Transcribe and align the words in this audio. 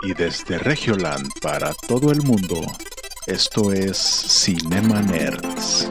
Y 0.00 0.14
desde 0.14 0.58
Regioland 0.58 1.28
para 1.40 1.74
todo 1.74 2.10
el 2.10 2.22
mundo, 2.22 2.60
esto 3.26 3.72
es 3.72 3.96
Cinema 3.96 5.00
Nerds. 5.02 5.88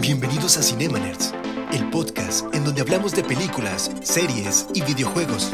Bienvenidos 0.00 0.56
a 0.56 0.62
Cinema 0.62 0.98
Nerds, 0.98 1.32
el 1.72 1.88
podcast 1.90 2.52
en 2.54 2.64
donde 2.64 2.80
hablamos 2.80 3.12
de 3.12 3.22
películas, 3.22 3.90
series 4.02 4.66
y 4.74 4.82
videojuegos. 4.82 5.52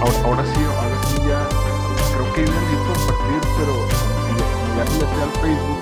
Ahora, 0.00 0.18
ahora 0.24 0.44
sí, 0.44 0.60
ahora 0.60 1.02
sí 1.08 1.16
ya. 1.28 1.48
Creo 2.12 2.32
que 2.34 2.40
iba 2.42 2.50
a 2.50 2.60
compartir, 2.86 3.40
pero 3.58 3.74
ya, 4.36 4.46
ya 4.76 4.84
no 4.84 4.92
le 4.98 5.04
hacía 5.04 5.22
al 5.22 5.30
Facebook, 5.40 5.75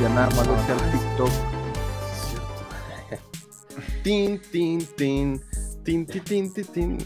ya 0.00 0.08
nada 0.10 0.28
más 0.30 0.48
al 0.48 0.90
TikTok. 0.92 1.30
Tin, 4.02 4.40
tin, 4.52 4.86
tin, 4.96 5.42
tin, 5.84 6.06
tin, 6.06 6.24
tin, 6.24 6.52
tin. 6.72 6.98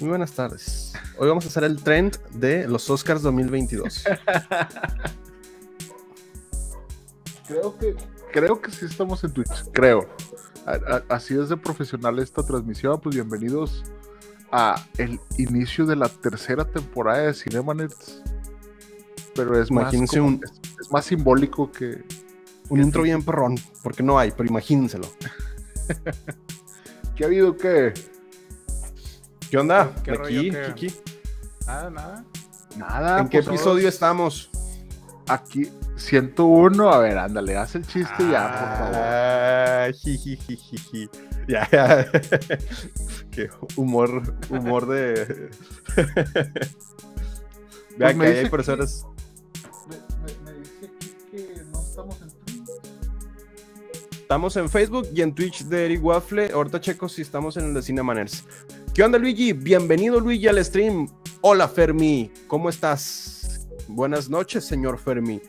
Muy 0.00 0.08
buenas 0.10 0.32
tardes. 0.32 0.92
Hoy 1.18 1.28
vamos 1.28 1.44
a 1.44 1.48
hacer 1.48 1.64
el 1.64 1.82
trend 1.82 2.16
de 2.30 2.66
los 2.68 2.88
Oscars 2.88 3.22
2022. 3.22 4.04
Creo 7.46 7.76
que, 7.78 7.96
creo 8.32 8.60
que 8.60 8.70
sí 8.70 8.86
estamos 8.86 9.24
en 9.24 9.32
Twitch, 9.32 9.64
creo. 9.72 10.08
A- 10.66 10.72
a- 10.96 11.02
así 11.14 11.34
es 11.38 11.48
de 11.48 11.56
profesional 11.56 12.18
esta 12.20 12.42
transmisión, 12.44 13.00
pues 13.00 13.14
bienvenidos 13.16 13.82
a 14.52 14.86
el 14.98 15.18
inicio 15.38 15.84
de 15.86 15.96
la 15.96 16.08
tercera 16.08 16.64
temporada 16.64 17.18
de 17.22 17.34
Cinema 17.34 17.74
Nerds. 17.74 18.22
Pero 19.44 19.60
es 19.62 19.70
más, 19.70 19.82
Imagínense 19.82 20.18
como- 20.18 20.28
un- 20.28 20.40
es, 20.44 20.52
es 20.80 20.90
más 20.90 21.04
simbólico 21.04 21.70
que 21.72 22.04
Un 22.68 22.80
intro 22.82 23.02
bien 23.02 23.22
perrón, 23.22 23.56
porque 23.82 24.02
no 24.02 24.18
hay, 24.18 24.30
pero 24.30 24.48
imagínenselo. 24.48 25.06
¿Qué 27.16 27.24
ha 27.24 27.26
habido 27.26 27.56
que 27.56 27.92
¿Qué 29.50 29.58
onda? 29.58 29.92
¿Qué 30.04 30.14
rollo, 30.14 30.40
Aquí, 30.40 30.50
qué? 30.50 30.74
Kiki. 30.74 30.94
Nada, 31.66 31.90
nada. 31.90 32.24
nada. 32.76 33.18
¿En 33.20 33.28
qué 33.28 33.38
pues, 33.42 33.48
episodio 33.48 33.88
estamos? 33.88 34.48
Aquí 35.26 35.68
101, 35.96 36.88
a 36.92 36.98
ver, 36.98 37.18
ándale, 37.18 37.56
haz 37.56 37.74
el 37.74 37.84
chiste 37.86 38.28
ya, 38.30 38.48
por 38.48 38.78
favor. 38.78 38.94
Ah, 38.96 39.88
jijijijiji. 39.94 41.08
Ya, 41.48 41.68
ya. 41.70 42.06
Qué 43.32 43.50
humor, 43.76 44.22
humor 44.48 44.86
de. 44.86 45.50
Vean 47.98 48.18
me 48.18 48.24
que 48.26 48.38
hay 48.38 48.44
que- 48.44 48.50
personas. 48.50 49.04
Estamos 54.30 54.56
en 54.56 54.70
Facebook 54.70 55.08
y 55.12 55.22
en 55.22 55.34
Twitch 55.34 55.64
de 55.64 55.86
Eric 55.86 56.04
Waffle. 56.04 56.52
Ahorita 56.52 56.80
checo 56.80 57.08
si 57.08 57.20
estamos 57.22 57.56
en 57.56 57.64
el 57.64 57.74
de 57.74 57.82
Cinemaners. 57.82 58.44
¿Qué 58.94 59.02
onda, 59.02 59.18
Luigi? 59.18 59.52
Bienvenido, 59.52 60.20
Luigi, 60.20 60.46
al 60.46 60.64
stream. 60.64 61.08
Hola, 61.40 61.66
Fermi. 61.66 62.30
¿Cómo 62.46 62.68
estás? 62.68 63.66
Buenas 63.88 64.30
noches, 64.30 64.64
señor 64.64 64.98
Fermi. 65.00 65.42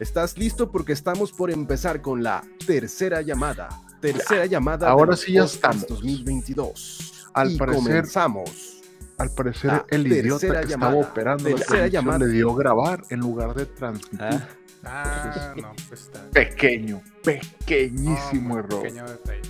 ¿Estás 0.00 0.36
listo? 0.36 0.70
Porque 0.70 0.92
estamos 0.92 1.32
por 1.32 1.50
empezar 1.50 2.02
con 2.02 2.22
la 2.22 2.44
tercera 2.66 3.22
llamada. 3.22 3.70
Tercera 4.02 4.44
llamada. 4.44 4.84
de 4.84 4.92
Ahora 4.92 5.12
los 5.12 5.20
sí 5.20 5.32
ya 5.32 5.44
estamos. 5.44 5.86
2022. 5.88 7.28
Al 7.32 7.52
y 7.52 7.56
parecer- 7.56 7.82
comenzamos. 7.84 8.82
Al 9.16 9.30
parecer, 9.30 9.70
La 9.72 9.86
el 9.88 10.06
idiota 10.12 10.60
que 10.60 10.66
llamada. 10.68 10.92
estaba 10.92 10.96
operando 10.96 11.48
la 11.48 11.56
transmisión 11.56 11.88
llamada. 11.90 12.18
le 12.18 12.26
dio 12.32 12.54
grabar 12.54 13.02
en 13.08 13.20
lugar 13.20 13.54
de 13.54 13.64
transmitir. 13.64 14.20
Ah, 14.20 14.46
Ah, 14.88 15.54
no, 15.60 15.72
pues 15.88 16.02
está. 16.02 16.28
Pequeño, 16.30 17.02
pequeñísimo 17.24 18.54
No, 18.54 18.60
error. 18.60 18.82
Pequeño 18.82 19.08
detalle. 19.08 19.42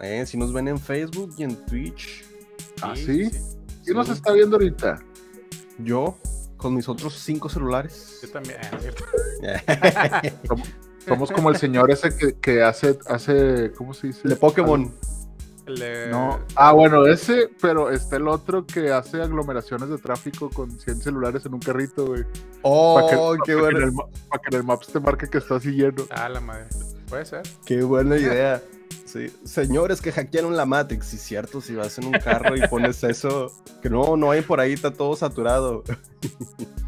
eh, 0.00 0.24
si 0.26 0.36
nos 0.36 0.52
ven 0.52 0.68
en 0.68 0.78
Facebook 0.78 1.34
y 1.36 1.42
en 1.44 1.56
Twitch, 1.66 2.24
¿Ah, 2.82 2.94
Sí, 2.94 3.04
sí? 3.04 3.30
sí. 3.30 3.38
¿Quién 3.84 3.96
nos 3.96 4.08
está 4.08 4.32
viendo 4.32 4.56
ahorita? 4.56 5.00
yo 5.80 6.18
con 6.56 6.74
mis 6.74 6.88
otros 6.88 7.14
cinco 7.14 7.48
celulares. 7.48 8.18
Yo 8.22 8.30
también. 8.30 8.58
ah, 8.72 8.78
cierto. 8.80 9.04
Somos 11.06 11.30
como 11.30 11.48
el 11.50 11.56
señor 11.56 11.90
ese 11.90 12.14
que, 12.16 12.34
que 12.34 12.62
hace, 12.62 12.98
hace, 13.08 13.72
¿cómo 13.76 13.94
se 13.94 14.08
dice? 14.08 14.28
de 14.28 14.36
Pokémon. 14.36 14.92
No. 16.10 16.40
Ah, 16.56 16.72
bueno, 16.72 17.06
ese, 17.06 17.50
pero 17.60 17.90
está 17.90 18.16
el 18.16 18.28
otro 18.28 18.66
que 18.66 18.90
hace 18.92 19.20
aglomeraciones 19.20 19.88
de 19.88 19.98
tráfico 19.98 20.50
con 20.50 20.70
100 20.78 21.00
celulares 21.00 21.44
en 21.46 21.54
un 21.54 21.60
carrito, 21.60 22.06
güey. 22.06 22.24
Oh, 22.62 22.94
Para 22.96 23.06
que, 23.08 23.52
qué 23.52 23.56
para 23.58 23.68
que 23.70 23.84
en 23.84 23.94
bueno. 23.94 24.10
para 24.28 24.42
que 24.42 24.48
en 24.48 24.54
el 24.54 24.64
Maps 24.64 24.86
te 24.88 25.00
marque 25.00 25.28
que 25.28 25.38
está 25.38 25.56
así 25.56 25.70
lleno. 25.72 26.04
Ah, 26.10 26.28
la 26.28 26.40
madre. 26.40 26.66
Puede 27.08 27.24
ser. 27.24 27.42
Qué 27.64 27.82
buena 27.82 28.16
idea. 28.16 28.62
Sí. 29.04 29.32
Señores 29.44 30.02
que 30.02 30.12
hackearon 30.12 30.56
la 30.56 30.66
Matrix, 30.66 31.06
sí, 31.06 31.16
cierto, 31.16 31.60
si 31.60 31.74
vas 31.74 31.96
en 31.98 32.06
un 32.06 32.12
carro 32.12 32.56
y 32.56 32.66
pones 32.68 33.02
eso, 33.04 33.50
que 33.80 33.88
no, 33.88 34.16
no 34.16 34.30
hay 34.30 34.42
por 34.42 34.60
ahí, 34.60 34.72
está 34.74 34.92
todo 34.92 35.16
saturado. 35.16 35.82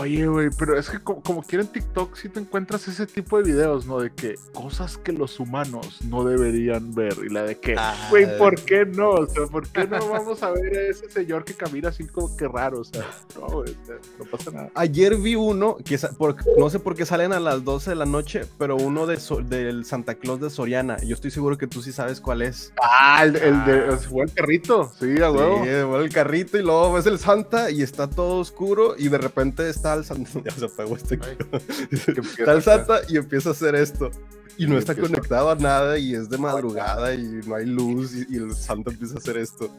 Oye, 0.00 0.26
güey, 0.26 0.48
pero 0.56 0.78
es 0.78 0.88
que 0.90 0.98
como, 1.00 1.22
como 1.22 1.42
quiera 1.42 1.64
en 1.64 1.70
TikTok 1.72 2.14
sí 2.16 2.28
te 2.28 2.40
encuentras 2.40 2.86
ese 2.88 3.06
tipo 3.06 3.36
de 3.38 3.50
videos, 3.50 3.86
¿no? 3.86 3.98
De 4.00 4.10
que 4.12 4.36
cosas 4.52 4.96
que 4.96 5.12
los 5.12 5.40
humanos 5.40 5.98
no 6.04 6.24
deberían 6.24 6.94
ver. 6.94 7.14
Y 7.24 7.30
la 7.30 7.42
de 7.42 7.58
que, 7.58 7.74
Ah. 7.76 7.96
güey, 8.10 8.38
¿por 8.38 8.60
qué 8.62 8.84
no? 8.86 9.10
O 9.10 9.26
sea, 9.26 9.46
¿por 9.46 9.66
qué 9.68 9.86
no 9.86 10.08
vamos 10.08 10.42
a 10.42 10.50
ver 10.50 10.76
a 10.78 10.82
ese 10.90 11.10
señor 11.10 11.44
que 11.44 11.54
camina 11.54 11.88
así 11.88 12.06
como 12.06 12.36
que 12.36 12.46
raro? 12.46 12.80
O 12.80 12.84
sea, 12.84 13.04
no, 13.40 13.64
no 13.64 14.24
pasa 14.30 14.50
nada. 14.50 14.70
Ayer 14.74 15.16
vi 15.16 15.34
uno, 15.34 15.76
que 15.84 15.98
por- 16.16 16.36
no 16.58 16.70
sé 16.70 16.78
por 16.78 16.94
qué 16.94 17.04
salen 17.04 17.32
a 17.32 17.40
las 17.40 17.64
12 17.64 17.90
de 17.90 17.96
la 17.96 18.06
noche, 18.06 18.42
pero 18.58 18.76
uno 18.76 19.06
de 19.06 19.18
So- 19.18 19.42
del 19.42 19.84
Santa 19.84 20.14
Claus 20.14 20.40
de 20.40 20.50
Soriana. 20.50 20.96
Yo 21.02 21.14
estoy 21.14 21.30
seguro 21.30 21.58
que 21.58 21.66
tú 21.66 21.82
sí 21.82 21.92
sabes 21.92 22.20
cuál 22.20 22.42
es. 22.42 22.72
Ah, 22.82 23.24
el, 23.24 23.36
el 23.36 23.64
de, 23.64 23.88
Ah. 23.94 23.96
fue 23.96 24.24
el 24.24 24.30
perrito, 24.30 24.92
sí, 24.98 25.20
a 25.20 25.30
huevo. 25.30 25.64
Sí, 25.64 25.70
el 25.70 26.12
carrito 26.12 26.56
y 26.58 26.62
luego 26.62 26.92
ves 26.92 27.06
el 27.06 27.18
Santa 27.18 27.70
y 27.70 27.82
está 27.82 28.08
todo 28.08 28.38
oscuro 28.38 28.94
y 28.96 29.08
de 29.08 29.18
repente 29.18 29.68
está 29.68 29.87
Santa. 30.04 30.40
Ya 30.44 30.50
se 30.52 30.64
apagó 30.66 30.96
este 30.96 31.18
Ay, 31.22 31.36
Que 31.36 32.10
empieza 32.12 32.38
Está 32.38 32.52
el 32.52 32.58
a- 32.58 32.62
Santa 32.62 33.00
y 33.08 33.16
empieza 33.16 33.48
a 33.50 33.52
hacer 33.52 33.74
esto. 33.74 34.10
Y 34.56 34.66
no 34.66 34.74
Y 34.74 34.78
está 34.78 34.92
empieza- 34.92 35.12
conectado 35.14 35.50
a 35.50 35.54
nada 35.54 35.98
y 35.98 36.14
es 36.14 36.28
de 36.28 36.38
madrugada 36.38 37.14
y 37.14 37.22
no 37.46 37.54
hay 37.54 37.66
luz 37.66 38.14
y, 38.14 38.26
y 38.28 38.36
el 38.38 38.54
Santa 38.54 38.90
empieza 38.90 39.14
a 39.14 39.18
hacer 39.18 39.36
esto. 39.36 39.70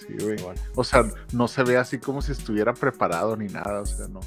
Sí, 0.00 0.14
güey. 0.22 0.36
Bueno. 0.42 0.60
O 0.76 0.84
sea, 0.84 1.04
no 1.32 1.48
se 1.48 1.62
ve 1.64 1.76
así 1.76 1.98
como 1.98 2.22
si 2.22 2.32
estuviera 2.32 2.72
preparado 2.74 3.36
ni 3.36 3.46
nada, 3.46 3.80
o 3.80 3.86
sea, 3.86 4.06
no. 4.08 4.20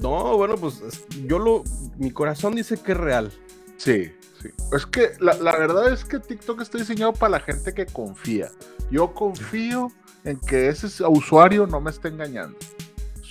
No, 0.00 0.36
bueno, 0.36 0.56
pues 0.56 0.80
es- 0.82 1.04
yo 1.26 1.38
lo. 1.38 1.64
Mi 1.98 2.10
corazón 2.12 2.54
dice 2.54 2.76
que 2.76 2.92
es 2.92 2.98
real. 2.98 3.32
Sí, 3.76 4.12
sí. 4.40 4.48
Es 4.72 4.86
que 4.86 5.12
la, 5.20 5.34
la 5.34 5.56
verdad 5.56 5.92
es 5.92 6.04
que 6.04 6.20
TikTok 6.20 6.60
está 6.60 6.78
diseñado 6.78 7.12
para 7.12 7.30
la 7.30 7.40
gente 7.40 7.72
que 7.74 7.86
confía. 7.86 8.50
Yo 8.90 9.12
confío 9.14 9.90
en 10.24 10.38
que 10.38 10.68
ese 10.68 10.86
usuario 11.06 11.66
no 11.66 11.80
me 11.80 11.90
está 11.90 12.08
engañando. 12.08 12.56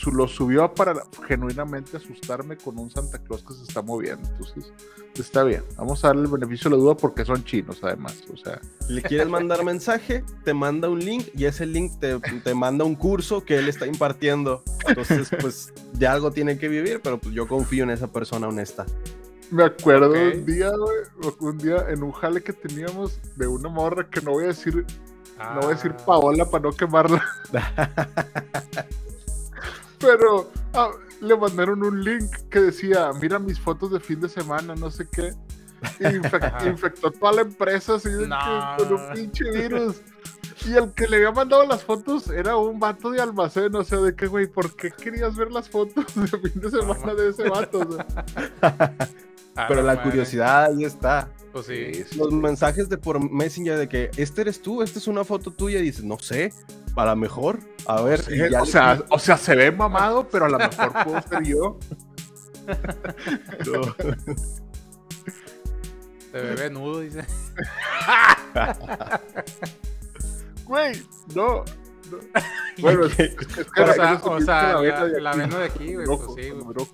Su- 0.03 0.12
lo 0.12 0.28
subió 0.28 0.74
para 0.74 0.94
genuinamente 1.28 1.96
asustarme 1.97 2.58
con 2.58 2.78
un 2.78 2.91
Santa 2.91 3.18
Claus 3.19 3.44
que 3.44 3.53
se 3.53 3.64
está 3.64 3.81
moviendo. 3.81 4.28
Entonces, 4.30 4.74
está 5.16 5.44
bien. 5.44 5.64
Vamos 5.78 6.03
a 6.03 6.08
darle 6.09 6.24
el 6.24 6.28
beneficio 6.28 6.69
de 6.69 6.75
la 6.75 6.81
duda 6.81 6.97
porque 6.97 7.24
son 7.24 7.44
chinos, 7.46 7.80
además. 7.84 8.22
O 8.34 8.36
sea, 8.38 8.59
Le 8.90 9.02
quieres 9.02 9.30
mandar 9.30 9.64
mensaje, 9.66 10.24
te 10.44 10.53
manda 10.53 10.90
un 10.90 11.00
link 11.00 11.28
y 11.36 11.46
ese 11.46 11.66
link 11.66 12.00
te, 12.00 12.19
te 12.19 12.53
manda 12.53 12.84
un 12.84 12.96
curso 12.96 13.46
que 13.46 13.58
él 13.58 13.69
está 13.69 13.88
impartiendo. 13.88 14.62
Entonces, 14.88 15.30
pues 15.41 15.74
de 15.94 16.06
algo 16.08 16.31
tiene 16.31 16.58
que 16.58 16.68
vivir, 16.68 17.00
pero 17.02 17.18
pues 17.20 17.34
yo 17.34 17.47
confío 17.47 17.84
en 17.84 17.91
esa 17.91 18.08
persona 18.12 18.47
honesta. 18.50 18.85
me 19.52 19.64
acuerdo 19.64 20.12
un 20.12 20.46
día, 20.46 20.72
güey, 20.72 20.97
un 21.40 21.58
día 21.59 21.85
en 21.90 22.03
un 22.03 22.12
jale 22.12 22.41
que 22.44 22.52
teníamos 22.53 23.20
de 23.38 23.47
una 23.47 23.70
morra 23.70 24.09
que 24.09 24.20
no 24.22 24.31
voy 24.31 24.46
a 24.46 24.47
decir, 24.47 24.85
no 25.38 25.56
voy 25.62 25.66
a 25.66 25.75
decir 25.75 25.96
ah, 25.97 26.06
Paola 26.06 26.50
para 26.50 26.64
no 26.64 26.72
quemarla. 26.72 27.24
Pero 30.03 30.52
ah, 30.74 30.91
le 31.22 31.36
mandaron 31.38 31.84
un 31.84 32.03
link 32.03 32.30
que 32.50 32.59
decía, 32.62 33.12
mira 33.22 33.40
mis 33.40 33.59
fotos 33.59 33.91
de 33.91 34.00
fin 34.00 34.19
de 34.19 34.29
semana, 34.29 34.76
no 34.76 34.91
sé 34.91 35.08
qué. 35.11 35.32
Infectó 36.66 37.11
toda 37.11 37.34
la 37.34 37.41
empresa 37.41 37.96
así 37.96 38.09
de 38.09 38.28
No. 38.28 38.38
que 38.78 38.84
con 38.85 38.94
un 38.94 39.14
pinche 39.14 39.52
virus. 39.52 40.02
Y 40.66 40.76
el 40.76 40.91
que 40.94 41.08
le 41.08 41.17
había 41.17 41.32
mandado 41.32 41.66
las 41.66 41.84
fotos 41.84 42.29
era 42.29 42.55
un 42.55 42.79
vato 42.79 43.09
de 43.11 43.22
almacén, 43.22 43.76
o 43.76 43.84
sea, 43.84 43.97
de 44.00 44.16
que, 44.16 44.28
güey, 44.28 44.47
¿por 44.47 44.73
qué 44.76 44.91
querías 44.91 45.35
ver 45.35 45.52
las 45.52 45.70
fotos 45.70 46.06
de 46.16 46.28
fin 46.28 46.61
de 46.61 46.70
semana 46.70 47.14
de 47.16 47.29
ese 47.29 47.49
vato? 47.49 47.79
O 47.79 47.91
sea, 47.94 48.06
Pero 49.67 49.82
la 49.82 49.96
madre. 49.96 50.03
curiosidad 50.09 50.66
ahí 50.66 50.85
está. 50.85 51.28
Pues 51.53 51.67
sí. 51.67 52.03
Los 52.17 52.32
mensajes 52.32 52.90
de 52.90 52.97
por 52.97 53.32
Messenger 53.32 53.78
de 53.78 53.88
que 53.88 54.09
este 54.17 54.41
eres 54.41 54.59
tú, 54.61 54.82
esta 54.82 54.97
es 54.97 55.08
una 55.08 55.23
foto 55.23 55.52
tuya, 55.52 55.79
y 55.79 55.84
dices, 55.84 56.03
no 56.03 56.17
sé, 56.17 56.52
a 56.96 57.05
lo 57.05 57.16
mejor, 57.16 57.59
a 57.85 58.02
ver, 58.02 58.22
ya 58.50 58.61
o, 58.61 58.66
le 58.66 58.72
sea, 58.72 59.03
o 59.09 59.20
sea, 59.20 59.38
se 59.38 59.55
ve 59.55 59.72
mamado, 59.72 60.28
pero 60.28 60.46
a 60.46 60.50
lo 60.50 60.58
mejor 60.58 60.91
puedo 61.03 61.22
ser 61.22 61.44
yo. 61.44 61.78
no. 63.67 63.96
De 66.34 66.41
bebé 66.41 66.70
nudo, 66.72 67.02
dice. 67.02 67.23
Güey, 70.66 71.02
no. 71.35 71.64
no. 72.09 72.17
Bueno, 72.82 73.06
es, 73.06 73.20
es 73.20 73.35
que 73.35 73.82
O 73.82 73.85
la 73.85 73.94
sea, 73.94 74.22
o 74.23 74.41
sea, 74.41 74.73
la 74.73 74.82
la, 74.82 74.82
vena 74.82 75.06
de 75.06 75.22
la 75.22 75.29
aquí, 75.29 75.40
veno 75.40 75.59
de 75.59 75.66
aquí, 75.66 75.94
güey. 75.94 76.08
Pues 76.08 76.20
sí, 76.35 76.49
güey. 76.49 76.88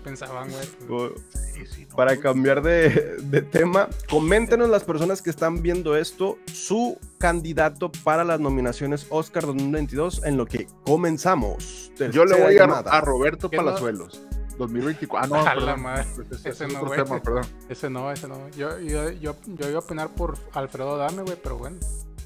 Pensaban, 0.00 0.48
güey. 0.50 1.14
Sí, 1.54 1.66
sí, 1.66 1.86
no, 1.88 1.96
Para 1.96 2.16
cambiar 2.18 2.62
de, 2.62 3.16
de 3.22 3.42
tema, 3.42 3.88
coméntenos 4.08 4.68
las 4.68 4.84
personas 4.84 5.22
que 5.22 5.30
están 5.30 5.62
viendo 5.62 5.96
esto, 5.96 6.38
su 6.52 6.98
candidato 7.18 7.90
para 8.04 8.24
las 8.24 8.40
nominaciones 8.40 9.06
Oscar 9.10 9.46
2022 9.46 10.22
en 10.24 10.36
lo 10.36 10.46
que 10.46 10.66
comenzamos. 10.84 11.92
Yo 12.12 12.24
le 12.24 12.40
voy 12.42 12.58
a, 12.58 12.64
a 12.64 13.00
Roberto. 13.00 13.50
Palazuelos. 13.50 14.22
2024. 14.58 15.34
Ah, 15.34 15.42
no, 15.42 15.48
A 15.50 15.54
la 15.54 15.76
madre. 15.76 16.06
Ese, 16.30 16.50
Ese 16.50 16.66
es 16.66 16.72
no, 16.74 16.80
güey. 16.84 17.02
tema, 17.02 17.22
perdón. 17.22 17.44
Ese 17.68 17.88
no, 17.88 18.12
ese 18.12 18.28
no. 18.28 18.48
Yo, 18.50 18.78
yo, 18.78 19.10
yo, 19.10 19.34
yo 19.46 19.68
iba 19.70 19.78
a 19.78 19.82
opinar 19.82 20.08
por 20.10 20.36
Alfredo 20.52 20.98
Dame, 20.98 21.22
güey, 21.22 21.38
pero 21.42 21.56
bueno. 21.56 21.78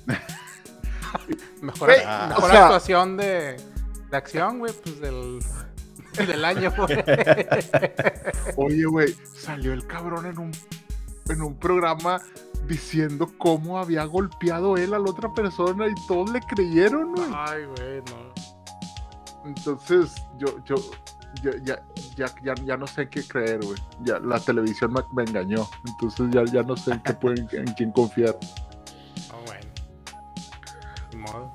Mejor, 1.60 1.88
Güey, 1.88 2.00
mejor 2.28 2.44
o 2.44 2.48
sea- 2.48 2.64
actuación 2.64 3.16
de, 3.16 3.56
de 4.10 4.16
acción, 4.16 4.58
güey, 4.58 4.72
pues 4.82 5.00
del, 5.00 5.38
del 6.26 6.44
año, 6.44 6.72
güey. 6.76 7.04
Oye, 8.56 8.84
güey, 8.84 9.14
salió 9.36 9.72
el 9.72 9.86
cabrón 9.86 10.26
en 10.26 10.38
un, 10.38 10.52
en 11.28 11.42
un 11.42 11.56
programa 11.56 12.20
diciendo 12.66 13.30
cómo 13.38 13.78
había 13.78 14.04
golpeado 14.04 14.76
él 14.76 14.94
a 14.94 14.98
la 14.98 15.10
otra 15.10 15.32
persona 15.32 15.86
y 15.86 15.94
todos 16.06 16.30
le 16.30 16.40
creyeron, 16.40 17.14
güey. 17.14 17.28
Ay, 17.34 17.64
güey, 17.64 18.02
no. 18.02 18.34
Entonces, 19.44 20.14
yo, 20.38 20.64
yo, 20.64 20.76
yo 21.42 21.52
ya, 21.62 21.82
ya, 22.16 22.26
ya, 22.42 22.54
ya 22.54 22.76
no 22.76 22.86
sé 22.86 23.08
qué 23.08 23.22
creer, 23.22 23.64
güey. 23.64 23.78
Ya, 24.02 24.18
la 24.18 24.40
televisión 24.40 24.92
me, 24.92 25.00
me 25.12 25.28
engañó. 25.28 25.68
Entonces 25.86 26.28
ya, 26.30 26.44
ya 26.44 26.62
no 26.62 26.76
sé 26.76 26.92
en 26.92 27.00
qué 27.00 27.12
pueden, 27.14 27.48
en 27.52 27.74
quién 27.74 27.92
confiar. 27.92 28.38
No, 29.30 29.40
bueno. 29.46 29.66
Ni 31.12 31.16
modo. 31.18 31.52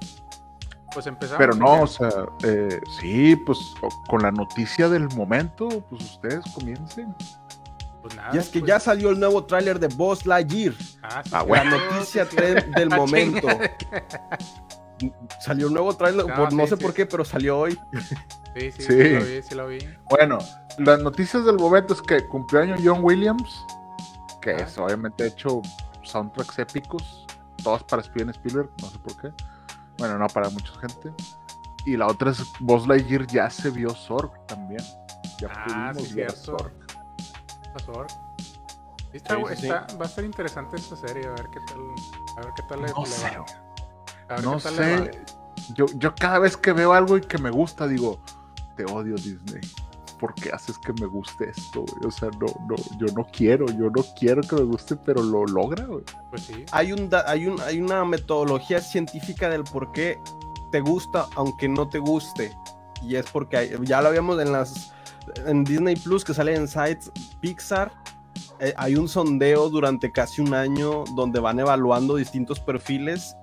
Pues 0.94 1.06
empezamos. 1.08 1.38
Pero 1.38 1.54
no, 1.56 1.84
¿o 1.84 1.88
sea, 1.88 2.10
eh, 2.44 2.80
sí, 3.00 3.36
pues 3.36 3.60
con 4.08 4.22
la 4.24 4.32
noticia 4.32 4.90
del 4.90 5.08
momento, 5.16 5.68
pues 5.90 6.04
ustedes 6.04 6.44
comiencen. 6.54 7.16
Pues 8.02 8.16
nada. 8.16 8.30
Y 8.34 8.38
es 8.38 8.50
que 8.50 8.60
pues- 8.60 8.70
ya 8.70 8.80
salió 8.80 9.10
el 9.10 9.20
nuevo 9.20 9.46
tráiler 9.46 9.80
de 9.80 9.88
Boss 9.90 10.26
Lightyear. 10.26 10.74
Ah, 11.04 11.22
sí, 11.24 11.32
Ah, 11.34 11.44
bueno. 11.44 11.78
La 11.78 11.94
noticia 11.96 12.26
del 12.76 12.92
Ah, 12.94 12.96
momento. 12.98 13.48
Salió 15.40 15.68
un 15.68 15.74
nuevo 15.74 15.96
tráiler, 15.96 16.26
No, 16.28 16.36
por- 16.36 16.52
no 16.54 16.64
sí, 16.66 16.70
sé 16.72 16.76
sí. 16.78 16.84
por 16.84 16.94
qué, 16.94 17.06
pero 17.06 17.24
salió 17.24 17.58
hoy. 17.60 17.80
Sí, 18.56 18.72
sí, 18.72 18.82
Sí. 18.82 18.88
sí, 18.88 19.10
lo 19.14 19.24
vi, 19.26 19.42
sí 19.44 19.56
lo 19.56 19.68
vi. 19.68 19.80
Bueno, 20.10 20.40
las 20.80 21.00
noticias 21.00 21.46
del 21.46 21.56
momento 21.58 21.94
es 21.94 22.02
que 22.02 22.28
cumpleaños 22.28 22.82
John 22.84 23.00
Williams, 23.04 23.66
que 24.42 24.52
Ah. 24.52 24.58
es 24.64 24.78
obviamente 24.78 25.24
ha 25.24 25.28
hecho 25.28 25.62
soundtracks 26.04 26.60
épicos, 26.60 27.26
todos 27.64 27.84
para 27.84 28.04
Steven 28.04 28.30
Spielberg, 28.32 28.70
no 28.82 28.88
sé 28.90 29.00
por 29.00 29.16
qué. 29.22 29.32
Bueno, 30.00 30.18
no 30.18 30.28
para 30.28 30.50
mucha 30.50 30.74
gente. 30.80 31.13
Y 31.86 31.96
la 31.98 32.07
otra 32.07 32.31
es 32.31 32.42
Buzz 32.60 32.88
Lightyear 32.88 33.28
ya 33.28 33.50
se 33.50 33.69
vio 33.69 33.92
Zorg 33.92 34.31
también. 34.48 34.81
Ya 35.40 35.48
Ah, 35.51 35.92
sí, 35.94 36.00
pudimos 36.00 36.16
ver 36.16 36.28
a. 36.28 36.31
Zorg. 36.36 38.07
Sí, 39.12 39.18
está, 39.18 39.36
Sí, 39.36 39.42
sí, 39.50 39.56
sí. 39.56 39.68
está- 39.68 39.88
va 39.98 40.06
a 40.06 40.10
ser 40.10 40.24
interesante 40.25 40.75
esta 40.78 40.96
serie, 40.96 41.25
a 41.28 41.31
ver 41.31 41.48
qué 41.51 41.60
tal, 41.68 41.78
a 42.38 42.42
ver 42.42 42.54
qué 42.56 42.63
tal 42.69 42.81
le, 42.81 42.88
No 42.90 43.01
le 43.01 43.06
sé, 43.07 43.38
va. 43.38 43.46
A 44.30 44.36
ver 44.36 44.44
no 44.44 44.57
qué 44.57 44.63
tal 44.63 44.75
le 44.78 45.00
va. 45.00 45.06
sé. 45.06 45.12
Yo, 45.74 45.86
yo 45.96 46.16
cada 46.16 46.40
vez 46.40 46.57
que 46.57 46.74
veo 46.74 46.94
algo 46.94 47.18
y 47.18 47.22
que 47.22 47.38
me 47.38 47.50
gusta, 47.50 47.88
digo, 47.88 48.22
te 48.75 48.86
odio 48.86 49.16
Disney. 49.16 49.62
¿Por 50.19 50.33
qué 50.36 50.50
haces 50.51 50.77
que 50.77 50.94
me 50.94 51.06
guste 51.07 51.50
esto? 51.50 51.81
güey? 51.88 52.06
O 52.06 52.12
sea, 52.12 52.30
no, 52.39 52.48
no, 52.68 52.75
yo 53.00 53.07
no 53.16 53.25
quiero, 53.31 53.66
yo 53.68 53.89
no 53.89 54.04
quiero 54.19 54.42
que 54.42 54.56
me 54.56 54.63
guste, 54.63 54.95
pero 54.98 55.24
lo 55.24 55.45
logra, 55.45 55.86
güey. 55.86 56.04
Pues 56.30 56.44
sí. 56.44 56.66
Hay, 56.71 56.92
un, 56.92 57.10
hay, 57.25 57.48
un, 57.48 57.60
hay 57.62 57.80
una 57.81 58.04
metodología 58.06 58.81
científica 58.81 59.50
del 59.50 59.63
por 59.63 59.92
qué 59.92 60.19
te 60.71 60.81
gusta 60.81 61.25
aunque 61.36 61.68
no 61.69 61.88
te 61.89 62.00
guste. 62.00 62.56
Y 63.01 63.16
es 63.16 63.25
porque 63.31 63.57
hay- 63.57 63.71
ya 63.83 64.01
lo 64.01 64.10
habíamos 64.10 64.39
en 64.42 64.51
las 64.51 64.92
en 65.45 65.63
Disney 65.63 65.95
Plus 65.95 66.24
que 66.25 66.33
sale 66.33 66.56
en 66.56 66.68
sites 66.68 67.12
Pixar. 67.39 67.92
eh, 68.60 68.74
hay 68.77 68.95
un 68.95 69.07
sondeo 69.07 69.69
durante 69.69 70.12
casi 70.12 70.42
un 70.42 70.54
año 70.54 71.04
donde 71.16 71.39
van 71.39 71.60
evaluando 71.60 72.16
distintos 72.16 72.60
perfiles 72.60 73.36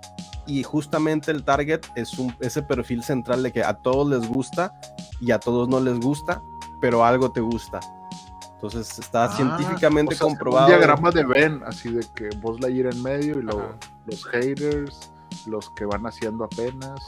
y 0.46 0.62
justamente 0.62 1.30
el 1.32 1.42
target 1.44 1.80
es 1.96 2.18
un, 2.18 2.34
ese 2.40 2.62
perfil 2.62 3.02
central 3.02 3.42
de 3.42 3.50
que 3.52 3.62
a 3.64 3.74
todos 3.74 4.08
les 4.08 4.28
gusta 4.28 4.72
y 5.20 5.30
a 5.32 5.38
todos 5.40 5.68
no 5.68 5.80
les 5.80 5.98
gusta, 5.98 6.42
pero 6.80 7.04
algo 7.04 7.30
te 7.30 7.40
gusta. 7.40 7.80
Entonces 8.54 8.98
está 8.98 9.24
Ah, 9.24 9.28
científicamente 9.36 10.14
o 10.14 10.18
sea, 10.18 10.26
comprobado. 10.26 10.66
Un 10.66 10.72
diagrama 10.72 11.10
de 11.10 11.24
Ben, 11.24 11.62
así 11.66 11.90
de 11.90 12.04
que 12.14 12.30
Buzz 12.38 12.58
Lightyear 12.60 12.94
en 12.94 13.02
medio 13.02 13.40
y 13.40 13.46
Ajá. 13.48 13.76
los 14.06 14.24
haters, 14.26 15.12
los 15.46 15.70
que 15.70 15.84
van 15.84 16.06
haciendo 16.06 16.44
apenas, 16.44 16.98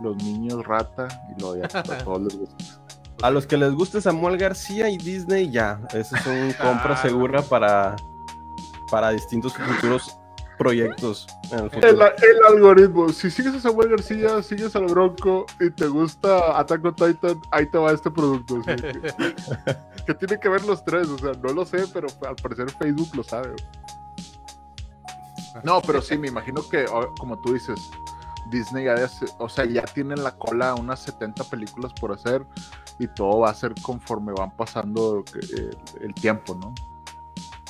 los 0.00 0.16
niños 0.16 0.64
rata 0.66 1.06
y 1.36 1.40
luego 1.40 1.56
ya 1.56 1.78
a 1.78 1.82
todos 2.04 2.22
les 2.22 2.38
gusta. 2.38 2.80
A 3.22 3.30
los 3.30 3.46
que 3.46 3.56
les 3.56 3.72
guste 3.74 4.00
Samuel 4.00 4.36
García 4.38 4.88
y 4.88 4.96
Disney, 4.98 5.50
ya. 5.50 5.78
Esa 5.92 6.16
es 6.18 6.26
una 6.26 6.56
compra 6.58 6.94
Ah, 6.94 7.02
segura 7.02 7.42
para, 7.42 7.96
para 8.90 9.10
distintos 9.10 9.52
futuros 9.54 10.16
proyectos 10.58 11.26
en 11.50 11.60
el 11.60 11.70
futuro. 11.70 12.06
el 12.06 12.44
algoritmo, 12.48 13.08
si 13.10 13.30
sigues 13.30 13.54
a 13.54 13.60
Samuel 13.60 13.90
García, 13.90 14.42
sigues 14.42 14.74
al 14.76 14.86
Bronco 14.86 15.46
y 15.60 15.70
te 15.70 15.86
gusta 15.86 16.58
Attack 16.58 16.84
on 16.84 16.94
Titan, 16.94 17.40
ahí 17.50 17.66
te 17.66 17.78
va 17.78 17.92
este 17.92 18.10
producto. 18.10 18.60
así 18.66 18.82
que, 18.82 19.36
que 20.06 20.14
tiene 20.14 20.38
que 20.38 20.48
ver 20.48 20.64
los 20.64 20.84
tres, 20.84 21.08
o 21.08 21.18
sea, 21.18 21.32
no 21.32 21.52
lo 21.52 21.64
sé, 21.64 21.84
pero 21.92 22.08
al 22.26 22.36
parecer 22.36 22.70
Facebook 22.70 23.08
lo 23.14 23.22
sabe. 23.22 23.54
No, 25.62 25.80
pero 25.82 26.02
sí, 26.02 26.18
me 26.18 26.28
imagino 26.28 26.68
que, 26.68 26.84
como 27.18 27.38
tú 27.40 27.52
dices, 27.52 27.78
Disney 28.50 28.84
ya, 28.84 29.08
o 29.38 29.48
sea, 29.48 29.64
ya 29.64 29.82
tienen 29.82 30.22
la 30.22 30.36
cola 30.36 30.74
unas 30.74 31.00
70 31.00 31.44
películas 31.44 31.92
por 31.94 32.12
hacer 32.12 32.44
y 32.98 33.06
todo 33.06 33.40
va 33.40 33.50
a 33.50 33.54
ser 33.54 33.74
conforme 33.82 34.32
van 34.32 34.50
pasando 34.56 35.24
eh, 35.34 35.70
el 36.00 36.14
tiempo, 36.14 36.54
¿no? 36.54 36.74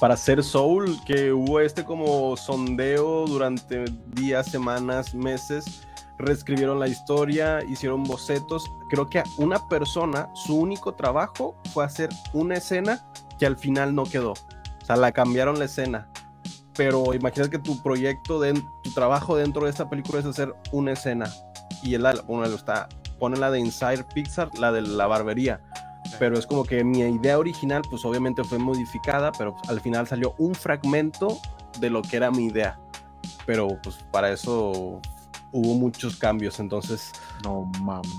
Para 0.00 0.14
hacer 0.14 0.42
Soul, 0.42 0.98
que 1.04 1.32
hubo 1.32 1.60
este 1.60 1.84
como 1.84 2.36
sondeo 2.36 3.26
durante 3.26 3.84
días, 4.08 4.50
semanas, 4.50 5.14
meses, 5.14 5.86
reescribieron 6.18 6.80
la 6.80 6.88
historia, 6.88 7.62
hicieron 7.64 8.02
bocetos. 8.04 8.70
Creo 8.90 9.08
que 9.08 9.22
una 9.38 9.68
persona, 9.68 10.28
su 10.34 10.56
único 10.56 10.94
trabajo 10.94 11.56
fue 11.72 11.84
hacer 11.84 12.08
una 12.32 12.56
escena 12.56 13.04
que 13.38 13.46
al 13.46 13.56
final 13.56 13.94
no 13.94 14.04
quedó. 14.04 14.32
O 14.32 14.84
sea, 14.84 14.96
la 14.96 15.12
cambiaron 15.12 15.58
la 15.58 15.66
escena. 15.66 16.08
Pero 16.76 17.14
imagínate 17.14 17.50
que 17.50 17.58
tu 17.58 17.80
proyecto, 17.82 18.40
de, 18.40 18.54
tu 18.82 18.90
trabajo 18.92 19.36
dentro 19.36 19.64
de 19.64 19.70
esta 19.70 19.88
película 19.88 20.18
es 20.18 20.26
hacer 20.26 20.52
una 20.72 20.92
escena. 20.92 21.32
Y 21.82 21.94
él, 21.94 22.04
uno 22.26 22.46
lo 22.46 22.56
está, 22.56 22.88
pone 23.18 23.36
la 23.36 23.50
de 23.50 23.60
Inside 23.60 24.04
Pixar, 24.12 24.50
la 24.58 24.72
de 24.72 24.82
la 24.82 25.06
barbería. 25.06 25.60
Pero 26.18 26.38
es 26.38 26.46
como 26.46 26.64
que 26.64 26.84
mi 26.84 27.00
idea 27.00 27.38
original, 27.38 27.82
pues 27.88 28.04
obviamente 28.04 28.44
fue 28.44 28.58
modificada, 28.58 29.32
pero 29.32 29.54
pues, 29.56 29.68
al 29.68 29.80
final 29.80 30.06
salió 30.06 30.34
un 30.38 30.54
fragmento 30.54 31.38
de 31.80 31.90
lo 31.90 32.02
que 32.02 32.16
era 32.16 32.30
mi 32.30 32.46
idea. 32.46 32.78
Pero 33.46 33.68
pues 33.82 33.96
para 34.10 34.30
eso 34.30 35.00
hubo 35.52 35.74
muchos 35.74 36.16
cambios, 36.16 36.58
entonces 36.60 37.12
No 37.42 37.70
mames. 37.80 38.10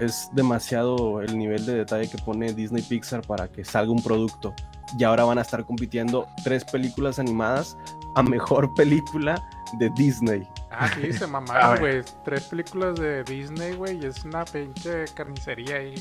es 0.00 0.28
demasiado 0.32 1.20
el 1.22 1.36
nivel 1.38 1.64
de 1.66 1.74
detalle 1.74 2.08
que 2.10 2.18
pone 2.18 2.52
Disney 2.52 2.82
Pixar 2.82 3.22
para 3.22 3.48
que 3.48 3.64
salga 3.64 3.92
un 3.92 4.02
producto. 4.02 4.54
Y 4.98 5.04
ahora 5.04 5.24
van 5.24 5.38
a 5.38 5.42
estar 5.42 5.64
compitiendo 5.66 6.26
tres 6.44 6.64
películas 6.64 7.18
animadas 7.18 7.76
a 8.14 8.22
mejor 8.22 8.72
película 8.74 9.42
de 9.78 9.90
Disney. 9.90 10.48
Ah, 10.70 10.88
sí, 10.94 11.12
se 11.12 11.26
mamaron, 11.28 11.78
güey. 11.80 12.02
Tres 12.24 12.44
películas 12.44 12.98
de 12.98 13.22
Disney, 13.24 13.74
güey, 13.74 14.02
y 14.02 14.06
es 14.06 14.24
una 14.24 14.44
pinche 14.46 15.04
carnicería 15.14 15.76
ahí. 15.76 15.94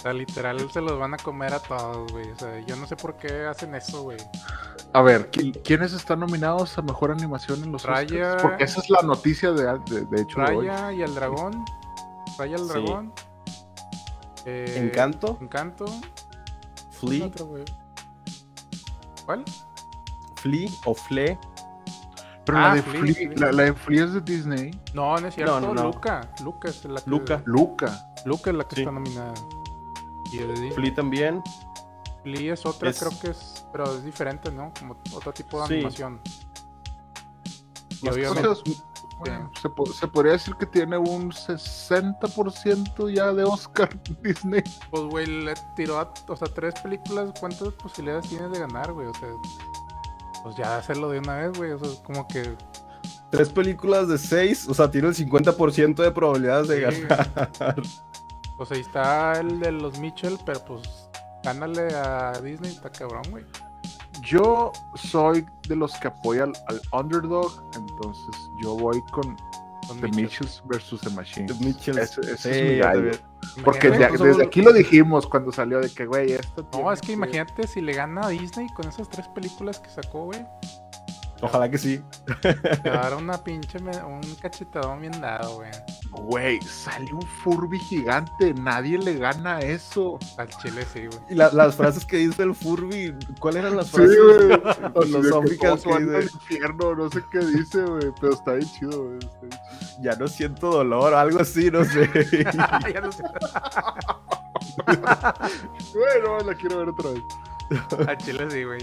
O 0.00 0.02
sea, 0.02 0.12
literal 0.14 0.70
se 0.70 0.80
los 0.80 0.98
van 0.98 1.12
a 1.12 1.18
comer 1.18 1.52
a 1.52 1.58
todos, 1.60 2.10
güey. 2.10 2.30
O 2.30 2.36
sea, 2.38 2.58
yo 2.60 2.74
no 2.76 2.86
sé 2.86 2.96
por 2.96 3.16
qué 3.18 3.44
hacen 3.46 3.74
eso, 3.74 4.00
güey. 4.02 4.16
A 4.94 5.02
ver, 5.02 5.30
¿qui- 5.30 5.60
¿quiénes 5.62 5.92
están 5.92 6.20
nominados 6.20 6.78
a 6.78 6.82
mejor 6.82 7.10
animación 7.10 7.62
en 7.64 7.70
los 7.72 7.84
Raya- 7.84 8.28
Oscars? 8.36 8.42
Porque 8.42 8.64
esa 8.64 8.80
es 8.80 8.88
la 8.88 9.02
noticia 9.02 9.52
de, 9.52 9.78
de, 9.90 10.06
de 10.06 10.22
hecho 10.22 10.40
de 10.40 10.56
hoy. 10.56 10.66
Raya 10.68 10.92
y 10.94 11.02
el 11.02 11.14
dragón. 11.14 11.64
Raya 12.38 12.56
el 12.56 12.62
Sí. 12.62 12.68
dragón. 12.68 13.12
Eh, 14.46 14.74
Encanto, 14.90 15.36
Encanto. 15.42 15.84
¿Cuál 15.84 16.02
Flea, 17.12 17.26
otro, 17.26 17.46
güey? 17.46 17.64
¿Cuál? 19.26 19.44
Flea 20.36 20.70
o 20.86 20.94
Fle. 20.94 21.38
Pero 22.46 22.58
Ah, 22.58 22.68
la, 22.68 22.74
de 22.76 22.82
Flea, 22.82 23.00
Flea, 23.02 23.14
Flea. 23.14 23.30
la, 23.36 23.52
la 23.52 23.62
de 23.64 23.72
Flea 23.74 24.04
es 24.04 24.12
de 24.14 24.20
Disney. 24.22 24.80
No, 24.94 25.18
no 25.18 25.28
es 25.28 25.34
cierto. 25.34 25.60
no, 25.60 25.74
no. 25.74 25.82
Luca. 25.84 26.22
Luca 26.42 26.68
es 26.70 26.84
la 26.86 27.00
que. 27.02 27.10
Luca. 27.10 27.42
Luca. 27.44 28.06
Luca 28.24 28.50
es 28.50 28.56
la 28.56 28.64
que 28.64 28.76
Sí. 28.76 28.80
está 28.82 28.92
nominada. 28.92 29.34
Flea 30.74 30.94
también. 30.94 31.42
Flea 32.22 32.54
es 32.54 32.64
otra, 32.66 32.90
Es- 32.90 32.98
creo 33.00 33.12
que 33.20 33.30
es. 33.30 33.64
Pero 33.72 33.84
es 33.96 34.04
diferente, 34.04 34.50
¿no? 34.50 34.72
Como 34.78 34.96
otro 35.14 35.32
tipo 35.32 35.60
de 35.62 35.66
Sí. 35.68 35.74
animación. 35.74 36.20
Y 38.02 38.08
obviamente. 38.08 38.48
Bueno, 39.18 39.50
se, 39.60 39.68
po- 39.68 39.84
se 39.92 40.08
podría 40.08 40.32
decir 40.32 40.54
que 40.56 40.64
tiene 40.64 40.96
un 40.96 41.30
60% 41.30 43.10
ya 43.10 43.34
de 43.34 43.44
Oscar 43.44 43.90
Disney. 44.22 44.62
Pues, 44.90 45.02
güey, 45.04 45.26
le 45.26 45.52
tiró 45.76 45.98
a, 46.00 46.10
o 46.26 46.36
sea, 46.36 46.48
tres 46.48 46.72
películas. 46.82 47.30
¿Cuántas 47.38 47.68
posibilidades 47.74 48.28
tienes 48.30 48.50
de 48.50 48.60
ganar, 48.60 48.92
güey? 48.94 49.06
O 49.08 49.14
sea, 49.14 49.28
pues 50.42 50.56
ya 50.56 50.78
hacerlo 50.78 51.10
de 51.10 51.18
una 51.18 51.34
vez, 51.36 51.58
güey. 51.58 51.72
O 51.72 51.78
sea, 51.78 51.88
es 51.90 51.98
como 52.00 52.26
que. 52.28 52.56
Tres 53.30 53.50
películas 53.50 54.08
de 54.08 54.16
seis, 54.18 54.66
o 54.68 54.74
sea, 54.74 54.90
tiene 54.90 55.08
el 55.08 55.14
50% 55.14 56.02
de 56.02 56.10
probabilidades 56.10 56.68
de 56.68 56.90
Sí. 56.90 57.02
ganar. 57.02 57.82
Pues 58.60 58.72
ahí 58.72 58.80
está 58.80 59.40
el 59.40 59.58
de 59.58 59.72
los 59.72 59.98
Mitchell, 60.00 60.36
pero 60.44 60.62
pues 60.66 60.82
gánale 61.42 61.94
a 61.94 62.32
Disney, 62.42 62.70
está 62.72 62.90
cabrón, 62.90 63.22
güey. 63.30 63.42
Yo 64.22 64.70
soy 64.96 65.46
de 65.66 65.76
los 65.76 65.94
que 65.94 66.08
apoya 66.08 66.42
al, 66.44 66.52
al 66.66 66.80
underdog, 66.92 67.50
entonces 67.74 68.36
yo 68.62 68.76
voy 68.76 69.00
con 69.12 69.34
The 69.88 69.94
Mitchell. 70.08 70.22
Mitchells 70.24 70.62
versus 70.66 71.00
The 71.00 71.08
Machines. 71.10 71.58
The 71.58 71.64
Mitchells. 71.64 72.10
Sí, 72.38 72.50
es 72.50 72.62
mi 72.62 72.76
gallo. 72.76 73.12
Porque 73.64 73.88
de- 73.90 74.08
somos- 74.08 74.20
desde 74.24 74.44
aquí 74.44 74.60
lo 74.60 74.74
dijimos 74.74 75.26
cuando 75.26 75.50
salió 75.52 75.80
de 75.80 75.88
que, 75.88 76.04
güey, 76.04 76.32
esto. 76.32 76.68
No, 76.74 76.92
es 76.92 77.00
que 77.00 77.12
imagínate 77.12 77.66
si 77.66 77.80
le 77.80 77.94
gana 77.94 78.26
a 78.26 78.28
Disney 78.28 78.68
con 78.74 78.86
esas 78.86 79.08
tres 79.08 79.26
películas 79.28 79.80
que 79.80 79.88
sacó, 79.88 80.24
güey. 80.26 80.44
Ojalá 81.42 81.70
que 81.70 81.78
sí. 81.78 82.02
Le 82.84 82.90
dará 82.90 83.16
una 83.18 83.42
pinche, 83.42 83.78
me- 83.78 84.02
un 84.02 84.20
cachetadón 84.42 85.00
bien 85.00 85.20
dado, 85.20 85.56
güey. 85.56 85.70
Güey, 86.10 86.60
salió 86.62 87.16
un 87.16 87.22
Furby 87.22 87.78
gigante. 87.78 88.52
Nadie 88.54 88.98
le 88.98 89.14
gana 89.16 89.56
a 89.56 89.60
eso. 89.60 90.18
Al 90.36 90.48
chile 90.48 90.84
sí, 90.92 91.06
güey. 91.06 91.18
Y 91.30 91.34
la- 91.34 91.50
las 91.52 91.76
frases 91.76 92.04
que 92.04 92.16
dice 92.18 92.42
el 92.42 92.54
Furby, 92.54 93.14
¿cuáles 93.38 93.60
eran 93.62 93.76
las 93.76 93.86
Sí, 93.86 93.92
frases 93.96 94.18
güey. 94.18 94.48
De 94.48 94.92
que 94.92 95.02
filosóficas 95.06 95.82
que 95.82 95.92
al 95.92 96.22
dice? 96.22 96.34
infierno, 96.34 96.94
no 96.94 97.10
sé 97.10 97.22
qué 97.30 97.38
dice, 97.38 97.82
güey. 97.82 98.12
Pero 98.20 98.32
está 98.34 98.52
bien 98.54 98.68
chido, 98.72 99.04
güey. 99.04 99.18
está 99.18 99.40
bien 99.40 99.50
chido. 99.50 100.02
Ya 100.02 100.16
no 100.16 100.28
siento 100.28 100.70
dolor, 100.70 101.14
algo 101.14 101.40
así, 101.40 101.70
no 101.70 101.84
sé. 101.84 102.08
ya 102.92 103.00
no 103.00 103.12
sé. 103.12 103.22
Bueno, 105.94 106.38
la 106.44 106.54
quiero 106.54 106.78
ver 106.78 106.88
otra 106.90 107.10
vez. 107.10 107.22
Al 108.08 108.16
chile 108.18 108.46
sí, 108.50 108.64
güey. 108.64 108.80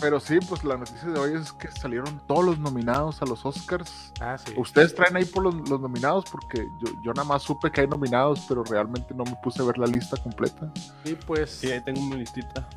Pero 0.00 0.20
sí, 0.20 0.38
pues 0.48 0.62
la 0.62 0.76
noticia 0.76 1.08
de 1.08 1.18
hoy 1.18 1.32
es 1.40 1.52
que 1.52 1.70
salieron 1.70 2.20
todos 2.26 2.44
los 2.44 2.58
nominados 2.58 3.22
a 3.22 3.26
los 3.26 3.46
Oscars. 3.46 4.12
Ah, 4.20 4.36
sí. 4.36 4.52
Ustedes 4.56 4.94
traen 4.94 5.16
ahí 5.16 5.24
por 5.24 5.42
los, 5.44 5.54
los 5.68 5.80
nominados 5.80 6.26
porque 6.30 6.68
yo, 6.78 6.88
yo 7.02 7.12
nada 7.14 7.26
más 7.26 7.42
supe 7.42 7.70
que 7.70 7.80
hay 7.80 7.86
nominados, 7.88 8.44
pero 8.48 8.62
realmente 8.64 9.14
no 9.14 9.24
me 9.24 9.34
puse 9.42 9.62
a 9.62 9.64
ver 9.64 9.78
la 9.78 9.86
lista 9.86 10.16
completa. 10.18 10.70
Y 11.04 11.14
pues, 11.14 11.50
Sí, 11.50 11.70
ahí 11.72 11.80
tengo 11.82 12.02
mi 12.02 12.16
listita. 12.16 12.68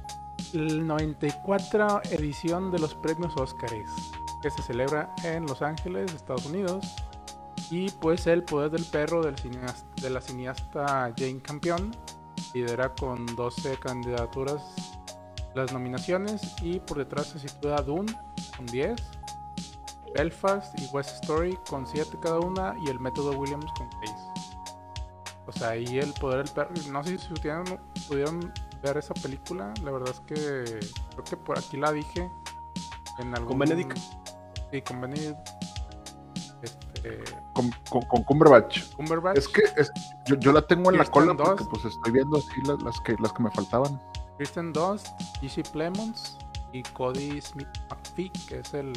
el 0.53 0.88
94 0.88 2.01
edición 2.11 2.71
de 2.71 2.79
los 2.79 2.95
premios 2.95 3.35
Óscares, 3.35 3.89
que 4.41 4.49
se 4.49 4.61
celebra 4.61 5.13
en 5.23 5.45
Los 5.45 5.61
Ángeles, 5.61 6.13
Estados 6.13 6.45
Unidos. 6.45 6.85
Y 7.69 7.91
pues 7.91 8.25
el 8.27 8.43
poder 8.43 8.71
del 8.71 8.85
perro 8.85 9.21
del 9.21 9.38
cineasta, 9.38 9.88
de 10.01 10.09
la 10.09 10.21
cineasta 10.21 11.13
Jane 11.17 11.41
Campion 11.41 11.91
lidera 12.53 12.95
con 12.95 13.25
12 13.35 13.77
candidaturas 13.77 14.63
las 15.55 15.71
nominaciones 15.73 16.41
y 16.61 16.79
por 16.79 16.97
detrás 16.97 17.27
se 17.27 17.39
sitúa 17.39 17.81
Dune 17.81 18.13
con 18.55 18.65
10, 18.67 18.95
Belfast 20.15 20.79
y 20.79 20.85
West 20.93 21.21
Story 21.23 21.57
con 21.69 21.85
7 21.85 22.17
cada 22.21 22.39
una 22.39 22.75
y 22.85 22.89
el 22.89 22.99
método 22.99 23.31
Williams 23.37 23.65
con 23.77 23.89
6. 24.03 24.11
O 25.47 25.51
sea, 25.51 25.69
ahí 25.69 25.97
el 25.99 26.13
poder 26.13 26.43
del 26.45 26.53
perro, 26.53 26.69
no 26.91 27.03
sé 27.03 27.17
si 27.17 27.27
pudieron, 27.29 27.65
pudieron 28.07 28.53
ver 28.83 28.97
esa 28.97 29.13
película, 29.15 29.73
la 29.83 29.91
verdad 29.91 30.09
es 30.13 30.19
que 30.21 30.35
creo 31.11 31.23
que 31.23 31.37
por 31.37 31.57
aquí 31.57 31.75
la 31.77 31.91
dije 31.91 32.29
en 33.19 33.35
algún... 33.35 33.57
Benedict? 33.59 33.97
Sí, 34.71 34.81
con 34.83 35.01
Benedict. 35.01 35.37
Este, 36.61 37.23
Con, 37.53 37.71
con, 37.89 38.01
con 38.03 38.23
Cumberbatch. 38.23 38.93
Cumberbatch. 38.95 39.37
Es 39.37 39.47
que 39.47 39.63
es- 39.77 39.91
yo, 40.27 40.35
yo 40.35 40.51
la 40.51 40.61
tengo 40.61 40.91
en 40.91 40.97
la 40.97 41.05
cola 41.05 41.35
porque 41.35 41.65
pues 41.65 41.85
estoy 41.85 42.11
viendo 42.11 42.37
así 42.37 42.61
las, 42.65 42.81
las 42.83 42.99
que, 43.01 43.15
las 43.19 43.33
que 43.33 43.43
me 43.43 43.51
faltaban. 43.51 43.99
Kristen 44.39 44.72
Dunst, 44.74 45.08
Jesse 45.41 45.69
Plemons 45.72 46.38
y 46.72 46.81
Cody 46.84 47.41
Smith 47.41 47.67
McPhee, 47.91 48.31
que 48.48 48.60
es 48.60 48.74
el 48.74 48.93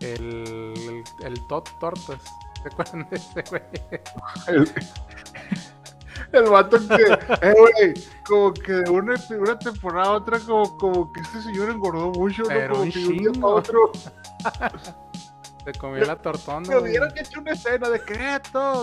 el, 0.00 0.74
el, 0.88 1.04
el 1.24 1.46
Todd 1.48 1.64
Tortas. 1.78 2.22
¿Se 2.62 2.68
acuerdan 2.68 3.06
de 3.10 3.16
ese 3.16 3.44
güey? 3.50 3.62
El, 4.48 4.70
el 6.32 6.44
vato 6.50 6.78
que, 6.88 7.02
eh, 7.42 7.54
güey, 7.54 7.94
como 8.26 8.54
que 8.54 8.72
de 8.72 8.90
una, 8.90 9.14
una 9.38 9.58
temporada 9.58 10.08
a 10.08 10.12
otra, 10.12 10.40
como, 10.40 10.76
como 10.78 11.12
que 11.12 11.20
este 11.20 11.42
señor 11.42 11.70
engordó 11.70 12.10
mucho, 12.10 12.48
¿no? 12.48 12.48
Pero 12.54 12.70
Como 12.70 12.88
que 12.88 13.00
de 13.00 13.08
un 13.08 13.18
día 13.18 13.30
chingo. 13.32 13.40
para 13.40 13.54
otro. 13.54 13.92
Se 15.64 15.72
comió 15.78 16.04
la 16.04 16.16
tortona. 16.16 16.66
Me 16.68 16.78
hubieran 16.78 17.16
hecho 17.18 17.40
una 17.40 17.52
escena 17.52 17.90
de 17.90 18.00
que, 18.00 18.14
"Eh, 18.14 18.40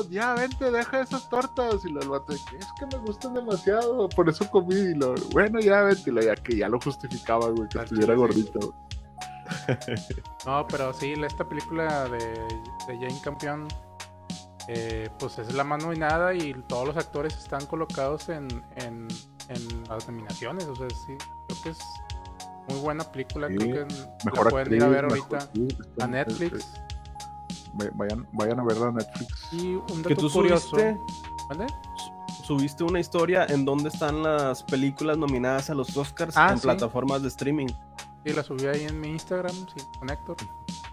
ya 0.09 0.33
vente, 0.35 0.69
deja 0.69 1.01
esas 1.01 1.27
tortas. 1.29 1.83
Y 1.85 1.87
el 1.87 2.07
vato 2.07 2.33
es 2.33 2.41
que 2.79 2.85
me 2.85 2.97
gustan 3.03 3.33
demasiado, 3.33 4.07
por 4.09 4.29
eso 4.29 4.49
comí. 4.49 4.75
Y 4.75 4.93
lo, 4.93 5.15
bueno, 5.31 5.59
ya 5.59 5.81
vente, 5.81 6.09
y 6.09 6.13
lo, 6.13 6.21
ya 6.21 6.35
que 6.35 6.55
ya 6.57 6.69
lo 6.69 6.79
justificaba, 6.79 7.49
güey, 7.49 7.67
que 7.69 7.79
estuviera 7.79 8.13
gordito. 8.13 8.59
güey. 8.59 8.73
No, 10.45 10.67
pero 10.67 10.93
sí, 10.93 11.13
esta 11.25 11.47
película 11.47 12.05
de, 12.09 12.17
de 12.17 12.97
Jane 12.99 13.19
Campion, 13.23 13.67
eh, 14.67 15.09
pues 15.19 15.39
es 15.39 15.53
la 15.53 15.63
más 15.63 15.81
nominada 15.81 16.33
y 16.33 16.53
todos 16.67 16.87
los 16.87 16.97
actores 16.97 17.35
están 17.37 17.65
colocados 17.65 18.29
en, 18.29 18.47
en, 18.75 19.07
en 19.49 19.83
las 19.89 20.07
nominaciones. 20.07 20.65
O 20.65 20.75
sea, 20.75 20.89
sí, 20.89 21.17
creo 21.47 21.61
que 21.63 21.69
es 21.69 21.79
muy 22.67 22.79
buena 22.79 23.03
película. 23.03 23.47
Sí, 23.47 23.55
Creo 23.57 23.87
que 23.87 23.93
Mejor 24.25 24.45
la 24.45 24.49
pueden 24.51 24.73
ir 24.73 24.83
a 24.83 24.87
ver 24.87 25.05
ahorita 25.05 25.41
sí, 25.53 25.67
está- 25.69 26.03
a 26.03 26.07
Netflix. 26.07 26.53
eh, 26.65 27.83
eh, 27.83 27.89
Vayan, 27.93 28.27
vayan 28.33 28.59
a 28.59 28.63
verla 28.63 28.87
a 28.87 28.91
Netflix. 28.91 29.33
Y 29.53 29.75
un 29.75 30.03
Que 30.03 30.09
dato 30.09 30.21
tú 30.27 30.31
curioso. 30.31 30.77
subiste, 32.43 32.83
una 32.83 32.99
historia 32.99 33.45
en 33.49 33.65
donde 33.65 33.89
están 33.89 34.23
las 34.23 34.63
películas 34.63 35.17
nominadas 35.17 35.69
a 35.69 35.73
los 35.75 35.95
Oscars 35.97 36.35
Ah, 36.37 36.49
en 36.51 36.57
sí. 36.57 36.63
plataformas 36.63 37.21
de 37.21 37.27
streaming. 37.27 37.67
Sí, 38.25 38.33
la 38.33 38.43
subí 38.43 38.65
ahí 38.67 38.83
en 38.85 38.99
mi 38.99 39.09
Instagram, 39.09 39.53
sí, 39.53 39.85
con 39.99 40.09
Héctor. 40.09 40.35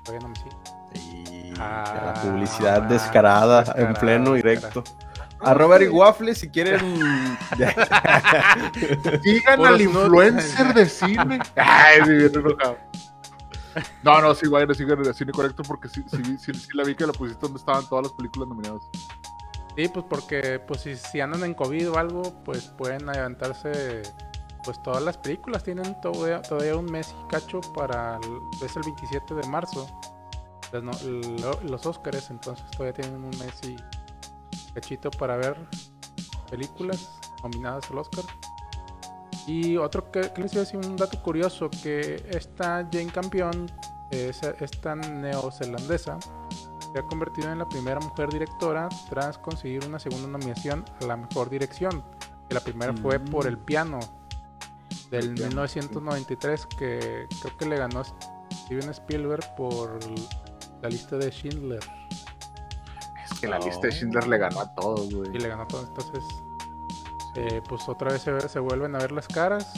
Todavía 0.05 0.29
no 0.29 0.35
me 0.35 0.37
sigue. 0.37 1.21
Y 1.29 1.55
Ah, 1.59 2.13
la 2.15 2.23
publicidad 2.23 2.83
descarada, 2.83 3.65
en 3.77 3.95
pleno 3.95 4.33
descarada. 4.35 4.83
Arroba 5.41 5.77
Eric 5.77 5.93
Waffle 5.93 6.35
si 6.35 6.49
quieren. 6.49 6.81
Digan 9.23 9.65
al 9.65 9.81
influencer 9.81 10.75
de 10.75 10.89
cine. 10.89 11.39
Ay, 11.57 12.01
sí, 12.05 12.13
bien 12.13 12.33
enojado. 12.35 12.79
No, 14.03 14.21
no, 14.21 14.35
sí, 14.35 14.47
a 14.55 14.75
sigan 14.75 15.05
el 15.05 15.15
cine 15.15 15.33
correcto 15.33 15.63
porque 15.67 15.89
sí, 15.89 16.05
sí, 16.07 16.23
sí, 16.39 16.55
sí 16.55 16.69
la 16.75 16.85
vi 16.85 16.95
que 16.95 17.07
la 17.07 17.13
pusiste 17.13 17.41
donde 17.41 17.59
estaban 17.59 17.85
todas 17.89 18.05
las 18.05 18.13
películas 18.13 18.49
nominadas. 18.49 18.83
Sí, 19.77 19.89
pues 19.89 20.07
porque 20.09 20.61
pues 20.61 20.83
si, 20.83 20.95
si 20.95 21.21
andan 21.21 21.43
en 21.43 21.55
COVID 21.55 21.91
o 21.91 21.99
algo, 21.99 22.23
pues 22.45 22.67
pueden 22.79 23.09
adelantarse 23.09 24.03
pues 24.63 24.81
todas 24.85 25.03
las 25.03 25.19
películas. 25.19 25.65
Tienen 25.65 26.01
todavía, 26.01 26.41
todavía 26.43 26.77
un 26.77 26.87
mes 26.87 27.13
y 27.21 27.29
cacho 27.29 27.61
para 27.61 28.17
el, 28.23 28.65
es 28.65 28.77
el 28.77 28.83
27 28.85 29.35
de 29.35 29.49
marzo. 29.49 29.89
las 30.73 30.83
no- 30.85 30.93
lo- 31.41 31.61
los 31.69 31.85
Oscars, 31.87 32.31
entonces 32.31 32.65
todavía 32.71 32.93
tienen 32.95 33.25
un 33.25 33.31
mes 33.31 33.55
y 33.65 33.77
cachito 34.75 35.11
para 35.11 35.37
ver 35.37 35.57
películas 36.51 37.09
nominadas 37.43 37.91
al 37.91 37.99
Oscar. 37.99 38.25
Y 39.47 39.77
otro 39.77 40.11
que, 40.11 40.33
que 40.33 40.43
les 40.43 40.53
iba 40.55 40.63
a 40.63 40.65
decir 40.65 40.81
un 40.81 40.97
dato 40.97 41.21
curioso, 41.23 41.69
que 41.83 42.25
esta 42.31 42.89
Jane 42.91 43.13
Campion, 43.13 43.71
es, 44.11 44.43
esta 44.43 44.95
neozelandesa, 44.95 46.19
se 46.21 46.99
ha 46.99 47.03
convertido 47.03 47.51
en 47.51 47.59
la 47.59 47.69
primera 47.69 48.01
mujer 48.01 48.31
directora 48.31 48.89
tras 49.11 49.37
conseguir 49.39 49.85
una 49.87 49.99
segunda 49.99 50.29
nominación 50.29 50.85
a 51.03 51.07
la 51.07 51.17
mejor 51.17 51.51
dirección. 51.51 52.05
Que 52.49 52.55
la 52.55 52.61
primera 52.61 52.95
fue 52.95 53.19
Mm. 53.19 53.25
por 53.27 53.47
El 53.47 53.59
Piano 53.59 53.99
del 55.11 55.31
El 55.31 55.35
Piano, 55.35 55.49
1993 55.49 56.67
que 56.79 57.27
creo 57.41 57.57
que 57.59 57.67
le 57.67 57.77
ganó 57.79 58.03
Steven 58.05 58.91
Spielberg 58.91 59.55
por 59.57 59.99
la 60.83 60.89
lista 60.89 61.17
de 61.17 61.31
Schindler 61.31 61.81
que 63.45 63.51
la 63.51 63.59
lista 63.59 63.87
de 63.87 63.93
Schindler 63.93 64.27
le 64.29 64.39
ganó 64.39 64.61
a 64.61 64.75
todos, 64.75 65.11
y 65.11 65.15
güey. 65.15 65.31
le 65.33 65.49
ganó 65.49 65.67
todo. 65.67 65.83
Entonces, 65.83 66.25
eh, 67.37 67.61
pues 67.69 67.89
otra 67.89 68.13
vez 68.13 68.23
se, 68.23 68.49
se 68.49 68.59
vuelven 68.61 68.95
a 68.95 68.99
ver 68.99 69.13
las 69.13 69.27
caras. 69.29 69.71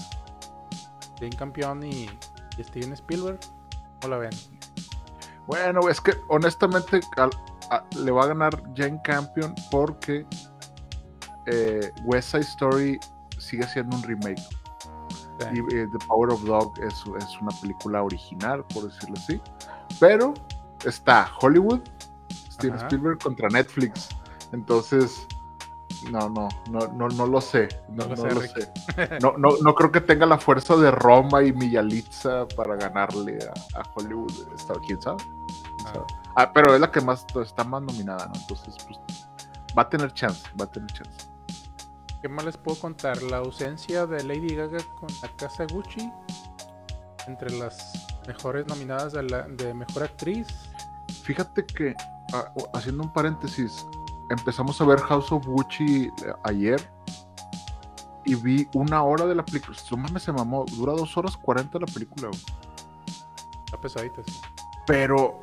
Jane 1.18 1.30
Campion 1.36 1.82
y, 1.82 2.08
y 2.58 2.64
Steven 2.64 2.92
Spielberg. 2.92 3.40
¿Cómo 4.00 4.14
la 4.14 4.18
ven? 4.18 4.30
Bueno, 5.46 5.88
es 5.88 6.00
que 6.00 6.14
honestamente 6.28 7.00
al- 7.16 7.30
a- 7.70 7.84
le 7.98 8.10
va 8.10 8.24
a 8.24 8.26
ganar 8.26 8.62
Jane 8.76 9.00
Campion 9.02 9.54
porque 9.70 10.26
eh, 11.46 11.92
West 12.04 12.30
Side 12.32 12.42
Story 12.42 13.00
sigue 13.38 13.66
siendo 13.68 13.96
un 13.96 14.02
remake. 14.02 14.40
Sí. 14.40 15.46
Y 15.54 15.76
eh, 15.76 15.86
The 15.92 16.04
Power 16.06 16.30
of 16.30 16.42
Dog 16.44 16.72
es, 16.80 16.94
es 17.18 17.40
una 17.40 17.50
película 17.60 18.02
original, 18.02 18.64
por 18.74 18.90
decirlo 18.90 19.16
así. 19.18 19.40
Pero 20.00 20.34
está 20.84 21.30
Hollywood, 21.40 21.80
Steven 22.56 22.76
Ajá. 22.76 22.86
Spielberg 22.86 23.18
contra 23.22 23.48
Netflix. 23.48 24.08
Entonces, 24.52 25.26
no, 26.10 26.28
no, 26.30 26.48
no, 26.70 26.86
no, 26.88 27.08
no 27.08 27.26
lo 27.26 27.40
sé. 27.40 27.68
No, 27.90 28.06
No 28.06 28.14
lo 28.14 28.16
no 28.16 28.22
sé, 28.28 28.34
lo 28.34 28.40
Rick. 28.40 28.52
sé. 28.56 29.18
No, 29.20 29.36
no, 29.38 29.50
no 29.62 29.74
creo 29.74 29.92
que 29.92 30.00
tenga 30.00 30.24
la 30.26 30.38
fuerza 30.38 30.76
de 30.76 30.90
Roma 30.90 31.42
y 31.42 31.52
Miyalitza 31.52 32.46
para 32.56 32.76
ganarle 32.76 33.38
a, 33.74 33.80
a 33.80 33.82
Hollywood. 33.94 34.32
Está- 34.54 34.74
¿Quién 34.86 35.00
sabe? 35.02 35.18
¿Quién 35.24 35.86
Ah. 35.86 35.92
sabe? 35.92 36.04
Ah, 36.36 36.52
pero 36.52 36.74
es 36.74 36.80
la 36.80 36.90
que 36.90 37.00
más 37.00 37.24
está 37.42 37.64
más 37.64 37.82
nominada, 37.82 38.26
¿no? 38.26 38.34
Entonces, 38.40 38.74
pues, 38.86 38.98
va 39.76 39.82
a 39.82 39.88
tener 39.88 40.12
chance, 40.12 40.46
va 40.60 40.64
a 40.64 40.70
tener 40.70 40.90
chance. 40.92 41.28
¿Qué 42.22 42.28
más 42.28 42.44
les 42.44 42.56
puedo 42.56 42.78
contar? 42.80 43.22
La 43.22 43.38
ausencia 43.38 44.06
de 44.06 44.22
Lady 44.24 44.54
Gaga 44.56 44.78
con 44.98 45.08
la 45.22 45.28
casa 45.36 45.64
Gucci 45.70 46.10
entre 47.26 47.50
las 47.58 47.92
mejores 48.26 48.66
nominadas 48.66 49.12
de, 49.12 49.22
la, 49.24 49.42
de 49.42 49.74
mejor 49.74 50.04
actriz. 50.04 50.46
Fíjate 51.22 51.64
que, 51.66 51.94
ah, 52.32 52.52
haciendo 52.74 53.02
un 53.02 53.12
paréntesis, 53.12 53.86
empezamos 54.30 54.80
a 54.80 54.84
ver 54.84 55.00
House 55.00 55.32
of 55.32 55.46
Gucci 55.46 56.04
eh, 56.06 56.10
ayer 56.44 56.90
y 58.24 58.34
vi 58.34 58.68
una 58.74 59.02
hora 59.02 59.26
de 59.26 59.34
la 59.34 59.44
película. 59.44 59.76
Mames, 59.96 60.24
se 60.24 60.32
mamó. 60.32 60.64
Dura 60.64 60.92
dos 60.92 61.16
horas 61.16 61.36
cuarenta 61.36 61.78
la 61.78 61.86
película, 61.86 62.28
güey. 62.28 62.42
Está 63.64 63.80
pesadita, 63.80 64.22
sí. 64.24 64.40
Pero 64.86 65.42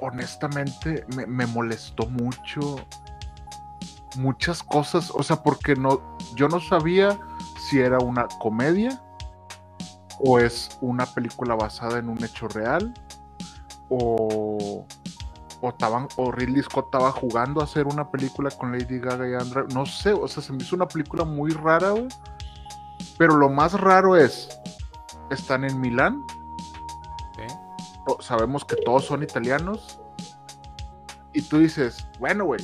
honestamente 0.00 1.06
me, 1.14 1.26
me 1.26 1.46
molestó 1.46 2.06
mucho 2.06 2.76
muchas 4.16 4.62
cosas. 4.62 5.10
O 5.14 5.22
sea, 5.22 5.42
porque 5.42 5.74
no, 5.74 6.00
yo 6.34 6.48
no 6.48 6.60
sabía 6.60 7.18
si 7.58 7.80
era 7.80 7.98
una 7.98 8.26
comedia 8.40 9.02
o 10.18 10.38
es 10.38 10.78
una 10.80 11.06
película 11.06 11.54
basada 11.54 11.98
en 11.98 12.08
un 12.08 12.22
hecho 12.22 12.48
real 12.48 12.92
o 13.88 14.84
o, 15.60 15.68
estaban, 15.70 16.08
o 16.16 16.30
Ridley 16.32 16.62
Scott 16.62 16.86
estaba 16.86 17.12
jugando 17.12 17.60
a 17.60 17.64
hacer 17.64 17.86
una 17.86 18.10
película 18.10 18.50
con 18.50 18.72
Lady 18.72 18.98
Gaga 18.98 19.28
y 19.28 19.34
Andra. 19.34 19.64
No 19.74 19.84
sé, 19.86 20.12
o 20.12 20.26
sea, 20.28 20.42
se 20.42 20.52
me 20.52 20.62
hizo 20.62 20.76
una 20.76 20.88
película 20.88 21.24
muy 21.24 21.50
rara, 21.52 21.90
güey. 21.90 22.08
Pero 23.18 23.36
lo 23.36 23.48
más 23.50 23.78
raro 23.78 24.16
es, 24.16 24.48
están 25.30 25.64
en 25.64 25.78
Milán. 25.80 26.24
Sí. 27.36 27.54
o- 28.06 28.20
Sabemos 28.22 28.64
que 28.64 28.76
todos 28.76 29.04
son 29.06 29.22
italianos. 29.22 30.00
Y 31.32 31.42
tú 31.42 31.58
dices, 31.58 32.06
bueno, 32.18 32.44
güey, 32.44 32.60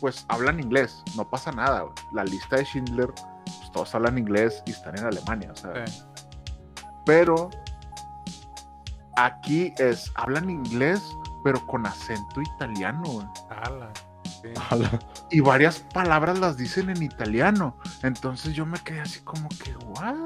pues 0.00 0.24
hablan 0.28 0.58
inglés, 0.60 1.02
no 1.16 1.28
pasa 1.28 1.52
nada. 1.52 1.82
güey. 1.82 1.94
La 2.12 2.24
lista 2.24 2.56
de 2.56 2.64
Schindler, 2.64 3.12
pues 3.44 3.70
todos 3.72 3.94
hablan 3.94 4.16
inglés 4.18 4.62
y 4.66 4.70
están 4.70 4.96
en 4.98 5.04
Alemania, 5.04 5.50
o 5.52 5.56
sea. 5.56 5.86
sí. 5.86 6.02
Pero 7.04 7.48
aquí 9.16 9.72
es, 9.78 10.10
hablan 10.14 10.50
inglés, 10.50 11.02
pero 11.42 11.64
con 11.66 11.86
acento 11.86 12.40
italiano. 12.40 13.32
Ala, 13.50 13.90
sí. 14.24 14.48
Ala. 14.70 14.98
Y 15.30 15.40
varias 15.40 15.80
palabras 15.80 16.38
las 16.38 16.56
dicen 16.56 16.90
en 16.90 17.02
italiano. 17.02 17.76
Entonces 18.02 18.54
yo 18.54 18.66
me 18.66 18.78
quedé 18.78 19.00
así 19.00 19.20
como 19.20 19.48
que, 19.48 19.74
¿what? 19.86 20.16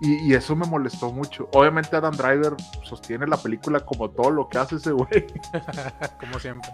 Y, 0.00 0.16
y 0.30 0.34
eso 0.34 0.54
me 0.54 0.66
molestó 0.66 1.10
mucho. 1.10 1.48
Obviamente 1.54 1.96
Adam 1.96 2.14
Driver 2.14 2.54
sostiene 2.84 3.26
la 3.26 3.38
película 3.38 3.80
como 3.80 4.10
todo 4.10 4.30
lo 4.30 4.48
que 4.48 4.58
hace 4.58 4.76
ese 4.76 4.92
güey. 4.92 5.26
Como 6.20 6.38
siempre. 6.38 6.70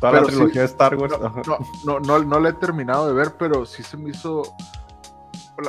Toda 0.00 0.12
Pero 0.12 0.22
la 0.22 0.28
trilogía 0.28 0.52
sí. 0.54 0.58
de 0.60 0.64
Star 0.66 0.94
Wars. 0.96 1.14
No, 1.20 1.28
no, 1.28 1.58
no, 1.84 2.00
no, 2.00 2.18
no 2.20 2.38
la 2.40 2.50
he 2.50 2.52
terminado 2.52 3.08
de 3.08 3.14
ver, 3.14 3.36
pero 3.36 3.66
sí 3.66 3.82
se 3.82 3.96
me 3.96 4.10
hizo. 4.10 4.42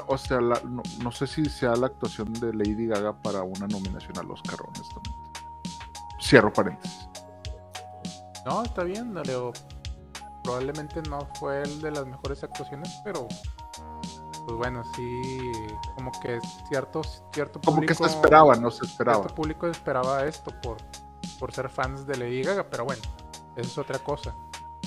O 0.06 0.18
sea, 0.20 0.40
la- 0.40 0.62
no, 0.64 0.84
no 1.02 1.12
sé 1.12 1.26
si 1.26 1.46
sea 1.46 1.76
la 1.76 1.88
actuación 1.88 2.32
de 2.34 2.54
Lady 2.54 2.86
Gaga 2.86 3.14
para 3.20 3.42
una 3.42 3.66
nominación 3.68 4.16
al 4.20 4.30
Oscar, 4.30 4.60
honestamente. 4.68 5.10
Cierro 6.30 6.54
paréntesis. 6.54 7.10
No, 8.46 8.64
está 8.64 8.84
bien, 8.84 9.14
Leo. 9.26 9.52
Probablemente 10.44 11.02
no 11.10 11.28
fue 11.40 11.64
el 11.64 11.82
de 11.82 11.92
las 11.92 12.06
mejores 12.06 12.44
actuaciones, 12.44 12.90
pero 13.04 13.28
pues 14.46 14.58
bueno, 14.58 14.84
sí, 14.96 15.22
como 15.96 16.12
que 16.22 16.40
cierto, 16.70 17.02
cierto 17.34 17.60
Como 17.62 17.82
que 17.82 17.94
se 17.94 18.04
público- 18.04 18.06
esperaba, 18.16 18.56
no 18.56 18.72
se 18.72 18.86
esperaba. 18.86 19.18
Cierto 19.20 19.36
público 19.36 19.68
esperaba 19.68 20.24
esto 20.26 20.52
por, 20.62 20.78
por 21.40 21.52
ser 21.52 21.70
fans 21.70 22.06
de 22.08 22.16
Lady 22.18 22.44
Gaga, 22.44 22.68
pero 22.70 22.86
bueno, 22.86 23.02
eso 23.56 23.68
es 23.70 23.78
otra 23.80 24.00
cosa. 24.00 24.34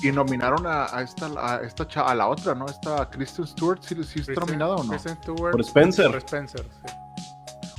Y 0.01 0.11
nominaron 0.11 0.65
a, 0.65 0.85
a 0.95 1.01
esta, 1.01 1.27
a 1.37 1.61
esta 1.61 1.87
cha- 1.87 2.07
a 2.09 2.15
la 2.15 2.27
otra, 2.27 2.55
¿no? 2.55 2.65
Esta 2.65 3.09
Kristen 3.09 3.47
Stewart, 3.47 3.81
¿sí, 3.83 4.01
sí 4.03 4.19
está 4.19 4.33
nominada 4.41 4.75
o 4.75 4.83
no? 4.83 4.89
Kristen 4.89 5.17
Stewart 5.17 5.51
Por 5.51 5.61
Spencer. 5.61 6.07
Por 6.07 6.17
Spencer, 6.17 6.69
sí. 6.85 6.93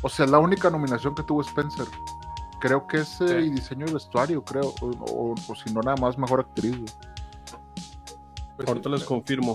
O 0.03 0.09
sea, 0.09 0.25
es 0.27 0.31
la 0.31 0.39
única 0.39 0.71
nominación 0.71 1.15
que 1.15 1.23
tuvo 1.23 1.43
Spencer. 1.43 1.87
Creo 2.67 2.87
que 2.87 2.97
es 3.01 3.21
eh, 3.21 3.29
Sí. 3.29 3.35
y 3.35 3.51
diseño 3.51 3.85
de 3.85 3.93
vestuario, 3.93 4.43
creo. 4.43 4.73
O, 4.81 4.87
o- 4.87 5.35
o 5.35 5.55
si 5.55 5.71
no, 5.75 5.83
nada 5.83 5.97
más 5.99 6.17
mejor 6.17 6.41
actriz. 6.41 6.73
güey. 6.79 6.93
Pues 8.57 8.67
Ahorita 8.69 8.89
sí, 8.89 8.95
les 8.95 9.05
confirmo. 9.05 9.55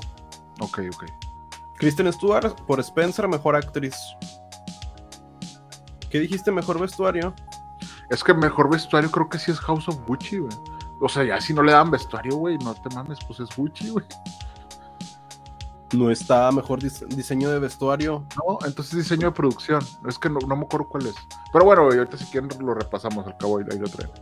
Ok, 0.60 0.80
ok. 0.94 1.06
Kristen 1.80 2.14
Stewart 2.14 2.54
por 2.68 2.80
Spencer, 2.82 3.28
mejor 3.28 3.56
actriz. 3.56 3.96
¿Qué 6.12 6.20
dijiste? 6.20 6.52
Mejor 6.52 6.80
vestuario. 6.80 7.34
Es 8.12 8.24
que 8.24 8.34
mejor 8.34 8.70
vestuario 8.70 9.10
creo 9.10 9.28
que 9.28 9.40
sí 9.40 9.50
es 9.50 9.60
House 9.60 9.88
of 9.88 10.00
Gucci, 10.08 10.38
güey. 10.40 10.54
O 11.02 11.10
sea, 11.10 11.24
ya 11.24 11.42
si 11.42 11.54
no 11.54 11.64
le 11.64 11.72
dan 11.72 11.90
vestuario, 11.90 12.36
güey, 12.38 12.58
no 12.60 12.76
te 12.76 12.94
mames, 12.94 13.18
pues 13.26 13.40
es 13.40 13.50
Gucci, 13.56 13.90
güey. 13.90 14.06
No 15.94 16.12
está 16.12 16.52
mejor 16.52 16.80
dis- 16.82 17.08
diseño 17.08 17.50
de 17.50 17.60
vestuario. 17.60 18.26
No, 18.38 18.60
entonces 18.66 18.96
diseño 18.96 19.28
de 19.28 19.32
producción. 19.34 19.82
Es 20.08 20.20
que 20.20 20.30
no, 20.30 20.40
no 20.48 20.56
me 20.56 20.64
acuerdo 20.64 20.88
cuál 20.88 21.08
es. 21.08 21.16
Pero 21.52 21.66
bueno, 21.66 21.82
ahorita 21.84 22.18
si 22.18 22.26
quieren 22.26 22.50
lo 22.60 22.74
repasamos 22.74 23.26
al 23.26 23.36
cabo 23.38 23.58
ahí, 23.58 23.66
ahí 23.72 23.80
lo 23.80 23.88
traigo. 23.88 24.14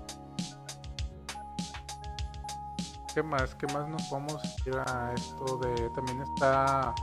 ¿Qué 3.14 3.24
más? 3.24 3.56
¿Qué 3.56 3.66
más 3.74 3.90
nos 3.90 4.04
podemos 4.04 4.40
ir 4.66 4.76
a 4.78 5.12
esto 5.16 5.58
de... 5.58 5.90
También 5.90 6.22
está 6.22 6.94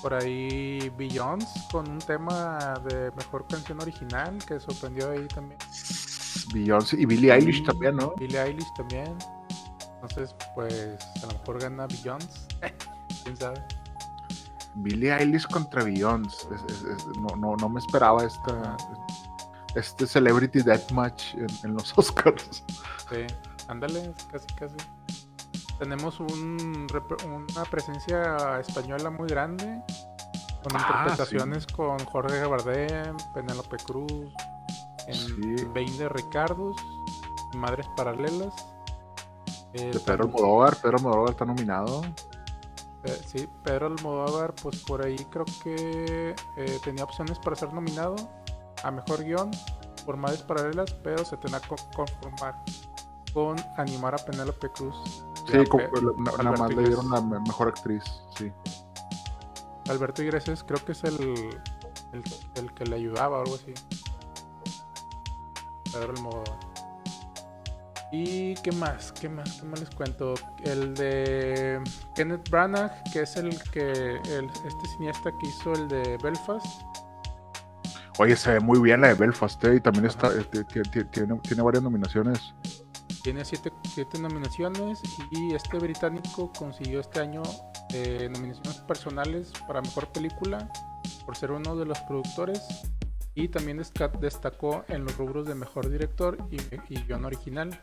por 0.00 0.14
ahí 0.14 0.88
Beyoncé 0.96 1.60
con 1.72 1.90
un 1.90 1.98
tema 1.98 2.74
de 2.88 3.10
mejor 3.16 3.46
canción 3.48 3.80
original 3.82 4.38
que 4.46 4.60
sorprendió 4.60 5.10
ahí 5.10 5.26
también. 5.26 5.58
Beyoncé 6.54 7.00
y 7.00 7.04
Billie 7.04 7.32
Eilish 7.32 7.64
también, 7.64 7.96
¿no? 7.96 8.14
Billie 8.16 8.40
Eilish 8.40 8.72
también. 8.76 9.14
Entonces, 9.94 10.34
pues 10.54 10.96
a 11.22 11.26
lo 11.26 11.32
mejor 11.38 11.60
gana 11.60 11.86
Beyoncé. 11.88 12.28
¿Quién 13.24 13.36
sabe? 13.36 13.60
Billie 14.74 15.12
Eilish 15.14 15.46
contra 15.48 15.84
Beyoncé. 15.84 16.46
No, 17.20 17.36
no, 17.36 17.56
no 17.56 17.68
me 17.68 17.80
esperaba 17.80 18.24
esta, 18.24 18.76
este 19.74 20.06
Celebrity 20.06 20.60
Deathmatch 20.62 21.34
en, 21.34 21.46
en 21.64 21.74
los 21.74 21.92
Oscars. 21.98 22.64
Sí, 23.10 23.26
ándale, 23.68 24.12
casi, 24.30 24.46
casi. 24.54 24.76
Tenemos 25.78 26.20
un, 26.20 26.86
una 27.24 27.62
presencia 27.70 28.60
española 28.60 29.10
muy 29.10 29.28
grande, 29.28 29.82
con 30.62 30.76
Ah, 30.76 31.04
interpretaciones 31.04 31.66
con 31.66 31.98
Jorge 32.04 32.44
Bardem, 32.44 33.16
Penélope 33.32 33.78
Cruz, 33.78 34.12
en 35.06 35.14
Sí. 35.14 35.64
20 35.72 36.08
Ricardos, 36.10 36.76
Madres 37.54 37.86
Paralelas. 37.96 38.52
Eh, 39.72 39.90
De 39.92 40.00
Pedro 40.00 40.24
tam- 40.24 40.34
Almodóvar. 40.34 40.76
Pedro 40.76 40.98
Almodóvar 40.98 41.30
está 41.30 41.44
nominado. 41.46 42.02
Eh, 43.04 43.20
sí, 43.26 43.48
Pedro 43.64 43.86
Almodóvar, 43.86 44.54
pues 44.62 44.76
por 44.84 45.04
ahí 45.04 45.16
creo 45.30 45.44
que 45.62 46.34
eh, 46.56 46.80
tenía 46.84 47.04
opciones 47.04 47.38
para 47.38 47.56
ser 47.56 47.72
nominado 47.72 48.16
a 48.82 48.90
Mejor 48.90 49.24
Guión 49.24 49.50
por 50.04 50.16
Madres 50.16 50.42
Paralelas, 50.42 50.92
pero 51.02 51.24
se 51.24 51.36
tendrá 51.36 51.60
que 51.60 51.74
conformar 51.94 52.62
con 53.32 53.56
animar 53.76 54.14
a 54.14 54.18
Penélope 54.18 54.70
Cruz. 54.70 54.96
Sí, 55.46 55.56
na- 55.56 56.42
nada 56.42 56.56
más 56.56 56.70
le 56.74 56.82
dieron 56.84 57.10
la 57.10 57.20
me- 57.20 57.40
mejor 57.40 57.68
actriz. 57.68 58.02
Sí. 58.36 58.52
Alberto 59.88 60.22
Iglesias 60.22 60.62
creo 60.64 60.84
que 60.84 60.92
es 60.92 61.02
el, 61.04 61.18
el, 62.12 62.22
el 62.54 62.72
que 62.74 62.84
le 62.86 62.96
ayudaba 62.96 63.38
o 63.38 63.42
algo 63.42 63.54
así. 63.56 63.74
Pedro 65.92 66.12
Almodóvar. 66.12 66.69
¿Y 68.12 68.54
qué 68.56 68.72
más? 68.72 69.12
¿Qué 69.12 69.28
más? 69.28 69.60
¿Qué 69.60 69.66
más 69.66 69.80
les 69.80 69.90
cuento? 69.90 70.34
El 70.64 70.94
de 70.94 71.80
Kenneth 72.14 72.48
Branagh, 72.50 72.90
que 73.12 73.20
es 73.22 73.36
el 73.36 73.56
que 73.70 73.90
el- 73.92 74.50
este 74.66 74.88
cineasta 74.96 75.30
que 75.38 75.46
hizo 75.46 75.72
el 75.72 75.86
de 75.88 76.18
Belfast. 76.22 76.66
Oye, 78.18 78.36
se 78.36 78.54
ve 78.54 78.60
muy 78.60 78.80
bien 78.80 79.00
la 79.00 79.08
de 79.08 79.14
Belfast, 79.14 79.62
¿eh? 79.64 79.76
Y 79.76 79.80
también 79.80 80.06
está, 80.06 80.26
Ajá. 80.26 80.40
este, 80.40 80.64
ti- 80.64 80.82
ti- 80.90 81.04
tiene, 81.04 81.38
tiene 81.38 81.62
varias 81.62 81.82
nominaciones. 81.82 82.52
Tiene 83.22 83.44
siete, 83.44 83.72
siete 83.94 84.18
nominaciones 84.18 85.00
y 85.30 85.54
este 85.54 85.78
británico 85.78 86.50
consiguió 86.58 87.00
este 87.00 87.20
año 87.20 87.42
eh, 87.92 88.28
nominaciones 88.32 88.76
personales 88.82 89.52
para 89.66 89.82
mejor 89.82 90.08
película 90.08 90.68
por 91.26 91.36
ser 91.36 91.50
uno 91.52 91.76
de 91.76 91.84
los 91.84 91.98
productores 92.00 92.62
y 93.34 93.48
también 93.48 93.80
destacó 94.20 94.84
en 94.88 95.04
los 95.04 95.16
rubros 95.16 95.46
de 95.46 95.54
mejor 95.54 95.88
director 95.88 96.36
y, 96.50 96.56
y 96.92 97.02
guion 97.04 97.24
original. 97.24 97.80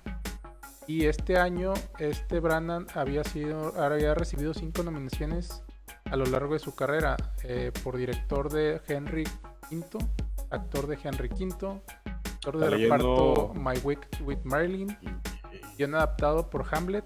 Y 0.88 1.06
este 1.06 1.38
año, 1.38 1.74
este 2.00 2.40
Brannan 2.40 2.88
había, 2.94 3.24
sido, 3.24 3.74
había 3.82 4.14
recibido 4.14 4.54
cinco 4.54 4.84
nominaciones 4.84 5.64
a 6.06 6.16
lo 6.16 6.26
largo 6.26 6.54
de 6.54 6.60
su 6.60 6.76
carrera 6.76 7.18
eh, 7.44 7.72
por 7.84 7.98
director 7.98 8.50
de 8.50 8.82
Henry 8.88 9.26
V, 9.70 9.86
actor 10.50 10.88
de 10.88 10.98
Henry 11.04 11.28
V, 11.28 11.82
actor 12.06 12.58
de 12.58 12.70
reparto 12.70 13.54
My 13.54 13.78
Week 13.84 14.00
with 14.22 14.40
Marilyn, 14.46 14.98
guion 15.78 15.96
adaptado 15.96 16.50
por 16.50 16.66
Hamlet 16.72 17.06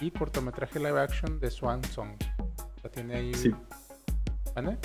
y 0.00 0.10
cortometraje 0.10 0.78
live 0.78 0.98
action 0.98 1.38
de 1.38 1.50
Swan 1.50 1.84
Song. 1.84 2.16
La 2.82 2.90
tiene 2.90 3.16
ahí. 3.16 3.34
Sí. 3.34 3.54
¿Vale? 4.54 4.78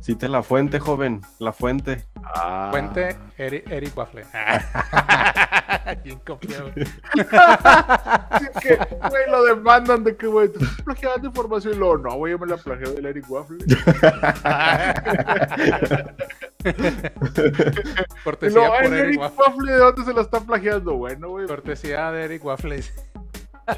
Cite 0.00 0.28
la 0.28 0.42
fuente, 0.42 0.78
joven. 0.80 1.20
La 1.38 1.52
fuente. 1.52 2.04
Ah. 2.22 2.68
Fuente 2.70 3.16
Eri- 3.36 3.62
Eric 3.70 3.96
Waffle. 3.96 4.24
Bien 6.04 6.18
confiado. 6.26 6.70
Sí, 6.74 6.82
que, 8.62 8.76
güey, 8.76 9.30
lo 9.30 9.44
demandan 9.44 10.04
de 10.04 10.16
que, 10.16 10.26
güey, 10.26 10.48
te 10.48 10.62
estás 10.62 10.82
plagiando 10.82 11.28
información. 11.28 11.74
Y 11.74 11.76
luego, 11.78 11.98
no, 11.98 12.16
güey, 12.16 12.32
yo 12.32 12.38
me 12.38 12.46
la 12.46 12.56
plagié 12.56 12.88
del 12.94 13.06
Eric 13.06 13.30
Waffle. 13.30 13.58
Cortesía 18.24 18.58
luego, 18.60 18.74
por 18.74 18.84
Eric 18.84 19.04
Eric 19.04 19.20
Waffle. 19.20 19.44
Waffle, 19.46 19.72
¿de 19.72 19.78
dónde 19.78 20.04
se 20.04 20.12
la 20.14 20.20
está 20.22 20.40
plagiando? 20.40 20.94
Bueno, 20.94 21.28
güey. 21.30 21.46
Cortesía 21.46 22.10
de 22.12 22.24
Eric 22.24 22.44
Waffle. 22.44 22.82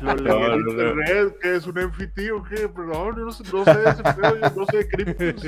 Lo 0.00 0.14
leí 0.14 0.24
No, 0.24 0.36
en 0.36 0.50
no, 0.50 0.56
no. 0.56 0.70
internet, 0.70 1.36
que 1.40 1.56
es 1.56 1.66
un 1.66 1.74
NFT 1.74 2.18
o 2.34 2.42
qué, 2.42 2.68
pero 2.68 2.86
no, 2.86 3.16
yo 3.16 3.24
no 3.24 3.32
sé, 3.32 3.44
no 3.52 3.64
sé 3.64 3.78
de 3.78 3.90
ese 3.90 4.02
pedo, 4.02 4.36
yo 4.36 4.50
no 4.56 4.66
sé 4.66 4.76
de 4.78 4.88
criptos. 4.88 5.44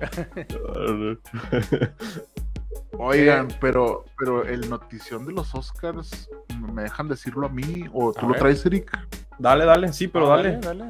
Oigan, 2.98 3.48
pero, 3.60 4.04
pero 4.18 4.44
el 4.44 4.68
notición 4.70 5.26
de 5.26 5.32
los 5.32 5.54
Oscars, 5.54 6.28
¿me 6.72 6.82
dejan 6.82 7.08
decirlo 7.08 7.46
a 7.46 7.50
mí? 7.50 7.84
¿O 7.92 8.12
tú 8.12 8.20
A 8.20 8.22
lo 8.22 8.28
ver. 8.30 8.38
traes, 8.40 8.64
Eric? 8.66 8.90
Dale, 9.38 9.64
dale, 9.66 9.92
sí, 9.92 10.08
pero 10.08 10.32
Ah, 10.32 10.36
dale. 10.42 10.58
dale. 10.60 10.84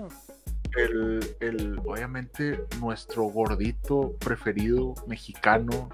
El, 0.76 1.36
el, 1.40 1.78
obviamente, 1.84 2.64
nuestro 2.80 3.24
gordito 3.24 4.12
preferido 4.20 4.94
mexicano 5.06 5.88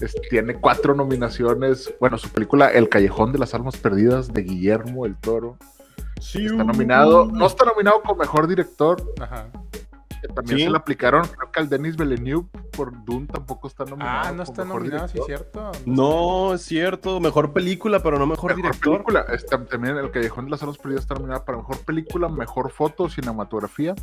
es- 0.00 0.14
tiene 0.30 0.54
cuatro 0.54 0.94
nominaciones. 0.94 1.92
Bueno, 2.00 2.18
su 2.18 2.28
película 2.30 2.68
El 2.70 2.88
Callejón 2.88 3.32
de 3.32 3.38
las 3.38 3.54
Almas 3.54 3.76
Perdidas 3.76 4.32
de 4.32 4.42
Guillermo 4.42 5.06
el 5.06 5.16
Toro 5.16 5.56
Sí, 6.20 6.46
está 6.46 6.64
nominado. 6.64 7.26
No 7.26 7.46
está 7.46 7.64
nominado 7.64 8.00
como 8.02 8.16
mejor 8.16 8.48
director, 8.48 9.00
Ajá. 9.20 9.46
que 10.20 10.26
también 10.28 10.58
Sí. 10.58 10.64
se 10.64 10.70
le 10.70 10.76
aplicaron, 10.76 11.24
creo 11.28 11.52
que 11.52 11.60
al 11.60 11.68
Denis 11.68 11.96
Villeneuve 11.96 12.48
por 12.72 13.04
Dune 13.04 13.26
tampoco 13.28 13.68
está 13.68 13.84
nominado. 13.84 14.26
Ah, 14.28 14.32
no 14.32 14.42
está 14.42 14.64
nominado, 14.64 15.06
sí, 15.06 15.14
director. 15.14 15.26
cierto. 15.52 15.72
No, 15.86 16.54
es 16.54 16.62
cierto. 16.62 17.20
Mejor 17.20 17.52
película, 17.52 18.02
pero 18.02 18.18
no 18.18 18.26
mejor, 18.26 18.50
Mejor 18.50 18.56
director. 18.72 18.92
película. 19.04 19.26
Está- 19.32 19.64
también 19.64 19.96
El 19.96 20.10
Callejón 20.10 20.46
de 20.46 20.50
las 20.50 20.62
Almas 20.62 20.78
Perdidas 20.78 21.02
está 21.04 21.14
nominada 21.14 21.44
para 21.44 21.58
mejor 21.58 21.78
película, 21.84 22.28
mejor 22.28 22.70
foto, 22.72 23.08
cinematografía, 23.08 23.94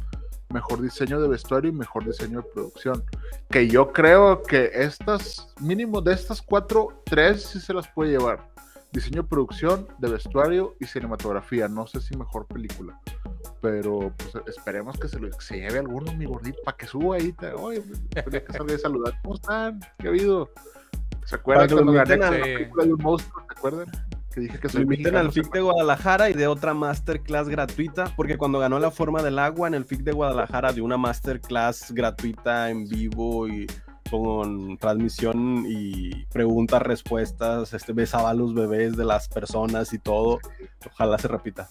mejor 0.50 0.82
diseño 0.82 1.20
de 1.22 1.28
vestuario 1.28 1.70
y 1.72 1.74
mejor 1.74 2.06
diseño 2.06 2.42
de 2.42 2.48
producción. 2.54 3.04
Que 3.50 3.68
yo 3.68 3.92
creo 3.92 4.42
que 4.44 4.72
estas, 4.74 5.54
mínimo 5.60 6.02
de 6.02 6.14
estas 6.14 6.42
cuatro, 6.42 7.02
tres 7.06 7.44
sí 7.44 7.60
se 7.60 7.74
las 7.74 7.88
puede 7.90 8.12
llevar. 8.12 8.48
Diseño 8.92 9.24
de 9.24 9.28
producción, 9.28 9.88
de 9.98 10.10
vestuario 10.10 10.76
y 10.80 10.86
cinematografía. 10.86 11.68
No 11.68 11.86
sé 11.88 12.00
si 12.00 12.16
mejor 12.16 12.46
película. 12.48 12.98
Pero 13.62 14.14
pues, 14.18 14.48
esperemos 14.48 14.98
que 14.98 15.08
se, 15.08 15.20
lo, 15.20 15.30
que 15.30 15.42
se 15.44 15.58
lleve 15.58 15.80
alguno, 15.80 16.14
mi 16.14 16.26
gordito, 16.26 16.60
para 16.64 16.78
que 16.78 16.86
suba 16.88 17.18
ahí. 17.18 17.34
te- 17.34 17.54
Oye, 17.54 17.82
tenía 18.12 18.44
que 18.46 18.54
salga 18.54 18.74
y 18.74 18.78
saludar. 18.80 19.20
¿Cómo 19.24 19.36
están? 19.36 19.80
¿Qué 19.98 20.08
ha 20.08 20.10
habido? 20.12 20.50
¿Se 21.26 21.36
acuerdan 21.36 21.68
cuando 21.70 21.92
gané 21.92 22.18
la 22.18 22.30
película 22.32 22.84
de 22.86 22.94
un 22.94 23.02
monstruo? 23.02 23.44
¿Se 23.48 23.58
acuerdan? 23.58 23.86
Que 24.36 24.42
dije 24.42 24.60
que 24.60 24.68
soy 24.68 24.86
mexicano. 24.86 25.20
al 25.20 25.32
FIC 25.32 25.50
de 25.54 25.62
Guadalajara 25.62 26.30
y 26.30 26.34
de 26.34 26.46
otra 26.48 26.74
masterclass 26.74 27.48
gratuita, 27.48 28.12
porque 28.18 28.38
cuando 28.38 28.60
ganó 28.60 28.80
la 28.80 28.92
forma 28.92 29.24
del 29.24 29.40
agua 29.40 29.70
en 29.70 29.76
el 29.76 29.86
FIC 29.86 30.02
de 30.02 30.12
Guadalajara, 30.12 30.74
de 30.74 30.82
una 30.82 30.98
masterclass 30.98 31.94
gratuita 31.94 32.70
en 32.70 32.86
vivo 32.86 33.48
y 33.48 33.66
con 34.12 34.78
transmisión 34.78 35.64
y 35.66 36.26
preguntas, 36.26 36.82
respuestas, 36.82 37.74
este, 37.74 37.94
besaba 37.94 38.32
a 38.32 38.34
los 38.34 38.54
bebés 38.54 38.98
de 38.98 39.06
las 39.06 39.30
personas 39.30 39.94
y 39.94 40.00
todo. 40.00 40.40
Ojalá 40.86 41.18
se 41.18 41.30
repita. 41.30 41.70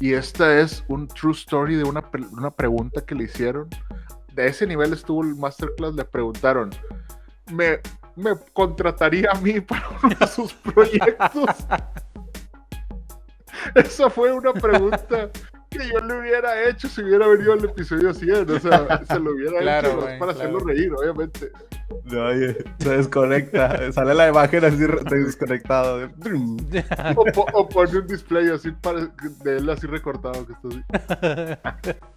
Y 0.00 0.14
esta 0.14 0.58
es 0.58 0.84
un 0.88 1.06
true 1.06 1.34
story 1.34 1.76
de 1.76 1.84
una, 1.84 2.04
una 2.32 2.50
pregunta 2.50 3.06
que 3.06 3.14
le 3.14 3.24
hicieron. 3.24 3.68
De 4.34 4.48
ese 4.48 4.66
nivel 4.66 4.92
estuvo 4.92 5.22
el 5.22 5.36
masterclass. 5.36 5.94
Le 5.94 6.04
preguntaron: 6.04 6.70
¿me, 7.52 7.78
me 8.16 8.32
contrataría 8.52 9.30
a 9.32 9.40
mí 9.40 9.60
para 9.60 9.88
uno 10.02 10.14
de 10.18 10.26
sus 10.26 10.52
proyectos? 10.54 11.50
Esa 13.74 14.10
fue 14.10 14.32
una 14.32 14.52
pregunta 14.52 15.30
que 15.70 15.78
yo 15.88 16.00
le 16.00 16.20
hubiera 16.20 16.68
hecho 16.68 16.88
si 16.88 17.02
hubiera 17.02 17.26
venido 17.28 17.52
al 17.54 17.64
episodio 17.64 18.12
100. 18.12 18.50
O 18.50 18.58
sea, 18.60 19.00
se 19.06 19.18
lo 19.18 19.32
hubiera 19.32 19.60
Claro, 19.60 19.88
hecho 19.88 19.96
¿no? 19.96 20.02
güey, 20.02 20.18
para 20.18 20.32
hacerlo 20.32 20.58
reír, 20.60 20.92
obviamente. 20.92 21.50
se 22.78 22.88
desconecta, 22.90 23.92
sale 23.92 24.14
la 24.14 24.28
imagen 24.28 24.64
así 24.64 24.76
desconectado. 25.24 26.10
O, 27.16 27.24
po- 27.32 27.46
o 27.54 27.68
pone 27.68 27.98
un 27.98 28.06
display 28.06 28.48
así 28.50 28.70
para, 28.72 29.06
de 29.44 29.56
él 29.56 29.70
así 29.70 29.86
recortado 29.86 30.46
que 30.46 30.52
está 30.52 30.68
así. 30.68 31.92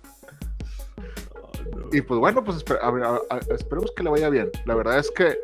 Y 1.91 2.01
pues 2.01 2.19
bueno, 2.19 2.43
pues 2.43 2.63
espe- 2.63 2.79
a 2.81 2.91
ver, 2.91 3.03
a- 3.03 3.19
a- 3.29 3.53
esperemos 3.53 3.91
que 3.95 4.03
le 4.03 4.09
vaya 4.09 4.29
bien. 4.29 4.49
La 4.65 4.75
verdad 4.75 4.97
es 4.99 5.09
que 5.11 5.37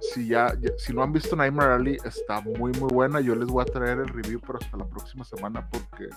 si 0.00 0.28
ya, 0.28 0.54
ya- 0.60 0.72
si 0.78 0.92
no 0.92 1.02
han 1.02 1.12
visto 1.12 1.36
Nightmare 1.36 1.72
Alley, 1.74 1.98
está 2.04 2.40
muy 2.40 2.72
muy 2.72 2.92
buena. 2.92 3.20
Yo 3.20 3.34
les 3.34 3.46
voy 3.46 3.62
a 3.62 3.64
traer 3.66 3.98
el 3.98 4.08
review, 4.08 4.40
pero 4.46 4.58
hasta 4.60 4.76
la 4.76 4.86
próxima 4.86 5.24
semana 5.24 5.68
porque 5.70 6.08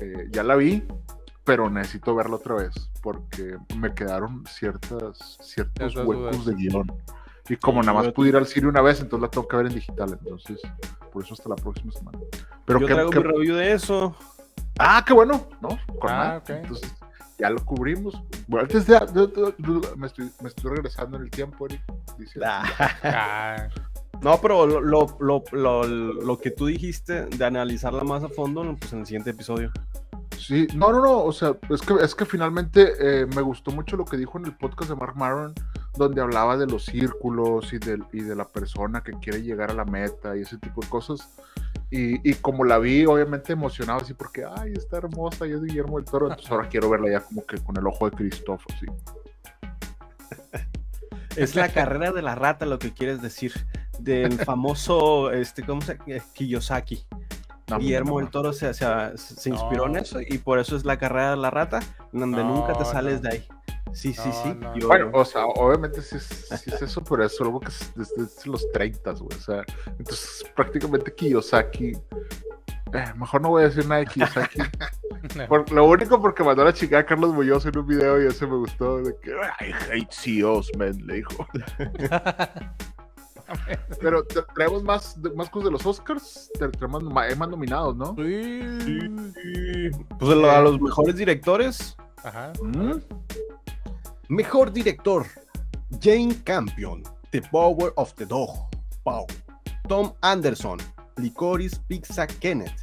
eh, 0.00 0.28
ya 0.30 0.42
la 0.42 0.56
vi, 0.56 0.82
pero 1.44 1.68
necesito 1.70 2.14
verla 2.14 2.36
otra 2.36 2.54
vez 2.54 2.72
porque 3.02 3.56
me 3.76 3.92
quedaron 3.94 4.44
ciertas 4.46 5.38
ciertos 5.40 5.46
Ciertas 5.92 5.96
huecos 5.96 6.32
dudas. 6.32 6.44
de 6.46 6.54
guion. 6.54 6.92
Y 7.48 7.56
como 7.56 7.82
nada 7.82 7.94
más 8.02 8.12
pude 8.12 8.28
ir 8.28 8.36
al 8.36 8.46
cine 8.46 8.68
una 8.68 8.80
vez, 8.80 9.00
entonces 9.00 9.22
la 9.22 9.28
tengo 9.28 9.48
que 9.48 9.56
ver 9.56 9.66
en 9.66 9.74
digital. 9.74 10.16
Entonces, 10.22 10.60
por 11.12 11.24
eso 11.24 11.34
hasta 11.34 11.48
la 11.48 11.56
próxima 11.56 11.92
semana. 11.92 12.18
Pero 12.64 12.78
Yo 12.80 12.86
qué- 12.86 12.94
traigo 12.94 13.10
qué- 13.10 13.18
mi 13.18 13.24
review 13.24 13.56
de 13.56 13.72
eso. 13.72 14.14
Ah, 14.78 15.04
qué 15.06 15.12
bueno, 15.12 15.48
¿no? 15.60 15.68
Con 15.98 16.10
Ah, 16.10 16.16
nada. 16.16 16.36
ok. 16.38 16.50
Entonces, 16.50 16.94
ya 17.42 17.50
lo 17.50 17.64
cubrimos. 17.64 18.20
Bueno, 18.48 18.64
antes 18.64 18.86
de, 18.86 18.94
de- 18.98 19.26
de- 19.26 19.54
de- 19.58 19.96
me, 19.96 20.06
estoy, 20.06 20.30
me 20.40 20.48
estoy 20.48 20.70
regresando 20.70 21.16
en 21.18 21.24
el 21.24 21.30
tiempo, 21.30 21.66
Eric. 21.66 21.82
Dice, 22.18 22.40
Ah, 22.44 23.68
No, 24.22 24.38
pero 24.40 24.66
lo, 24.66 24.80
lo, 24.80 25.16
lo, 25.20 25.42
lo, 25.50 25.82
lo 25.84 26.38
que 26.38 26.52
tú 26.52 26.66
dijiste 26.66 27.26
de 27.26 27.44
analizarla 27.44 28.04
más 28.04 28.22
a 28.22 28.28
fondo, 28.28 28.62
pues 28.78 28.92
en 28.92 29.00
el 29.00 29.06
siguiente 29.06 29.30
episodio. 29.30 29.72
Sí, 30.38 30.66
no, 30.74 30.92
no, 30.92 31.02
no, 31.02 31.24
o 31.24 31.32
sea, 31.32 31.56
es 31.70 31.80
que, 31.82 31.94
es 31.94 32.14
que 32.14 32.24
finalmente 32.24 32.92
eh, 33.00 33.26
me 33.34 33.42
gustó 33.42 33.70
mucho 33.72 33.96
lo 33.96 34.04
que 34.04 34.16
dijo 34.16 34.38
en 34.38 34.46
el 34.46 34.56
podcast 34.56 34.90
de 34.90 34.96
Mark 34.96 35.16
Maron, 35.16 35.54
donde 35.96 36.20
hablaba 36.20 36.56
de 36.56 36.66
los 36.66 36.84
círculos 36.84 37.72
y 37.72 37.78
de, 37.78 37.98
y 38.12 38.20
de 38.22 38.34
la 38.36 38.44
persona 38.44 39.02
que 39.02 39.12
quiere 39.12 39.42
llegar 39.42 39.70
a 39.70 39.74
la 39.74 39.84
meta 39.84 40.36
y 40.36 40.42
ese 40.42 40.56
tipo 40.58 40.80
de 40.82 40.88
cosas. 40.88 41.28
Y, 41.94 42.26
y 42.28 42.34
como 42.36 42.64
la 42.64 42.78
vi, 42.78 43.04
obviamente 43.04 43.52
emocionado, 43.52 44.00
así 44.00 44.14
porque, 44.14 44.44
ay, 44.56 44.72
está 44.72 44.96
hermosa 44.96 45.46
y 45.46 45.52
es 45.52 45.62
Guillermo 45.62 45.98
del 45.98 46.06
Toro, 46.06 46.26
entonces 46.28 46.50
ahora 46.50 46.66
quiero 46.68 46.88
verla 46.88 47.10
ya 47.10 47.20
como 47.20 47.44
que 47.44 47.58
con 47.58 47.76
el 47.76 47.86
ojo 47.86 48.08
de 48.08 48.16
Cristóforo, 48.16 48.74
sí. 48.80 48.86
Es 51.36 51.54
la 51.54 51.68
carrera 51.68 52.12
de 52.12 52.22
la 52.22 52.34
rata 52.34 52.66
lo 52.66 52.78
que 52.78 52.92
quieres 52.92 53.22
decir. 53.22 53.52
Del 53.98 54.32
famoso, 54.32 55.30
este, 55.32 55.62
¿cómo 55.64 55.80
se 55.82 55.96
llama? 56.06 56.24
Kiyosaki. 56.34 57.06
No, 57.68 57.78
Guillermo 57.78 58.12
no, 58.12 58.16
del 58.16 58.24
no. 58.26 58.30
Toro 58.30 58.52
se, 58.52 58.72
se, 58.74 58.86
se 59.16 59.50
inspiró 59.50 59.86
en 59.86 59.96
eso 59.96 60.18
y 60.20 60.38
por 60.38 60.58
eso 60.58 60.76
es 60.76 60.84
la 60.84 60.98
carrera 60.98 61.30
de 61.30 61.36
la 61.36 61.50
rata, 61.50 61.80
donde 62.12 62.42
No, 62.42 62.54
nunca 62.56 62.72
te 62.74 62.84
sales 62.84 63.22
no. 63.22 63.28
de 63.28 63.36
ahí. 63.36 63.48
Sí, 63.92 64.12
sí, 64.14 64.28
No, 64.28 64.42
sí. 64.42 64.54
no. 64.60 64.76
yo- 64.78 64.88
Bueno, 64.88 65.10
o 65.12 65.24
sea, 65.24 65.44
obviamente 65.46 66.00
sí 66.02 66.16
es, 66.16 66.24
sí 66.24 66.70
es 66.72 66.82
eso, 66.82 67.02
pero 67.04 67.24
es 67.24 67.40
algo 67.40 67.60
que 67.60 67.68
es 67.68 67.92
desde 67.94 68.50
los 68.50 68.70
30, 68.72 69.12
güey. 69.12 69.36
O 69.36 69.40
sea, 69.40 69.62
entonces 69.98 70.44
prácticamente 70.56 71.14
Kiyosaki. 71.14 71.92
eh, 72.94 73.04
mejor 73.16 73.40
no 73.42 73.50
voy 73.50 73.62
a 73.62 73.68
decir 73.68 73.86
nada 73.86 74.00
de 74.00 74.06
Kiyosaki. 74.06 74.58
Por- 75.48 75.70
lo 75.72 75.84
único 75.86 76.20
porque 76.20 76.42
mandó 76.42 76.62
a 76.62 76.66
la 76.66 76.72
chica 76.72 76.98
a 76.98 77.06
Carlos 77.06 77.32
Muñoz 77.32 77.64
en 77.66 77.78
un 77.78 77.86
video 77.86 78.20
y 78.22 78.26
ese 78.26 78.46
me 78.46 78.56
gustó. 78.56 78.98
De 78.98 79.14
que, 79.22 79.30
I 79.60 79.72
hate 79.90 80.10
CEOs, 80.12 80.70
man, 80.76 80.96
le 81.06 81.14
dijo. 81.16 81.46
Pero 84.00 84.24
traemos 84.54 84.82
más, 84.82 85.18
más 85.36 85.50
cosas 85.50 85.66
de 85.66 85.70
los 85.72 85.84
Oscars. 85.86 86.50
Te- 86.58 86.68
Traemos 86.70 87.02
más 87.04 87.36
nominados, 87.48 87.94
¿no? 87.96 88.14
Sí. 88.16 89.90
Pues 90.18 90.32
a 90.32 90.34
lo- 90.34 90.50
a 90.50 90.60
los 90.62 90.80
mejores 90.80 91.16
directores. 91.16 91.96
Ajá. 92.24 92.52
¿Mm? 92.62 92.92
Mejor 94.28 94.72
director, 94.72 95.26
Jane 96.00 96.34
Campion, 96.44 97.02
The 97.30 97.42
Power 97.42 97.92
of 97.96 98.14
the 98.14 98.24
Dog, 98.26 98.50
Pau. 99.04 99.26
Tom 99.88 100.14
Anderson, 100.22 100.78
Licorice 101.16 101.78
Pizza 101.88 102.26
Kenneth, 102.26 102.80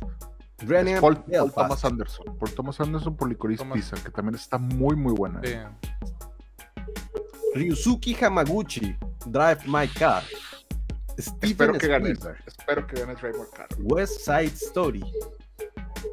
René 0.60 0.96
Es 0.96 1.02
Paul, 1.02 1.24
Paul 1.24 1.52
Thomas 1.54 1.86
Anderson. 1.86 2.26
Paul 2.38 2.54
Thomas 2.54 2.80
Anderson 2.82 3.16
por 3.16 3.30
Licorice 3.30 3.64
Thomas- 3.64 3.76
Pizza, 3.78 3.96
que 4.04 4.12
también 4.12 4.36
está 4.36 4.58
muy, 4.58 4.96
muy 4.96 5.14
buena. 5.14 5.42
Sí. 5.44 5.56
Ryusuke 7.56 8.16
Hamaguchi, 8.26 8.96
Drive 9.26 9.62
My 9.66 9.88
Car, 9.88 10.24
Stephen 11.18 11.52
Espero 11.52 11.74
que 11.74 11.88
gane. 11.88 12.10
Spielberg, 12.12 12.44
Espero 12.46 12.88
que 12.88 13.00
gane 13.00 13.16
Driver 13.16 13.48
Car. 13.56 13.68
West 13.80 14.20
Side 14.22 14.54
Story. 14.54 15.04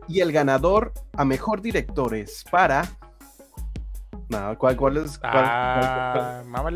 Y 0.09 0.21
el 0.21 0.33
ganador 0.33 0.93
a 1.13 1.25
mejor 1.25 1.61
directores 1.61 2.45
para. 2.51 2.89
No, 4.29 4.59
¿cuál, 4.59 4.77
cuál 4.77 4.97
es? 4.99 5.19
cuál- 5.19 5.33
cuál- 5.33 5.45
Ah, 5.47 6.43
cuál- 6.53 6.75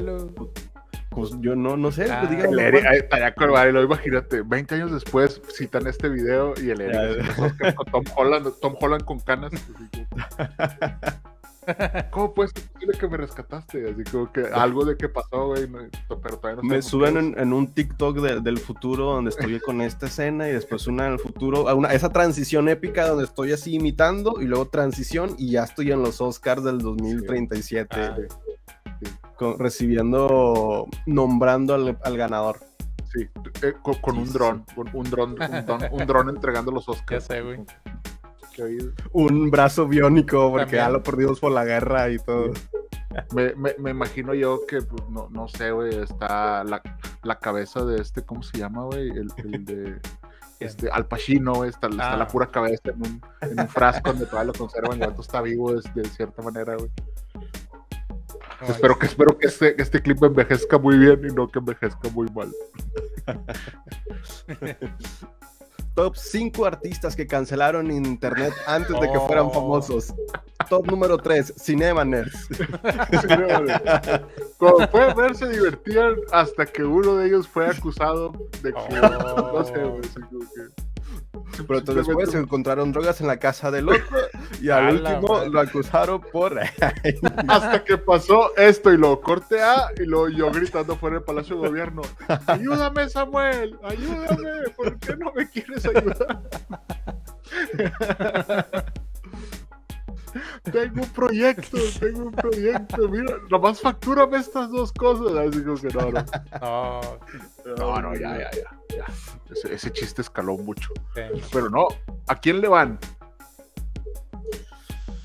pues 1.11 1.31
yo 1.41 1.57
no, 1.57 1.77
no 1.77 1.91
sé. 1.91 2.07
Ah. 2.11 2.19
pues 2.21 2.31
díganme 2.31 2.53
El 2.53 2.59
Eric, 2.61 2.83
cuál. 2.83 2.93
ahí 2.93 2.99
estaría 3.01 3.35
con 3.35 3.51
Mario, 3.51 3.83
imagínate, 3.83 4.43
20 4.43 4.75
años 4.77 4.93
después 4.93 5.43
citan 5.53 5.87
este 5.89 6.09
video 6.09 6.55
y 6.63 6.71
el 6.71 6.81
Eric 6.81 7.75
con 7.75 7.87
Tom 7.87 8.05
Holland, 8.17 8.49
Tom 8.61 8.77
Holland 8.81 9.05
con 9.05 9.19
canas. 9.21 9.51
¿Cómo 12.11 12.35
puede 12.35 12.51
ser 12.51 12.69
posible 12.71 12.99
que 12.99 13.09
me 13.09 13.17
rescataste? 13.17 13.91
Así 13.91 14.05
como 14.11 14.33
que 14.33 14.43
algo 14.53 14.85
de 14.85 14.97
que 14.97 15.09
pasó, 15.09 15.49
güey, 15.49 15.69
no- 15.69 15.81
pero 16.23 16.39
todavía 16.39 16.63
no 16.63 16.69
Me 16.69 16.83
suben 16.83 17.17
en, 17.17 17.39
en 17.39 17.53
un 17.53 17.69
TikTok 17.73 18.19
de- 18.19 18.41
del 18.41 18.59
futuro 18.59 19.07
donde 19.15 19.31
estoy 19.31 19.59
con 19.61 19.81
esta 19.81 20.07
escena 20.07 20.49
y 20.49 20.53
después 20.53 20.87
una 20.87 21.07
en 21.07 21.15
el 21.15 21.19
futuro, 21.19 21.65
una, 21.77 21.93
esa 21.93 22.11
transición 22.11 22.69
épica 22.69 23.07
donde 23.09 23.25
estoy 23.25 23.53
así 23.53 23.75
imitando 23.75 24.41
y 24.41 24.45
luego 24.47 24.69
transición 24.69 25.35
y 25.39 25.53
ya 25.53 25.65
estoy 25.65 25.93
en 25.93 26.03
los 26.03 26.21
Oscars 26.21 26.63
del 26.65 26.79
2037 26.79 27.97
Ah. 28.01 28.17
con- 29.37 29.59
recibiendo, 29.59 30.87
nombrando 31.07 31.75
al, 31.75 31.99
al 32.03 32.17
ganador. 32.17 32.59
Sí, 33.13 33.27
eh, 33.63 33.73
con, 33.83 33.95
con 33.97 34.19
un 34.19 34.33
dron, 34.33 34.65
con 34.75 34.89
un 34.95 35.11
dron, 35.11 35.31
un 35.33 35.67
dron, 35.67 35.81
un 35.91 36.07
dron 36.07 36.29
entregando 36.29 36.71
los 36.71 36.87
Ya 36.87 36.93
Oscars. 36.93 37.25
sé, 37.25 37.41
güey. 37.43 37.59
Un 39.13 39.51
brazo 39.51 39.87
biónico 39.87 40.51
porque 40.51 40.65
También. 40.65 40.85
ya 40.85 40.91
lo 40.91 41.03
perdimos 41.03 41.41
por 41.41 41.53
la 41.53 41.65
guerra 41.65 42.11
y 42.11 42.19
todo. 42.19 42.53
Me, 43.35 43.55
me, 43.57 43.75
me 43.79 43.91
imagino 43.91 44.35
yo 44.35 44.61
que, 44.69 44.83
pues, 44.83 45.03
no, 45.11 45.29
no 45.31 45.49
sé, 45.49 45.73
güey, 45.73 45.95
está 45.97 46.63
la, 46.65 46.81
la 47.25 47.39
cabeza 47.41 47.85
de 47.85 48.01
este, 48.01 48.23
¿cómo 48.25 48.43
se 48.43 48.59
llama, 48.59 48.85
güey? 48.85 49.09
El, 49.11 49.29
el 49.53 49.65
de 49.65 50.01
este, 50.61 50.91
Al 50.91 51.07
Pacino, 51.07 51.55
güey, 51.55 51.71
está, 51.71 51.89
está 51.89 52.13
Ah. 52.13 52.17
la 52.17 52.27
pura 52.29 52.47
cabeza 52.47 52.91
en 52.91 52.97
un, 53.03 53.21
en 53.41 53.59
un 53.61 53.69
frasco 53.69 54.11
donde 54.11 54.27
todavía 54.27 54.53
lo 54.53 54.59
conservan 54.59 54.99
y 55.01 55.03
el 55.03 55.15
está 55.19 55.43
vivo 55.43 55.73
de, 55.75 55.83
de 55.95 56.09
cierta 56.09 56.41
manera, 56.43 56.77
güey. 56.77 56.91
Espero 58.69 58.99
que, 58.99 59.07
espero 59.07 59.39
que 59.39 59.47
este, 59.47 59.75
que 59.75 59.83
este 59.83 60.03
clip 60.03 60.23
envejezca 60.23 60.79
muy 60.79 60.99
bien 60.99 61.21
y 61.29 61.33
no 61.35 61.49
que 61.49 61.59
envejezca 61.61 62.11
muy 62.11 62.29
mal. 62.35 62.53
Top 66.01 66.17
5 66.17 66.65
artistas 66.65 67.15
que 67.15 67.27
cancelaron 67.27 67.91
internet 67.91 68.55
antes 68.67 68.99
de 68.99 69.13
que 69.13 69.19
Oh. 69.19 69.27
fueran 69.27 69.53
famosos. 69.53 70.15
Top 70.71 70.87
número 70.87 71.19
3, 71.19 71.53
Cinema 71.59 72.07
Nerds. 72.07 72.49
Como 74.57 74.89
pueden 74.89 75.15
ver, 75.15 75.35
se 75.37 75.47
divertían 75.51 76.15
hasta 76.33 76.65
que 76.65 76.85
uno 76.85 77.17
de 77.17 77.27
ellos 77.27 77.47
fue 77.47 77.67
acusado 77.67 78.33
de 78.63 78.73
que. 78.73 78.79
Oh. 78.79 79.53
No 79.59 79.63
sé, 79.63 79.75
güey. 79.75 80.01
Pero 81.67 81.79
entonces 81.81 82.07
después 82.07 82.07
simplemente- 82.07 82.39
encontraron 82.39 82.93
drogas 82.93 83.21
en 83.21 83.27
la 83.27 83.39
casa 83.39 83.71
del 83.71 83.89
otro 83.89 84.17
y 84.61 84.71
al 84.71 84.95
último 85.07 85.35
madre. 85.35 85.51
lo 85.51 85.61
acusaron 85.61 86.21
por... 86.33 86.59
Hasta 87.49 87.85
que 87.85 87.99
pasó 87.99 88.57
esto 88.57 88.93
y 88.93 88.97
lo 88.99 89.21
corte 89.21 89.61
A 89.63 89.89
y 89.97 90.05
luego 90.05 90.29
yo 90.29 90.51
gritando 90.51 90.97
fuera 90.97 91.17
del 91.17 91.25
Palacio 91.25 91.61
de 91.61 91.69
Gobierno. 91.69 92.03
Ayúdame, 92.47 93.09
Samuel, 93.09 93.79
ayúdame. 93.83 94.71
¿Por 94.77 94.99
qué 94.99 95.17
no 95.17 95.33
me 95.35 95.49
quieres 95.51 95.85
ayudar? 95.87 96.41
tengo 100.71 101.03
un 101.03 101.09
proyecto, 101.11 101.79
tengo 101.99 102.25
un 102.27 102.33
proyecto. 102.33 103.09
Mira, 103.09 103.37
nomás 103.51 103.81
factúrame 103.81 104.39
estas 104.39 104.71
dos 104.71 104.93
cosas. 104.93 105.37
Así 105.37 105.63
como 105.65 105.77
que 105.77 105.89
no, 105.89 106.11
no. 106.11 106.25
No, 106.61 107.01
No, 107.77 108.03
no, 108.03 108.15
ya, 108.15 108.39
ya, 108.39 108.51
ya. 108.51 108.97
ya. 108.97 109.05
Ese, 109.51 109.75
ese 109.75 109.93
chiste 109.93 110.23
escaló 110.23 110.57
mucho. 110.57 110.91
sí. 111.15 111.43
Pero 111.53 111.71
no, 111.71 111.89
¿a 112.27 112.37
quién 112.37 112.61
le 112.61 112.69
van? 112.69 112.99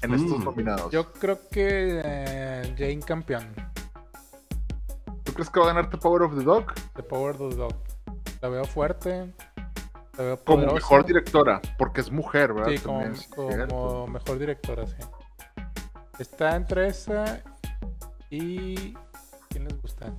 En 0.01 0.13
estos 0.13 0.39
Mm. 0.39 0.43
nominados. 0.43 0.91
Yo 0.91 1.11
creo 1.13 1.39
que 1.49 2.01
eh, 2.03 2.75
Jane 2.77 2.99
campeón. 2.99 3.43
¿Tú 5.23 5.33
crees 5.33 5.49
que 5.49 5.59
va 5.59 5.65
a 5.65 5.73
ganar 5.73 5.89
The 5.89 5.97
Power 5.97 6.21
of 6.23 6.37
the 6.37 6.43
Dog? 6.43 6.73
The 6.95 7.03
Power 7.03 7.35
of 7.41 7.49
the 7.49 7.55
Dog. 7.55 7.73
La 8.41 8.49
veo 8.49 8.65
fuerte. 8.65 9.33
Como 10.45 10.73
mejor 10.73 11.05
directora, 11.05 11.61
porque 11.77 12.01
es 12.01 12.11
mujer, 12.11 12.53
¿verdad? 12.53 12.71
Sí, 12.71 12.79
como, 13.67 14.07
mejor 14.07 14.39
directora, 14.39 14.87
sí. 14.87 14.95
Está 16.19 16.55
entre 16.55 16.87
esa 16.87 17.41
y. 18.29 18.93
¿Quién 19.49 19.65
les 19.65 19.81
gusta? 19.81 20.13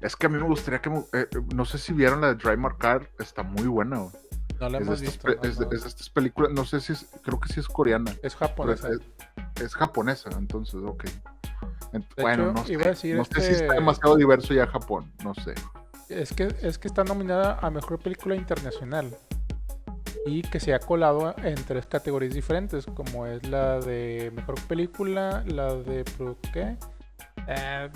Es 0.00 0.16
que 0.16 0.26
a 0.26 0.28
mí 0.28 0.38
me 0.38 0.46
gustaría 0.46 0.80
que. 0.80 0.90
eh, 1.12 1.26
no 1.54 1.64
sé 1.64 1.78
si 1.78 1.92
vieron 1.92 2.20
la 2.20 2.28
de 2.28 2.34
Dry 2.36 2.56
Marcar, 2.56 3.10
está 3.18 3.42
muy 3.42 3.66
buena. 3.66 3.98
güey. 3.98 4.12
No 4.60 4.68
la 4.70 4.78
hemos 4.78 5.02
estas, 5.02 5.24
visto. 5.24 5.28
no, 5.28 5.48
es 5.50 5.58
de- 5.58 5.66
no. 5.66 5.72
es 5.72 5.84
estas 5.84 6.08
películas, 6.08 6.52
no 6.52 6.64
sé 6.64 6.80
si 6.80 6.92
es. 6.94 7.06
Creo 7.22 7.38
que 7.38 7.52
sí 7.52 7.60
es 7.60 7.68
coreana. 7.68 8.14
Es 8.22 8.34
japonesa. 8.34 8.88
es, 8.88 9.00
es 9.62 9.74
japonesa, 9.74 10.30
entonces, 10.38 10.76
ok. 10.76 11.04
Ent- 11.92 12.06
bueno, 12.20 12.44
hecho, 12.44 12.52
no 12.52 12.64
sé. 12.64 12.76
no 13.14 13.24
sé 13.24 13.40
si 13.40 13.52
este- 13.52 13.52
está 13.52 13.74
demasiado 13.74 14.16
diverso 14.16 14.54
ya 14.54 14.66
Japón, 14.66 15.12
no 15.22 15.34
sé. 15.34 15.54
Es 16.08 16.32
que, 16.32 16.54
es 16.62 16.78
que 16.78 16.88
está 16.88 17.04
nominada 17.04 17.58
a 17.60 17.70
mejor 17.70 17.98
película 17.98 18.36
internacional. 18.36 19.16
Y 20.24 20.42
que 20.42 20.58
se 20.60 20.74
ha 20.74 20.78
colado 20.80 21.34
en 21.42 21.54
tres 21.64 21.86
categorías 21.86 22.34
diferentes, 22.34 22.86
como 22.86 23.26
es 23.26 23.46
la 23.48 23.78
de 23.80 24.32
mejor 24.34 24.60
película, 24.66 25.44
la 25.46 25.74
de 25.74 26.04
¿qué? 26.52 26.76
Eh. 27.48 27.90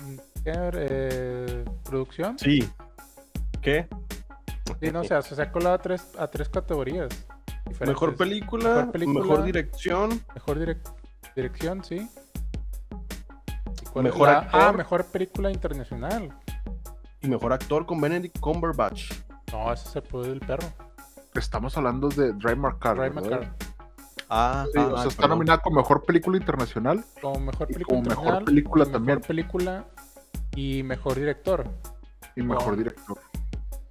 Eh, 0.45 1.65
producción. 1.83 2.39
Sí. 2.39 2.69
¿Qué? 3.61 3.87
Sí, 4.79 4.91
no, 4.91 5.01
o 5.01 5.03
sea, 5.03 5.21
se 5.21 5.39
ha 5.41 5.51
colado 5.51 5.75
a 5.75 5.77
tres, 5.79 6.07
a 6.17 6.27
tres 6.27 6.49
categorías. 6.49 7.09
diferentes. 7.67 7.87
Mejor 7.89 8.15
película, 8.15 8.69
Mejor 8.75 8.91
película. 8.91 9.19
mejor 9.21 9.43
dirección, 9.43 10.23
Mejor 10.33 10.57
direc- 10.59 10.93
dirección, 11.35 11.83
sí. 11.83 12.09
¿Y 13.81 13.85
cuál 13.91 14.07
es 14.07 14.13
Mejor 14.13 14.27
la- 14.29 14.39
actor. 14.39 14.61
Ah, 14.61 14.71
mejor 14.73 15.05
película 15.05 15.51
internacional. 15.51 16.33
Y 17.21 17.27
mejor 17.27 17.53
actor 17.53 17.85
con 17.85 17.99
Benedict 18.01 18.39
Cumberbatch. 18.39 19.11
No, 19.51 19.71
ese 19.73 19.89
es 19.89 19.95
el 19.97 20.03
poder 20.03 20.29
del 20.31 20.39
perro. 20.39 20.67
Estamos 21.35 21.77
hablando 21.77 22.09
de 22.09 22.33
Dry 22.33 22.55
Marcar. 22.55 22.97
Ray 22.97 23.09
¿verdad? 23.09 23.29
McCarthy. 23.41 23.65
Ah, 24.29 24.65
Sí, 24.73 24.79
o 24.79 24.97
sea, 24.97 25.07
está 25.07 25.27
nominada 25.27 25.59
como 25.59 25.77
mejor 25.77 26.03
película 26.05 26.37
internacional 26.37 27.03
Como 27.21 27.39
mejor 27.41 27.67
película 27.67 27.85
como 27.85 28.01
mejor 28.09 28.45
película 28.45 28.85
mejor 28.85 28.93
también. 28.93 29.19
película 29.21 29.85
y 30.55 30.83
mejor 30.83 31.15
director. 31.15 31.67
y 32.35 32.41
mejor 32.41 32.73
Oh. 32.73 32.75
director. 32.77 33.19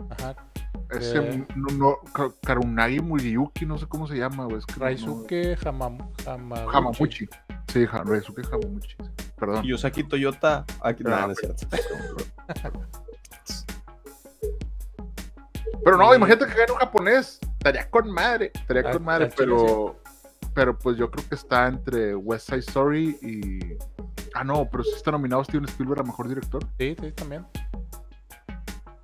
Ajá. 0.09 0.35
Ese 0.91 1.19
Eh. 1.19 1.47
no, 1.55 1.75
no, 1.77 1.97
Ka- 2.13 2.33
Karunagi 2.43 3.01
Muriyuki, 3.01 3.67
no 3.67 3.77
sé 3.77 3.87
cómo 3.87 4.07
se 4.07 4.17
llama, 4.17 4.45
güey. 4.47 4.59
Es 4.59 4.67
que 4.67 4.81
no- 4.81 5.67
Hamam 5.67 5.99
Hamaguchi. 6.73 7.29
Sí, 7.69 7.85
Ha- 7.91 8.03
Raisuke 8.05 8.43
Hamaguchi. 8.47 8.97
Perdón. 9.39 9.63
Yosaki 9.65 10.05
Toyota. 10.05 10.65
Aquí, 10.83 11.05
Ah, 11.07 11.11
no, 11.11 11.27
no 11.27 11.33
es 11.33 11.39
cierto. 11.39 11.67
Pero 15.85 15.97
no, 15.97 16.15
imagínate 16.15 16.47
que 16.47 16.55
gane 16.59 16.73
un 16.73 16.79
japonés. 16.79 17.39
Estaría 17.59 17.89
con 17.91 18.11
madre. 18.11 18.51
Estaría 18.55 18.83
Ah, 18.89 18.93
con 18.93 19.05
madre, 19.05 19.27
chile 19.29 19.37
pero. 19.39 19.97
Pero 20.53 20.77
pues 20.79 20.97
yo 20.97 21.11
creo 21.11 21.29
que 21.29 21.35
está 21.37 21.69
entre 21.69 22.15
West 22.17 22.47
Side 22.49 22.59
Story 22.61 23.17
y. 23.23 23.77
Ah, 24.35 24.43
no, 24.45 24.69
pero 24.71 24.83
sí 24.85 24.91
está 24.97 25.11
nominado 25.13 25.43
Steven 25.45 25.65
Spielberg 25.67 26.01
a 26.01 26.05
mejor 26.05 26.29
director. 26.29 26.63
Sí, 26.79 26.97
sí, 27.01 27.13
también. 27.13 27.47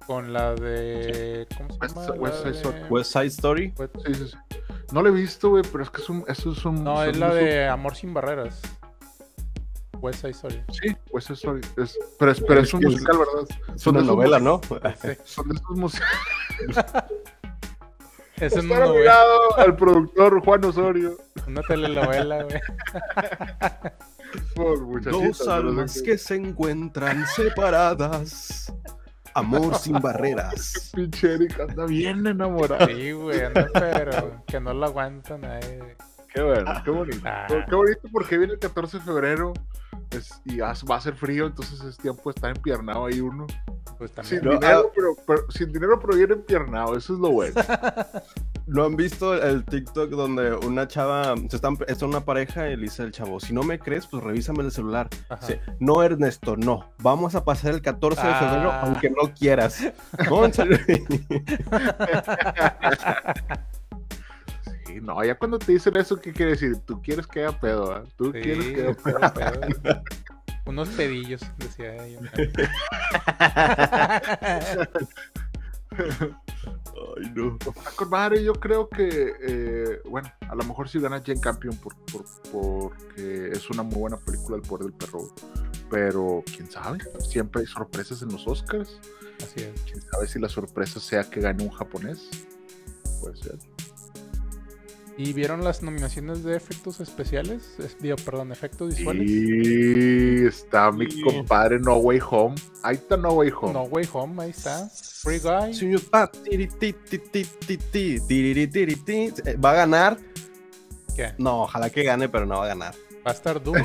Con 0.07 0.33
la 0.33 0.55
de. 0.55 1.47
¿Cómo 1.57 1.71
se 1.71 1.79
West- 1.79 1.97
llama? 1.97 2.07
La 2.15 2.21
West 2.23 2.37
Side 2.39 2.51
de- 2.51 2.57
Story. 2.59 2.81
West 2.91 3.13
Side 3.13 3.27
Story. 3.27 3.75
West- 3.77 3.97
Sí, 4.07 4.15
sí, 4.15 4.29
sí. 4.29 4.37
No 4.93 5.03
lo 5.03 5.09
he 5.09 5.13
visto, 5.13 5.51
güey, 5.51 5.65
pero 5.71 5.83
es 5.83 5.91
que 5.91 6.01
es 6.01 6.09
un, 6.09 6.25
eso 6.29 6.53
es 6.53 6.65
un. 6.65 6.85
No, 6.85 7.03
es 7.03 7.17
la 7.17 7.35
de 7.35 7.67
Amor 7.69 7.97
sin 7.97 8.15
barreras. 8.15 8.61
West 10.01 10.21
Side 10.21 10.31
Story. 10.33 10.63
Sí, 10.73 10.97
West 11.13 11.27
Side 11.29 11.35
Story. 11.37 11.61
Es, 11.83 11.99
pero 12.19 12.31
es, 12.33 12.41
pero 12.41 12.61
es 12.61 12.75
un 12.75 12.81
Es 12.81 12.87
que 12.87 12.95
es- 12.95 13.01
musical, 13.03 13.19
¿verdad? 13.19 13.57
Es 13.75 13.83
Son 13.83 13.97
una 13.97 14.05
novela, 14.07 14.39
¿no? 14.39 14.61
Sí. 15.03 15.09
Son 15.25 15.49
de 15.49 15.55
esos 15.57 15.77
musicales. 15.77 16.17
Es 18.37 18.53
Está 18.55 18.61
una 18.61 18.69
novela, 18.81 18.87
nominado 18.87 19.57
al 19.59 19.77
productor 19.77 20.45
Juan 20.45 20.65
Osorio 20.67 21.17
una 21.47 21.63
telenovela, 21.63 22.43
güey. 22.43 22.61
por. 24.55 25.01
Dos 25.03 25.49
almas 25.49 26.03
que 26.03 26.19
se 26.19 26.35
encuentran 26.37 27.27
separadas. 27.29 28.73
Amor 29.33 29.75
sin 29.77 29.95
barreras. 30.03 30.91
Pinche 30.95 31.35
Eric 31.35 31.59
anda 31.61 31.87
bien 31.87 32.27
enamorado. 32.27 32.87
Sí, 32.87 33.13
güey, 33.13 33.41
anda, 33.43 33.69
pero 33.73 34.43
que 34.47 34.61
no 34.61 34.75
lo 34.75 34.85
aguantan 34.85 35.41
nadie. 35.43 35.97
Qué 36.35 36.43
bueno, 36.43 36.71
qué 36.85 36.91
bonito. 36.91 37.23
Ah. 37.25 37.47
Qué 37.49 37.75
bonito 37.75 38.01
porque 38.13 38.37
viene 38.37 38.53
el 38.55 38.59
14 38.59 38.99
de 38.99 39.05
febrero 39.05 39.55
es- 40.11 40.41
y 40.45 40.59
va 40.59 40.71
a 40.71 41.01
ser 41.01 41.15
frío, 41.15 41.47
entonces 41.47 41.81
es 41.83 41.97
tiempo 41.97 42.23
de 42.31 42.35
estar 42.37 42.51
empiernado 42.57 43.07
ahí 43.07 43.21
uno. 43.21 43.47
Pues 43.99 44.13
Sin. 44.23 44.43
No, 44.43 44.53
dinero, 44.53 44.93
pero, 44.95 45.17
pero- 45.27 45.51
sin 45.51 45.73
dinero, 45.73 45.99
pero 46.01 46.17
bien 46.17 46.33
empiernado, 46.33 46.97
eso 46.97 47.15
es 47.15 47.19
lo 47.21 47.31
bueno. 47.31 47.55
¿No 48.67 48.85
han 48.85 48.97
visto 48.97 49.33
el 49.41 49.65
TikTok 49.65 50.11
donde 50.11 50.53
una 50.55 50.89
chava, 50.89 51.35
se 51.49 51.55
están, 51.57 51.79
es 51.87 52.03
una 52.03 52.25
pareja 52.25 52.69
y 52.69 52.75
le 52.77 52.83
dice 52.83 53.03
al 53.03 53.13
chavo, 53.13 53.39
si 53.39 53.53
no 53.55 53.63
me 53.63 53.79
crees, 53.79 54.09
pues 54.09 54.25
revísame 54.25 54.65
el 54.65 54.73
celular. 54.73 55.09
Dice, 55.41 55.61
no 55.79 56.03
Ernesto, 56.03 56.57
no, 56.57 56.91
vamos 56.99 57.37
a 57.37 57.45
pasar 57.45 57.75
el 57.75 57.81
14 57.81 58.27
de 58.27 58.35
febrero 58.35 58.71
Ah. 58.73 58.81
aunque 58.83 59.09
no 59.09 59.33
quieras. 59.33 59.81
No. 65.01 65.21
Sí, 65.21 65.27
ya 65.29 65.39
cuando 65.39 65.59
te 65.59 65.73
dicen 65.73 65.97
eso, 65.97 66.21
¿qué 66.21 66.33
quiere 66.33 66.53
decir? 66.53 66.77
Tú 66.87 67.01
quieres 67.03 67.27
que 67.27 67.45
haya 67.45 67.59
pedo, 67.59 67.93
¿ah? 67.93 68.05
Tú 68.17 68.33
Sí, 68.33 68.41
quieres 68.41 68.67
que 68.67 68.81
haya 69.11 69.33
pedo. 69.35 70.03
Unos 70.67 70.89
pedillos, 70.91 71.41
decía 71.59 71.95
yo. 72.09 72.19
Ay, 75.97 77.33
no. 77.35 77.59
Con 77.97 78.11
madre, 78.11 78.43
yo 78.43 78.53
creo 78.55 78.89
que, 78.89 79.33
eh, 79.41 80.01
bueno, 80.09 80.31
a 80.49 80.55
lo 80.55 80.65
mejor 80.65 80.89
sí 80.89 80.99
gana 81.01 81.23
Jane 81.25 81.41
Campion 81.41 81.77
por, 81.77 81.95
por- 82.07 82.25
porque 82.51 83.51
es 83.53 83.71
una 83.71 83.83
muy 83.83 83.99
buena 83.99 84.17
película 84.17 84.57
El 84.57 84.63
Poder 84.63 84.87
del 84.87 84.95
Perro. 84.95 85.29
Pero 85.91 86.43
quién 86.55 86.69
sabe, 86.71 86.99
siempre 87.21 87.61
hay 87.61 87.67
sorpresas 87.67 88.21
en 88.23 88.33
los 88.33 88.47
Oscars. 88.47 88.99
Así 89.39 89.63
es. 89.63 89.81
Quién 89.83 90.03
sabe 90.11 90.27
si 90.27 90.41
la 90.41 90.49
sorpresa 90.49 90.99
sea 90.99 91.23
que 91.25 91.41
gane 91.41 91.63
un 91.63 91.71
japonés. 91.71 92.29
Puede 93.21 93.37
ser. 93.37 93.59
¿Y 95.19 95.33
vieron 95.33 95.65
las 95.65 95.83
nominaciones 95.83 96.45
de 96.45 96.57
efectos 96.57 97.01
especiales? 97.01 97.75
Es- 97.79 97.97
digo, 97.99 98.17
perdón, 98.17 98.53
efectos 98.53 98.95
visuales. 98.95 99.31
Y 99.31 100.45
está 100.47 100.93
mi 100.93 101.11
Sí. 101.11 101.23
compadre 101.23 101.79
No 101.81 101.97
Way 101.97 102.21
Home. 102.31 102.55
Ahí 102.83 102.97
está 102.97 103.17
No 103.17 103.31
Way 103.33 103.51
Home. 103.61 103.73
No 103.73 103.83
Way 103.85 104.09
Home, 104.13 104.43
ahí 104.43 104.51
está. 104.51 104.89
Free 104.91 105.39
Guy. 105.39 105.73
¿Va 109.65 109.71
a 109.71 109.75
ganar? 109.75 110.19
¿Qué? 111.15 111.33
No, 111.39 111.63
ojalá 111.63 111.89
que 111.89 112.03
gane, 112.03 112.29
pero 112.29 112.45
no 112.45 112.59
va 112.59 112.65
a 112.65 112.69
ganar. 112.69 112.95
Va 113.27 113.31
a 113.31 113.35
estar 113.35 113.63
Doom. 113.63 113.77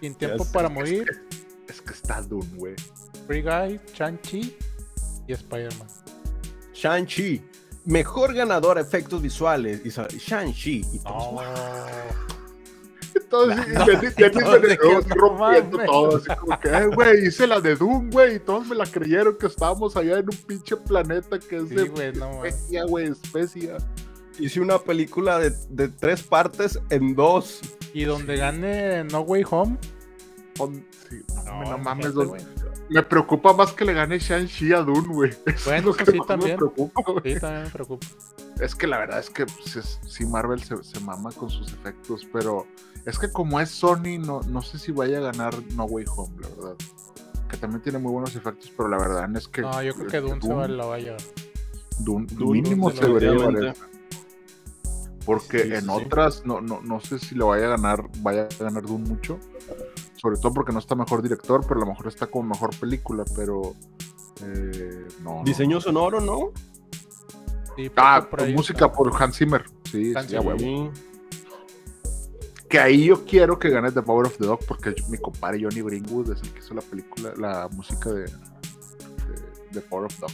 Sin 0.00 0.14
tiempo 0.18 0.44
sé. 0.44 0.52
para 0.52 0.68
morir. 0.68 1.06
Es 1.68 1.80
que 1.80 1.92
está 1.92 2.20
Dune, 2.22 2.46
güey. 2.56 2.74
Free 3.26 3.42
Guy, 3.42 3.80
Shang-Chi 3.94 4.56
y 5.28 5.32
Spider-Man. 5.32 5.88
Shang-Chi. 6.74 7.42
Mejor 7.86 8.34
ganador 8.34 8.78
efectos 8.78 9.22
visuales. 9.22 9.80
Y 9.84 9.88
Shang-Chi. 9.90 10.84
Y 10.92 10.98
todos, 10.98 11.32
No. 11.34 11.42
Entonces, 13.14 13.74
No, 13.74 13.86
de 13.86 15.62
no 15.62 15.84
todo, 15.86 16.16
así 16.18 16.26
como 16.38 16.60
que, 16.60 16.68
"Eh, 16.68 16.86
güey, 16.94 17.26
hice 17.26 17.46
la 17.46 17.60
de 17.60 17.74
Dune, 17.74 18.10
güey, 18.12 18.36
y 18.36 18.38
todos 18.40 18.66
me 18.66 18.76
la 18.76 18.84
creyeron 18.86 19.36
que 19.38 19.46
estábamos 19.46 19.96
allá 19.96 20.18
en 20.18 20.26
un 20.28 20.36
pinche 20.46 20.76
planeta 20.76 21.38
que 21.38 21.56
es 21.56 21.68
Sí, 21.68 21.74
de 21.74 21.84
güey, 21.88 22.12
no 22.12 22.30
mames. 22.34 22.54
especia, 22.54 22.84
güey, 22.84 23.06
especia. 23.08 23.76
Hice 24.38 24.60
una 24.60 24.78
película 24.78 25.38
de, 25.38 25.50
de 25.70 25.88
tres 25.88 26.22
partes 26.22 26.78
en 26.90 27.14
dos. 27.16 27.60
Y 27.94 28.04
donde 28.04 28.36
gane 28.36 29.04
No 29.04 29.20
Way 29.20 29.44
Home. 29.50 29.78
Sí, 31.08 31.20
no, 31.44 31.62
no 31.64 31.78
mames, 31.78 32.12
me 32.88 33.02
preocupa 33.02 33.52
más 33.52 33.72
que 33.72 33.84
le 33.84 33.92
gane 33.94 34.18
Shang-Chi 34.18 34.72
a 34.72 34.80
Dune, 34.80 35.08
güey. 35.08 35.30
Es 35.46 35.64
Bueno, 35.64 35.90
eso 35.90 35.96
que 35.98 36.06
sí 36.12 36.18
también. 36.26 36.52
Me 36.52 36.56
preocupa, 36.58 37.02
güey. 37.12 37.34
Sí, 37.34 37.40
también 37.40 37.64
me 37.64 37.70
preocupa. 37.70 38.06
Es 38.60 38.74
que 38.74 38.86
la 38.86 38.98
verdad 38.98 39.18
es 39.18 39.28
que 39.30 39.44
pues, 39.44 39.76
es- 39.76 40.00
sí, 40.06 40.24
Marvel 40.24 40.62
se, 40.62 40.82
se 40.84 41.00
mama 41.00 41.30
con 41.32 41.50
sus 41.50 41.72
efectos, 41.72 42.26
pero 42.32 42.66
es 43.04 43.18
que 43.18 43.30
como 43.30 43.60
es 43.60 43.70
Sony, 43.70 44.18
no, 44.20 44.40
no 44.48 44.62
sé 44.62 44.78
si 44.78 44.92
vaya 44.92 45.18
a 45.18 45.20
ganar 45.20 45.54
No 45.74 45.84
Way 45.84 46.04
Home, 46.16 46.34
la 46.40 46.48
verdad. 46.48 46.74
Que 47.48 47.56
también 47.56 47.82
tiene 47.82 47.98
muy 47.98 48.12
buenos 48.12 48.34
efectos, 48.34 48.72
pero 48.76 48.88
la 48.88 48.98
verdad 48.98 49.28
es 49.36 49.46
que. 49.48 49.62
No, 49.62 49.82
yo 49.82 49.94
creo 49.94 50.06
que 50.08 50.20
Doom 50.20 50.40
se 50.40 50.52
va, 50.54 50.66
la 50.68 50.86
va 50.86 50.94
a 50.94 50.98
llevar. 50.98 51.20
Dune- 52.00 52.26
Dune, 52.32 52.62
mínimo 52.62 52.90
Dune, 52.90 53.00
se 53.02 53.06
debería 53.06 53.32
valer. 53.46 53.76
Porque 55.24 55.58
Sí, 55.64 55.68
sí, 55.70 55.74
en 55.74 55.80
sí. 55.82 55.88
otras, 55.90 56.46
no, 56.46 56.60
no, 56.60 56.80
no 56.82 57.00
sé 57.00 57.18
si 57.18 57.34
le 57.34 57.42
vaya 57.44 57.66
a 57.66 57.70
ganar, 57.70 58.04
vaya 58.20 58.46
a 58.60 58.62
ganar 58.64 58.82
Dune 58.84 59.08
mucho. 59.08 59.38
Sobre 60.16 60.36
todo 60.38 60.52
porque 60.52 60.72
no 60.72 60.78
está 60.78 60.94
mejor 60.94 61.22
director, 61.22 61.60
pero 61.66 61.76
a 61.80 61.84
lo 61.84 61.90
mejor 61.90 62.08
está 62.08 62.26
como 62.26 62.48
mejor 62.48 62.70
película, 62.78 63.24
pero. 63.34 63.74
eh, 64.42 65.06
no. 65.22 65.36
no. 65.38 65.44
Diseño 65.44 65.80
sonoro, 65.80 66.20
¿no? 66.20 66.52
Sí, 67.76 67.90
Ah, 67.96 68.26
por 68.28 68.42
ahí 68.42 68.54
música 68.54 68.90
por 68.90 69.12
Hans 69.22 69.36
Zimmer. 69.36 69.64
Sí, 69.90 70.12
Hans 70.16 70.30
sí, 70.30 70.36
a 70.36 70.40
huevo. 70.40 70.90
Que 72.68 72.78
ahí 72.80 73.04
yo 73.04 73.24
quiero 73.24 73.58
que 73.58 73.70
gane 73.70 73.92
The 73.92 74.02
Power 74.02 74.26
of 74.26 74.38
the 74.38 74.46
Dog 74.46 74.60
porque 74.66 74.94
mi 75.08 75.18
compadre 75.18 75.60
Johnny 75.62 75.82
Greenwood 75.82 76.32
es 76.32 76.42
el 76.42 76.50
que 76.52 76.58
hizo 76.58 76.74
la 76.74 76.80
película, 76.82 77.32
la 77.36 77.68
música 77.68 78.10
de, 78.10 78.22
de 78.22 78.30
The 79.72 79.80
Power 79.82 80.06
of 80.06 80.14
the 80.14 80.20
Dog. 80.22 80.30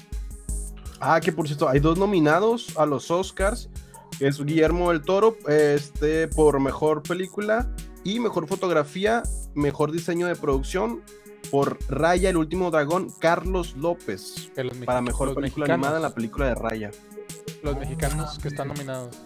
Ah, 1.01 1.21
que 1.21 1.33
por 1.33 1.47
cierto, 1.47 1.69
hay 1.69 1.81
dos 1.81 1.99
nominados 1.99 2.79
a 2.79 2.87
los 2.87 3.11
Oscars. 3.11 3.69
que 4.19 4.29
Es 4.29 4.43
Guillermo 4.43 4.91
del 4.91 5.03
Toro, 5.03 5.37
este, 5.49 6.29
por 6.29 6.59
mejor 6.61 7.03
película 7.03 7.69
y 8.05 8.21
mejor 8.21 8.47
fotografía, 8.49 9.23
mejor 9.55 9.93
diseño 9.93 10.27
de 10.27 10.37
producción. 10.37 11.03
Por 11.51 11.79
Raya, 11.89 12.31
el 12.31 12.37
último 12.37 12.71
dragón, 12.71 13.09
Carlos 13.19 13.77
López. 13.77 14.51
Para 14.87 15.03
mejor 15.03 15.29
los 15.29 15.35
película 15.37 15.65
mexicanos, 15.67 15.87
animada, 15.87 16.01
la 16.01 16.15
película 16.15 16.47
de 16.47 16.55
Raya. 16.55 16.91
Los 17.63 17.77
mexicanos 17.79 18.39
que 18.39 18.49
están 18.49 18.69
nominados. 18.69 19.19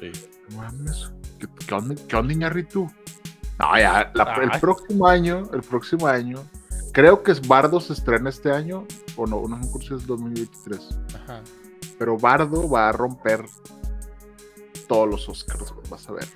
Sí. 0.00 0.10
Mames, 0.56 1.12
¿Qué, 1.38 1.46
qué 1.66 1.74
onda, 1.74 1.94
qué 2.08 2.16
onda? 2.16 2.32
No, 3.58 3.78
ya, 3.78 4.10
la- 4.14 4.34
el 4.42 4.60
próximo 4.60 5.06
año, 5.06 5.48
el 5.52 5.62
próximo 5.62 6.06
año, 6.06 6.44
creo 6.92 7.22
que 7.22 7.32
es 7.32 7.46
Bardo 7.46 7.80
se 7.80 7.92
estrena 7.92 8.30
este 8.30 8.50
año, 8.50 8.86
o 9.16 9.26
no, 9.26 9.42
no 9.46 9.56
acuerdo 9.56 9.80
si 9.88 9.94
es 9.94 10.06
2023, 10.06 10.98
Ajá. 11.14 11.42
pero 11.98 12.16
Bardo 12.18 12.68
va 12.68 12.88
a 12.88 12.92
romper 12.92 13.44
todos 14.88 15.08
los 15.08 15.28
Oscars, 15.28 15.72
vas 15.90 16.08
a 16.08 16.12
ver. 16.12 16.28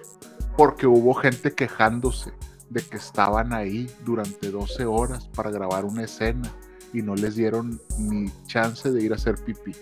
Porque 0.59 0.87
hubo 0.87 1.15
gente 1.15 1.55
quejándose 1.55 2.33
de 2.69 2.83
que 2.83 2.99
estaban 2.99 3.55
ahí 3.55 3.89
durante 4.05 4.51
12 4.51 4.85
horas 4.85 5.27
para 5.35 5.51
grabar 5.51 5.87
una 5.87 6.03
escena 6.03 6.53
y 6.93 7.01
no 7.01 7.15
les 7.15 7.37
dieron 7.37 7.81
ni 7.99 8.31
chance 8.47 8.91
de 8.91 9.03
ir 9.03 9.13
a 9.13 9.15
hacer 9.17 9.37
pipí. 9.37 9.73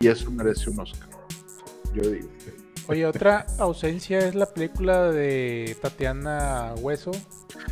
Y 0.00 0.08
eso 0.08 0.28
merece 0.32 0.70
un 0.70 0.80
Oscar. 0.80 1.08
Yo 1.94 2.02
digo. 2.10 2.28
Oye, 2.88 3.06
otra 3.06 3.46
ausencia 3.58 4.18
es 4.18 4.34
la 4.34 4.46
película 4.46 5.10
de 5.12 5.76
Tatiana 5.80 6.72
Hueso. 6.80 7.12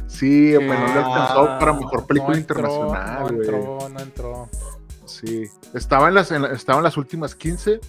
Sí, 0.07 0.55
hombre, 0.55 0.79
no 0.79 0.87
le 0.87 0.93
alcanzó 0.93 1.49
Ah, 1.49 1.59
para 1.59 1.73
mejor 1.73 2.07
película 2.07 2.35
no 2.35 2.39
entró, 2.39 2.59
internacional, 2.61 3.23
No 3.23 3.29
entró, 3.43 3.89
no 3.89 4.01
entró. 4.01 4.49
Sí, 5.07 5.45
estaba 5.75 6.09
en 6.09 6.15
las, 6.15 6.31
en 6.31 6.43
la- 6.43 6.53
estaba 6.53 6.79
en 6.79 6.85
las 6.85 6.97
últimas 6.97 7.35
15, 7.35 7.81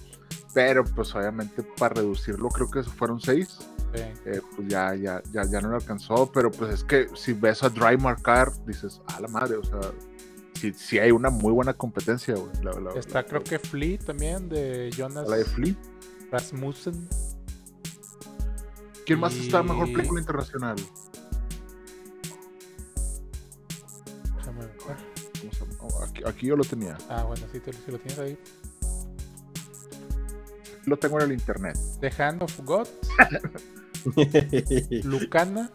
pero 0.54 0.82
pues 0.84 1.14
obviamente 1.14 1.62
para 1.62 1.94
reducirlo 1.96 2.48
creo 2.48 2.68
que 2.70 2.82
fueron 2.82 3.20
6. 3.20 3.58
Sí. 3.94 4.40
pues 4.56 4.68
ya, 4.68 4.94
ya, 4.94 5.22
ya, 5.32 5.42
ya 5.44 5.60
no 5.60 5.70
le 5.70 5.76
alcanzó, 5.76 6.30
pero 6.32 6.50
pues 6.50 6.72
es 6.74 6.84
que 6.84 7.08
si 7.14 7.32
ves 7.34 7.62
a 7.62 7.68
Dry 7.68 7.96
Marcar, 7.98 8.50
dices, 8.64 9.00
a 9.06 9.20
la 9.20 9.28
madre, 9.28 9.56
o 9.56 9.64
sea, 9.64 9.80
sí, 10.54 10.72
sí 10.72 10.98
hay 10.98 11.10
una 11.10 11.28
muy 11.30 11.52
buena 11.52 11.74
competencia, 11.74 12.34
güey. 12.34 12.50
La, 12.62 12.72
la- 12.80 12.92
Está 12.98 13.20
la- 13.22 13.26
creo 13.26 13.44
que 13.44 13.58
Flea 13.58 13.98
también 13.98 14.48
de 14.48 14.90
Jonas 14.96 15.28
la 15.28 15.36
de 15.36 15.44
Flea. 15.44 15.74
Rasmussen. 16.30 17.08
¿Quién 19.04 19.18
más 19.20 19.34
está 19.34 19.62
mejor 19.62 19.92
película 19.92 20.20
internacional? 20.20 20.76
Oh, 25.80 26.02
aquí, 26.04 26.22
aquí 26.24 26.46
yo 26.46 26.56
lo 26.56 26.64
tenía. 26.64 26.96
Ah, 27.08 27.24
bueno, 27.24 27.44
sí, 27.52 27.58
te- 27.60 27.72
si 27.72 27.90
lo 27.90 27.98
tienes 27.98 28.18
ahí. 28.18 28.38
Lo 30.84 30.96
tengo 30.96 31.18
en 31.18 31.24
el 31.26 31.32
internet. 31.32 31.76
The 32.00 32.10
Hand 32.22 32.42
of 32.42 32.60
God, 32.64 32.86
Lucana 35.04 35.70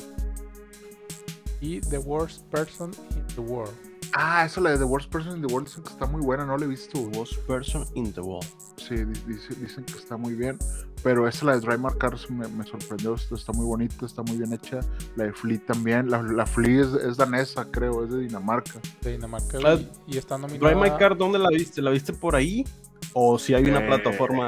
y 1.62 1.80
The 1.82 1.98
Worst 2.00 2.44
Person 2.52 2.92
in 3.12 3.26
the 3.36 3.42
World. 3.42 3.74
Ah, 4.14 4.46
eso 4.46 4.62
la 4.62 4.72
de 4.72 4.78
The 4.78 4.84
Worst 4.86 5.12
Person 5.12 5.36
in 5.38 5.46
the 5.46 5.54
World 5.54 5.68
dicen 5.68 5.84
que 5.84 5.90
está 5.92 6.06
muy 6.08 6.22
buena, 6.22 6.46
no 6.46 6.58
la 6.58 6.66
he 6.66 6.68
visto. 6.68 7.00
Worst 7.16 7.38
person 7.46 7.86
in 7.94 8.12
the 8.14 8.22
world. 8.22 8.46
Sí, 8.78 8.96
di- 8.96 9.20
dice- 9.28 9.54
dicen 9.60 9.84
que 9.84 9.94
está 9.94 10.18
muy 10.18 10.34
bien. 10.34 10.58
Pero 11.04 11.28
esa, 11.28 11.46
la 11.46 11.54
de 11.60 11.60
Dry 11.60 11.78
Markers, 11.78 12.30
me, 12.32 12.48
me 12.48 12.64
sorprendió. 12.66 13.14
Está, 13.16 13.36
está 13.36 13.52
muy 13.52 13.66
bonita, 13.66 14.06
está 14.06 14.24
muy 14.24 14.38
bien 14.38 14.54
hecha. 14.54 14.80
La 15.16 15.26
de 15.26 15.34
Flea 15.34 15.60
también. 15.68 16.10
La, 16.10 16.24
la 16.24 16.46
Flea 16.46 16.82
es, 16.82 16.88
es 17.04 17.18
danesa, 17.18 17.70
creo, 17.70 18.06
es 18.06 18.12
de 18.12 18.20
Dinamarca. 18.22 18.80
de 19.02 19.12
Dinamarca 19.12 19.60
Ah, 19.64 19.76
y, 20.08 20.16
y 20.16 20.18
está 20.18 20.38
nominada. 20.38 20.72
Drive 20.74 20.90
My 20.92 20.98
Car, 20.98 21.16
¿dónde 21.18 21.38
la 21.38 21.50
viste? 21.50 21.82
¿La 21.82 21.92
viste 21.92 22.14
por 22.14 22.36
ahí? 22.36 22.66
¿O 23.14 23.38
si 23.38 23.54
hay 23.54 23.66
una 23.66 23.80
Eh. 23.84 23.88
plataforma? 23.88 24.48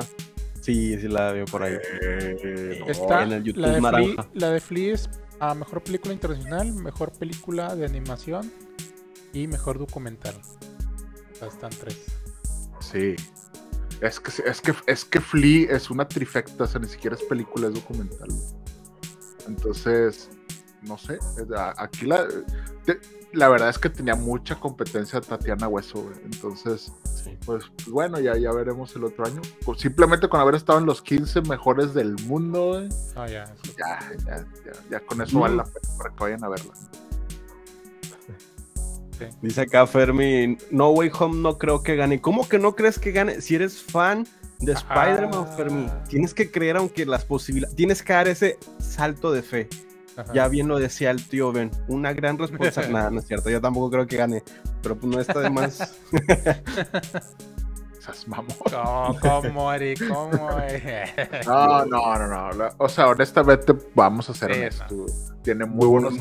Sí, 0.70 0.96
sí 1.00 1.08
la 1.08 1.32
veo 1.32 1.46
por 1.46 1.64
ahí. 1.64 1.78
Eh, 2.04 2.78
no, 2.80 2.86
Está 2.92 3.24
en 3.24 3.32
el 3.32 3.44
YouTube 3.44 3.62
la 3.64 3.72
de, 3.72 3.82
Flea, 3.82 4.30
la 4.34 4.50
de 4.52 4.60
Flea 4.60 4.94
es 4.94 5.10
a 5.40 5.56
mejor 5.56 5.84
película 5.84 6.14
internacional, 6.14 6.72
mejor 6.74 7.12
película 7.12 7.76
de 7.76 7.86
animación 7.86 8.52
y 9.34 9.48
mejor 9.48 9.80
documental. 9.80 10.36
Están 11.42 11.72
tres. 11.72 11.98
Sí. 12.82 13.16
Es 14.00 14.20
que, 14.20 14.30
es 14.48 14.62
que, 14.62 14.76
es 14.86 15.06
que 15.06 15.20
Flea 15.20 15.76
es 15.76 15.90
una 15.90 16.08
trifecta, 16.08 16.66
o 16.66 16.68
sea, 16.68 16.80
ni 16.80 16.88
siquiera 16.88 17.16
es 17.16 17.24
película, 17.24 17.70
es 17.70 17.74
documental. 17.74 18.30
Entonces, 19.48 20.30
no 20.84 20.98
sé. 20.98 21.20
Aquí 21.78 22.06
la, 22.06 22.28
te- 22.86 23.00
la 23.34 23.48
verdad 23.50 23.70
es 23.70 23.78
que 23.78 23.90
tenía 23.90 24.16
mucha 24.16 24.60
competencia 24.60 25.22
Tatiana 25.22 25.68
Hueso, 25.68 26.02
güey. 26.02 26.16
Entonces, 26.26 26.92
Sí. 27.24 27.38
pues, 27.46 27.66
pues, 27.76 27.88
bueno, 27.90 28.20
ya, 28.20 28.38
ya 28.38 28.52
veremos 28.52 28.96
el 28.96 29.04
otro 29.04 29.26
año. 29.26 29.42
Con- 29.66 29.78
Simplemente 29.78 30.28
con 30.30 30.40
haber 30.40 30.56
estado 30.56 30.80
en 30.80 30.86
los 30.86 31.02
15 31.02 31.42
mejores 31.42 31.94
del 31.94 32.16
mundo, 32.26 32.68
güey, 32.70 32.90
Ah, 33.16 33.28
ya. 33.28 33.46
ya, 33.78 34.00
ya, 34.26 34.38
ya, 34.66 34.74
ya 34.90 35.00
con 35.02 35.22
eso 35.22 35.40
vale 35.40 35.56
la 35.58 35.64
pena 35.66 35.80
para 35.98 36.10
que 36.16 36.24
vayan 36.24 36.44
a 36.44 36.50
verla. 36.50 36.74
Dice 39.42 39.62
acá 39.62 39.86
Fermi, 39.86 40.58
No 40.72 40.92
Way 40.92 41.12
Home 41.20 41.42
no 41.42 41.58
creo 41.58 41.84
que 41.84 41.98
gane. 41.98 42.22
¿Cómo 42.22 42.48
que 42.48 42.58
no 42.58 42.74
crees 42.76 42.98
que 42.98 43.12
gane? 43.12 43.42
Si 43.42 43.54
eres 43.54 43.82
fan 43.84 44.26
de. 44.60 44.72
Spider-Man, 44.72 45.46
Fermi, 45.58 45.88
tienes 46.08 46.34
que 46.34 46.50
creer 46.50 46.78
aunque 46.78 47.06
las 47.06 47.26
posibilidades... 47.26 47.76
Tienes 47.76 48.02
que 48.02 48.14
dar 48.14 48.30
ese 48.30 48.58
salto 48.80 49.34
de 49.34 49.42
fe. 49.44 49.68
Ajá. 50.20 50.34
Ya 50.34 50.48
bien 50.48 50.68
lo 50.68 50.80
decía 50.80 51.12
el 51.12 51.28
tío 51.28 51.52
Ben. 51.52 51.72
Una 51.88 52.14
gran 52.14 52.38
responsabilidad. 52.38 52.90
Nada, 53.00 53.10
no 53.12 53.20
es 53.20 53.28
cierto. 53.28 53.50
Yo 53.50 53.62
tampoco 53.62 53.90
creo 53.92 54.08
que 54.08 54.18
gane. 54.18 54.44
Pero 54.82 54.98
pues 54.98 55.14
no 55.14 55.20
está 55.22 55.40
de 55.40 55.50
más. 55.50 55.96
Esas 58.00 58.28
mamón. 58.28 58.56
¿Cómo, 59.22 59.42
cómo, 59.42 59.74
Eric? 59.74 60.08
¿Cómo? 60.08 60.32
No, 61.46 61.86
no, 61.86 62.16
no, 62.28 62.52
no. 62.52 62.70
O 62.78 62.90
sea, 62.90 63.08
honestamente, 63.08 63.74
vamos 63.96 64.30
a 64.30 64.34
ser 64.34 64.54
Sí, 64.54 64.60
honestos. 64.60 65.34
Tiene 65.44 65.66
muy 65.66 65.88
buenos. 65.88 66.14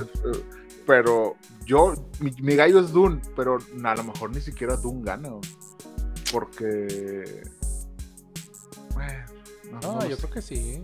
Pero 0.86 1.36
yo, 1.66 1.94
mi, 2.20 2.30
mi 2.40 2.56
gallo 2.56 2.80
es 2.80 2.92
Dune, 2.92 3.20
pero 3.36 3.58
a 3.84 3.94
lo 3.94 4.04
mejor 4.04 4.30
ni 4.34 4.40
siquiera 4.40 4.76
Dune 4.76 5.02
gana. 5.04 5.30
Porque. 6.32 7.42
Bueno, 8.94 9.24
no, 9.70 9.80
No, 9.80 9.94
no 10.00 10.06
yo 10.06 10.16
sé. 10.16 10.22
creo 10.22 10.34
que 10.34 10.42
sí. 10.42 10.82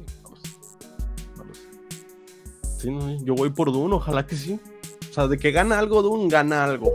Sí, 2.85 2.91
no, 2.91 3.11
yo 3.25 3.35
voy 3.35 3.49
por 3.49 3.73
Dune, 3.73 3.95
ojalá 3.95 4.27
que 4.27 4.37
sí. 4.37 4.61
O 5.09 5.13
sea, 5.15 5.27
de 5.27 5.39
que 5.39 5.53
gana 5.53 5.79
algo 5.79 6.03
Dune, 6.03 6.29
gana 6.29 6.65
algo. 6.65 6.93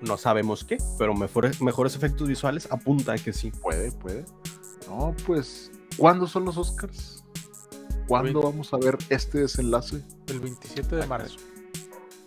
No 0.00 0.16
sabemos 0.16 0.64
qué, 0.64 0.76
pero 0.98 1.14
mejores, 1.14 1.62
mejores 1.62 1.94
efectos 1.94 2.26
visuales 2.26 2.66
apunta 2.72 3.12
a 3.12 3.16
que 3.16 3.32
sí. 3.32 3.52
Puede, 3.52 3.92
puede. 3.92 4.24
No, 4.88 5.14
pues, 5.24 5.70
¿cuándo 5.96 6.26
son 6.26 6.46
los 6.46 6.56
Oscars? 6.56 7.22
¿Cuándo 8.08 8.42
vamos 8.42 8.74
a 8.74 8.76
ver 8.78 8.98
este 9.08 9.38
desenlace? 9.38 10.02
El 10.26 10.40
27 10.40 10.96
de 10.96 11.06
marzo. 11.06 11.38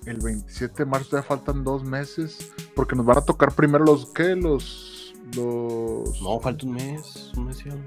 El 0.06 0.22
27 0.22 0.86
de 0.86 0.90
marzo 0.90 1.18
ya 1.18 1.24
faltan 1.24 1.66
dos 1.66 1.84
meses. 1.84 2.54
Porque 2.74 2.96
nos 2.96 3.06
van 3.06 3.18
a 3.18 3.22
tocar 3.26 3.54
primero 3.54 3.84
los, 3.84 4.06
¿qué? 4.14 4.34
Los. 4.34 5.14
Los. 5.36 6.22
No, 6.22 6.40
falta 6.40 6.66
un 6.66 6.72
mes, 6.72 7.34
un 7.36 7.48
mes 7.48 7.66
y 7.66 7.70
algo. 7.70 7.84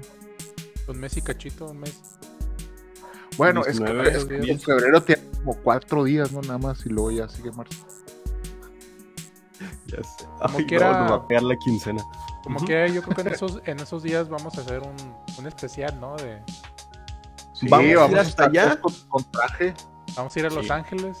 Un 0.89 0.99
mes 0.99 1.17
y 1.17 1.23
cachito, 1.23 1.71
un 1.71 1.79
mes. 1.79 1.99
Bueno, 3.41 3.61
es 3.61 3.79
que, 3.79 3.85
19, 3.85 4.09
es 4.17 4.25
que 4.25 4.35
en 4.35 4.41
10. 4.41 4.65
febrero 4.65 5.01
tiene 5.03 5.21
como 5.37 5.53
cuatro 5.63 6.03
días, 6.03 6.31
¿no? 6.31 6.41
Nada 6.41 6.57
más, 6.59 6.85
y 6.85 6.89
luego 6.89 7.09
ya 7.11 7.27
sigue 7.27 7.51
marzo. 7.51 7.85
Ya 9.87 10.03
sé. 10.03 10.25
Como 10.41 10.57
Ay, 10.59 10.65
quiera- 10.67 10.91
no, 10.91 10.99
nos 11.01 11.11
va 11.11 11.15
a 11.15 11.27
pegar 11.27 11.43
la 11.43 11.55
quincena. 11.57 12.03
Como 12.43 12.57
Ujú. 12.57 12.65
que 12.67 12.91
yo 12.93 13.01
creo 13.03 13.15
que 13.15 13.21
en 13.21 13.27
esos, 13.33 13.61
en 13.65 13.79
esos 13.79 14.03
días 14.03 14.29
vamos 14.29 14.57
a 14.57 14.61
hacer 14.61 14.79
un, 14.81 14.95
un 15.39 15.47
especial, 15.47 15.99
¿no? 15.99 16.15
De, 16.17 16.41
Sí, 17.53 17.67
Vamos 17.69 17.85
a 17.85 17.89
ir 17.89 17.97
hasta 17.99 18.21
estar 18.21 18.49
allá. 18.49 18.79
Con, 18.81 18.91
con 19.07 19.23
traje. 19.31 19.73
vamos 20.15 20.35
a 20.35 20.39
ir 20.39 20.45
a 20.47 20.49
Los 20.49 20.65
Sí. 20.65 20.71
Ángeles. 20.71 21.17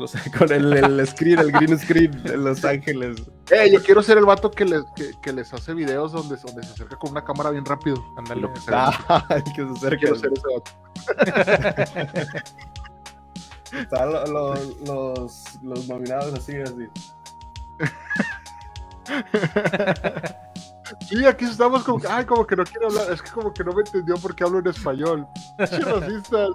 O 0.00 0.08
sea, 0.08 0.20
con 0.38 0.50
el, 0.52 0.72
el 0.72 1.06
screen, 1.06 1.38
el 1.38 1.52
green 1.52 1.78
screen 1.78 2.22
de 2.22 2.36
Los 2.36 2.64
Ángeles. 2.64 3.22
Eh, 3.50 3.70
yo 3.72 3.82
quiero 3.82 4.02
ser 4.02 4.18
el 4.18 4.24
vato 4.24 4.50
que 4.50 4.64
les, 4.64 4.82
que, 4.96 5.12
que 5.20 5.32
les 5.32 5.52
hace 5.52 5.74
videos 5.74 6.12
donde, 6.12 6.36
donde 6.36 6.62
se 6.62 6.72
acerca 6.72 6.96
con 6.96 7.10
una 7.10 7.24
cámara 7.24 7.50
bien 7.50 7.64
rápido. 7.64 8.02
Ándale. 8.16 8.40
Lo 8.42 8.52
que 8.52 8.60
sea. 8.60 8.90
Ah, 9.08 9.26
el 9.30 9.42
que 9.44 9.66
se 9.66 9.72
acerca. 9.72 9.98
Quiero 9.98 10.16
ser 10.16 10.30
ese 10.32 10.42
vato. 10.54 10.70
Están 13.72 14.12
lo- 14.12 14.26
lo- 14.26 14.54
los, 15.14 15.44
los 15.62 15.88
nominados 15.88 16.34
así, 16.34 16.56
así. 16.56 16.88
Sí, 21.08 21.24
aquí 21.24 21.44
estamos 21.44 21.84
como 21.84 22.00
que, 22.00 22.08
ay, 22.08 22.24
como 22.24 22.44
que 22.44 22.56
no 22.56 22.64
quiero 22.64 22.88
hablar. 22.88 23.12
Es 23.12 23.22
que 23.22 23.30
como 23.30 23.52
que 23.54 23.62
no 23.62 23.72
me 23.72 23.82
entendió 23.82 24.16
porque 24.16 24.42
hablo 24.42 24.58
en 24.58 24.66
español. 24.66 25.24
Racistas. 25.56 26.48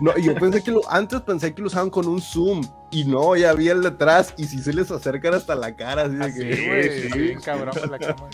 No, 0.00 0.16
yo 0.16 0.34
pensé 0.34 0.62
que 0.62 0.70
lo, 0.70 0.80
antes 0.90 1.20
pensé 1.22 1.52
que 1.54 1.60
lo 1.60 1.66
usaban 1.66 1.90
con 1.90 2.06
un 2.06 2.20
zoom 2.20 2.62
y 2.90 3.04
no, 3.04 3.34
ya 3.36 3.50
había 3.50 3.72
el 3.72 3.82
detrás 3.82 4.32
y 4.36 4.44
si 4.44 4.58
se 4.58 4.72
les 4.72 4.90
acercan 4.90 5.34
hasta 5.34 5.54
la 5.56 5.74
cara, 5.74 6.02
así 6.02 6.14
de 6.14 6.32
que 6.34 6.66
güey. 6.68 7.02
sí, 7.10 7.18
bien 7.18 7.38
sí. 7.40 7.44
cabrón 7.44 7.74
con 7.78 7.90
la 7.90 7.98
cámara. 7.98 8.30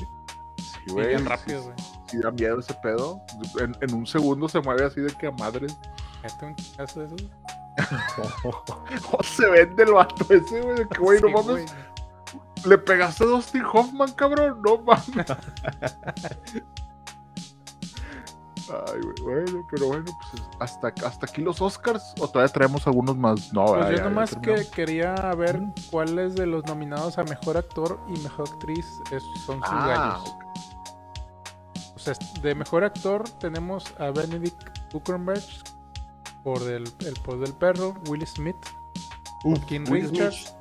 Sí, 0.58 0.92
güey, 0.92 1.08
bien 1.08 1.24
rápido, 1.24 1.62
güey. 1.62 1.74
Sí, 2.10 2.18
da 2.18 2.30
miedo 2.30 2.60
ese 2.60 2.74
pedo. 2.82 3.18
En, 3.58 3.74
en 3.80 3.94
un 3.94 4.06
segundo 4.06 4.48
se 4.48 4.60
mueve 4.60 4.84
así 4.84 5.00
de 5.00 5.10
que 5.14 5.28
a 5.28 5.30
madre. 5.32 5.66
Este 6.22 6.44
un 6.44 6.54
chingazo 6.56 7.00
de 7.00 7.06
esos. 7.06 7.22
Oh, 9.10 9.22
se 9.24 9.50
vende 9.50 9.82
el 9.82 9.92
vato 9.94 10.24
ese, 10.32 10.60
güey. 10.60 10.76
de 10.76 10.88
que, 10.88 10.98
güey, 11.00 11.20
no 11.20 11.28
mames. 11.30 11.46
güey. 11.46 11.66
Le 12.66 12.78
pegaste 12.78 13.24
a 13.24 13.26
Dustin 13.26 13.64
Hoffman, 13.64 14.12
cabrón. 14.12 14.60
No 14.64 14.78
mames. 14.78 15.26
Ay, 18.70 19.00
bueno, 19.22 19.66
pero 19.70 19.86
bueno, 19.88 20.04
pues 20.32 20.42
hasta, 20.58 20.88
hasta 21.06 21.26
aquí 21.26 21.42
los 21.42 21.60
Oscars. 21.60 22.14
¿O 22.18 22.28
todavía 22.28 22.52
traemos 22.52 22.86
algunos 22.86 23.16
más? 23.16 23.52
No, 23.52 23.66
Pues 23.66 23.98
yo 23.98 24.04
nomás 24.04 24.34
que 24.36 24.66
quería 24.74 25.14
ver 25.36 25.62
cuáles 25.90 26.34
de 26.34 26.46
los 26.46 26.64
nominados 26.66 27.18
a 27.18 27.24
mejor 27.24 27.56
actor 27.56 28.00
y 28.08 28.18
mejor 28.20 28.48
actriz 28.48 28.86
es- 29.10 29.22
son 29.44 29.58
sus 29.60 29.68
Ah, 29.70 30.18
gallos. 30.18 30.34
O 31.94 31.98
sea, 31.98 32.14
de 32.42 32.54
mejor 32.54 32.84
actor 32.84 33.24
tenemos 33.40 33.92
a 33.98 34.10
Benedict 34.10 34.62
Cumberbatch 34.92 35.62
por 36.42 36.60
el, 36.62 36.84
el 37.06 37.14
poder 37.24 37.40
del 37.48 37.52
perro, 37.54 37.94
Will 38.08 38.26
Smith, 38.26 38.56
King 39.66 39.84
Richards, 39.86 40.36
Smith. 40.48 40.56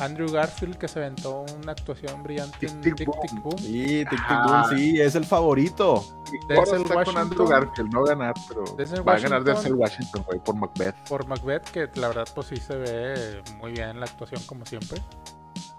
Andrew 0.00 0.30
Garfield 0.30 0.76
que 0.76 0.88
se 0.88 0.98
aventó 1.00 1.44
una 1.62 1.72
actuación 1.72 2.22
brillante 2.22 2.66
en 2.66 2.80
Tic, 2.80 2.96
Tic 2.96 3.08
tic, 3.10 3.20
Tic 3.30 3.42
boom. 3.42 3.58
Sí, 3.58 3.84
Tic 4.04 4.10
Tic 4.10 4.20
Ah. 4.28 4.66
Boom, 4.68 4.78
sí, 4.78 5.00
es 5.00 5.14
el 5.14 5.24
favorito. 5.24 6.04
Denzel 6.48 6.82
está 6.82 6.94
con 6.94 6.96
Washington. 6.96 7.16
Andrew 7.18 7.46
Garfield, 7.48 7.92
no 7.92 8.04
ganar, 8.04 8.34
pero 8.48 8.64
va 8.64 8.72
a 8.72 8.74
ganar 8.76 9.04
Washington. 9.06 9.44
Denzel 9.44 9.74
Washington, 9.74 10.22
güey, 10.26 10.38
por 10.40 10.54
Macbeth. 10.56 10.94
por 11.08 11.26
Macbeth, 11.26 11.64
que 11.70 11.88
la 12.00 12.08
verdad 12.08 12.28
pues 12.34 12.48
sí 12.48 12.56
se 12.56 12.76
ve 12.76 13.42
muy 13.58 13.72
bien 13.72 13.98
la 14.00 14.06
actuación 14.06 14.42
como 14.46 14.64
siempre. 14.66 15.00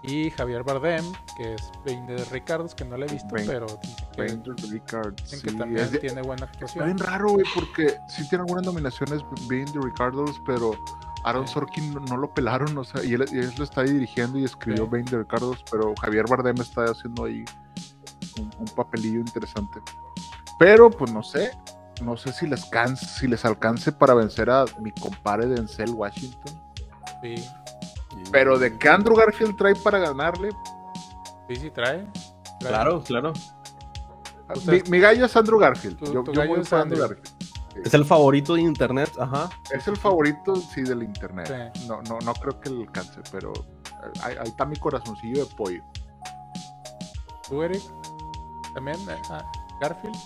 Y 0.00 0.30
Javier 0.30 0.62
Bardem, 0.62 1.04
que 1.36 1.54
es 1.54 1.70
de 1.84 2.24
Ricardos, 2.30 2.72
que 2.74 2.84
no 2.84 2.96
le 2.96 3.06
he 3.06 3.08
visto, 3.08 3.28
Bane- 3.34 3.46
pero 3.46 3.66
dicen 4.16 4.42
que, 4.44 4.52
Ricard, 4.70 5.14
dicen 5.16 5.40
que 5.42 5.50
sí, 5.50 5.56
también 5.56 5.84
es 5.84 5.90
de- 5.90 5.98
tiene 5.98 6.22
buena 6.22 6.46
actuación. 6.46 6.84
bien 6.84 6.98
raro, 6.98 7.30
güey, 7.30 7.44
porque 7.54 7.96
sí 8.08 8.26
tiene 8.28 8.42
algunas 8.42 8.64
nominaciones 8.64 9.22
Being 9.48 9.66
the 9.72 9.80
Ricardos, 9.82 10.40
pero 10.46 10.70
Aaron 11.24 11.46
Sí. 11.46 11.54
Sorkin 11.54 11.94
no, 11.94 12.00
no 12.00 12.16
lo 12.16 12.32
pelaron, 12.32 12.76
o 12.78 12.84
sea, 12.84 13.02
y 13.04 13.14
él, 13.14 13.24
y 13.32 13.38
él 13.38 13.52
lo 13.58 13.64
está 13.64 13.82
dirigiendo 13.82 14.38
y 14.38 14.44
escribió 14.44 14.84
Sí. 14.84 14.90
Being 14.90 15.04
the 15.06 15.18
Ricardos, 15.18 15.64
pero 15.70 15.94
Javier 16.00 16.24
Bardem 16.28 16.56
está 16.60 16.84
haciendo 16.84 17.24
ahí 17.24 17.44
un, 18.38 18.50
un 18.58 18.64
papelillo 18.76 19.18
interesante. 19.20 19.80
Pero, 20.58 20.90
pues 20.90 21.12
no 21.12 21.22
sé, 21.22 21.50
no 22.02 22.16
sé 22.16 22.32
si 22.32 22.46
les, 22.46 22.64
canse, 22.66 23.04
si 23.06 23.26
les 23.28 23.44
alcance 23.44 23.92
para 23.92 24.14
vencer 24.14 24.48
a 24.50 24.64
mi 24.80 24.90
compadre 24.92 25.46
Denzel 25.46 25.90
Washington. 25.90 26.60
Sí, 27.22 27.34
Pero 28.32 28.58
de 28.58 28.76
que 28.78 28.88
Andrew 28.88 29.16
Garfield 29.16 29.56
trae 29.56 29.74
para 29.74 29.98
ganarle, 29.98 30.50
sí, 31.48 31.56
sí 31.56 31.70
trae. 31.70 32.06
Trae. 32.60 32.72
Claro, 32.72 33.02
claro. 33.02 33.32
Mi, 34.66 34.80
mi 34.90 34.98
gallo 34.98 35.26
es 35.26 35.36
Andrew 35.36 35.58
Garfield. 35.58 35.98
tu- 35.98 36.12
yo 36.12 36.22
tu 36.24 36.32
yo 36.32 36.46
voy 36.46 36.60
por 36.60 36.78
Andrew 36.80 37.02
Andrew. 37.04 37.20
Es 37.84 37.94
el 37.94 38.04
favorito 38.04 38.54
de 38.54 38.62
internet, 38.62 39.10
ajá. 39.18 39.48
Es 39.70 39.86
el 39.88 39.96
favorito, 39.96 40.56
sí, 40.56 40.82
del 40.82 41.02
internet. 41.02 41.72
Sí. 41.74 41.86
No, 41.86 42.02
no, 42.02 42.18
no 42.20 42.34
creo 42.34 42.60
que 42.60 42.70
le 42.70 42.82
alcance, 42.82 43.20
pero 43.30 43.52
ahí, 44.22 44.34
ahí 44.40 44.48
está 44.48 44.64
mi 44.64 44.76
corazoncillo 44.76 45.44
de 45.46 45.54
pollo. 45.54 45.82
¿Tú, 47.48 47.62
Eric? 47.62 47.82
¿También? 48.74 48.98
ah, 49.30 49.44
¿Garfield? 49.80 50.16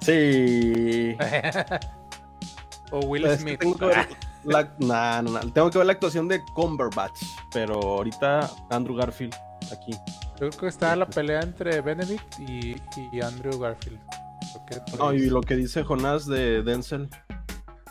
Sí. 0.00 1.16
¿O 2.92 3.00
Will 3.06 3.26
Es 3.26 3.38
que 3.38 3.38
Smith? 3.42 3.60
tengo 3.60 3.76
que 3.76 3.86
ver 3.86 4.08
la, 4.44 4.72
nah, 4.78 5.22
no, 5.22 5.30
no, 5.32 5.52
tengo 5.52 5.70
que 5.70 5.78
ver 5.78 5.86
la 5.88 5.92
actuación 5.94 6.28
de 6.28 6.42
Cumberbatch, 6.54 7.20
pero 7.52 7.74
ahorita 7.74 8.48
Andrew 8.70 8.96
Garfield 8.96 9.34
aquí. 9.72 9.92
Creo 10.36 10.50
que 10.50 10.68
está 10.68 10.94
la 10.94 11.06
pelea 11.06 11.40
entre 11.40 11.80
Benedict 11.80 12.38
y, 12.40 12.80
y 13.12 13.20
Andrew 13.20 13.58
Garfield. 13.58 13.98
Que 14.68 14.96
No, 14.98 15.08
ahí 15.08 15.18
y 15.22 15.30
lo 15.30 15.40
que 15.40 15.56
dice 15.56 15.82
Jonás 15.84 16.26
de 16.26 16.62
Denzel. 16.62 17.08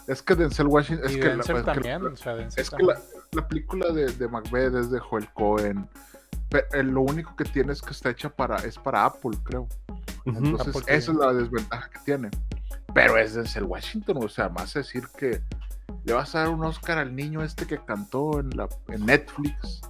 Es 0.07 0.21
que 0.21 0.35
Denzel 0.35 0.67
Washington. 0.67 1.05
Es 1.07 1.15
y 1.15 1.19
que, 1.19 1.25
la, 1.27 1.33
Denzel 1.35 1.55
es 1.57 1.61
que- 1.63 1.71
también. 1.71 2.05
o 2.05 2.15
sea, 2.15 2.35
Denzel 2.35 2.61
es 2.61 2.69
que 2.69 2.83
la, 2.83 2.93
también. 2.95 3.19
la 3.31 3.47
película 3.47 3.91
de, 3.91 4.05
de 4.11 4.27
Macbeth 4.27 4.75
es 4.75 4.91
de 4.91 4.99
Joel 4.99 5.27
Cohen. 5.33 5.89
Pe- 6.49 6.65
eh, 6.73 6.83
lo 6.83 7.01
único 7.01 7.35
que 7.35 7.43
tiene 7.45 7.73
es 7.73 7.81
que 7.81 7.91
está 7.91 8.11
hecha 8.11 8.29
para, 8.29 8.57
es 8.57 8.77
para 8.77 9.05
Apple, 9.05 9.37
creo. 9.43 9.67
Entonces, 10.25 10.67
Apple 10.75 10.81
esa 10.95 11.11
es 11.11 11.17
la 11.17 11.33
desventaja 11.33 11.89
que 11.89 11.99
tiene. 12.05 12.29
Pero 12.93 13.17
es 13.17 13.33
Denzel 13.33 13.63
Washington, 13.63 14.17
o 14.23 14.29
sea, 14.29 14.49
más 14.49 14.73
decir 14.73 15.05
que 15.17 15.41
le 16.03 16.13
vas 16.13 16.33
a 16.35 16.39
dar 16.39 16.49
un 16.49 16.63
Oscar 16.63 16.97
al 16.99 17.15
niño 17.15 17.43
este 17.43 17.65
que 17.65 17.77
cantó 17.83 18.39
en, 18.39 18.51
la, 18.51 18.69
en 18.89 19.05
Netflix. 19.05 19.81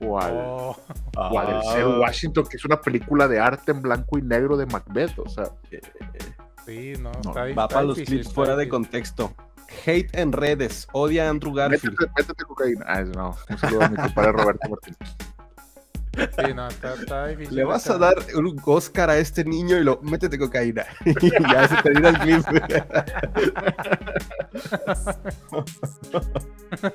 O 0.00 0.18
al, 0.20 0.32
Oh, 0.36 0.76
o 1.16 1.38
a 1.38 1.44
Denzel 1.44 1.82
Ah, 1.92 1.98
Washington, 2.00 2.46
que 2.48 2.56
es 2.56 2.64
una 2.64 2.80
película 2.80 3.26
de 3.26 3.40
arte 3.40 3.72
en 3.72 3.82
blanco 3.82 4.18
y 4.18 4.22
negro 4.22 4.56
de 4.56 4.66
Macbeth, 4.66 5.18
o 5.18 5.28
sea, 5.28 5.44
sí, 6.66 6.92
no, 7.00 7.10
No, 7.24 7.30
está, 7.30 7.40
Va 7.42 7.48
está 7.48 7.68
para 7.68 7.82
los 7.82 7.98
clips 7.98 8.32
fuera 8.32 8.54
de 8.56 8.68
contexto. 8.68 9.34
Hate 9.86 10.08
en 10.16 10.32
redes. 10.32 10.88
Odia 10.92 11.26
a 11.26 11.30
Andrew 11.30 11.52
Garfield. 11.52 11.92
métete, 11.98 12.12
métete 12.16 12.44
cocaína. 12.44 12.84
Ah, 12.88 13.02
no, 13.02 13.36
un 13.50 13.58
saludo 13.58 13.82
a 13.82 13.88
mi 13.88 13.96
compadre 13.96 14.32
Roberto 14.32 14.68
Martínez. 14.68 15.16
Sí, 16.18 16.54
no, 16.54 16.68
está, 16.68 16.94
está 16.94 17.26
difícil. 17.28 17.54
Le 17.56 17.64
vas 17.64 17.88
a 17.90 17.98
dar 17.98 18.14
un 18.34 18.60
Oscar 18.64 19.10
a 19.10 19.18
este 19.18 19.44
niño 19.44 19.76
y 19.78 19.84
lo 19.84 20.00
métete 20.02 20.38
cocaína. 20.38 20.84
y 21.04 21.30
ya 21.52 21.68
se 21.68 21.76
termina 21.82 22.08
el 22.10 22.18
clip. 22.18 22.44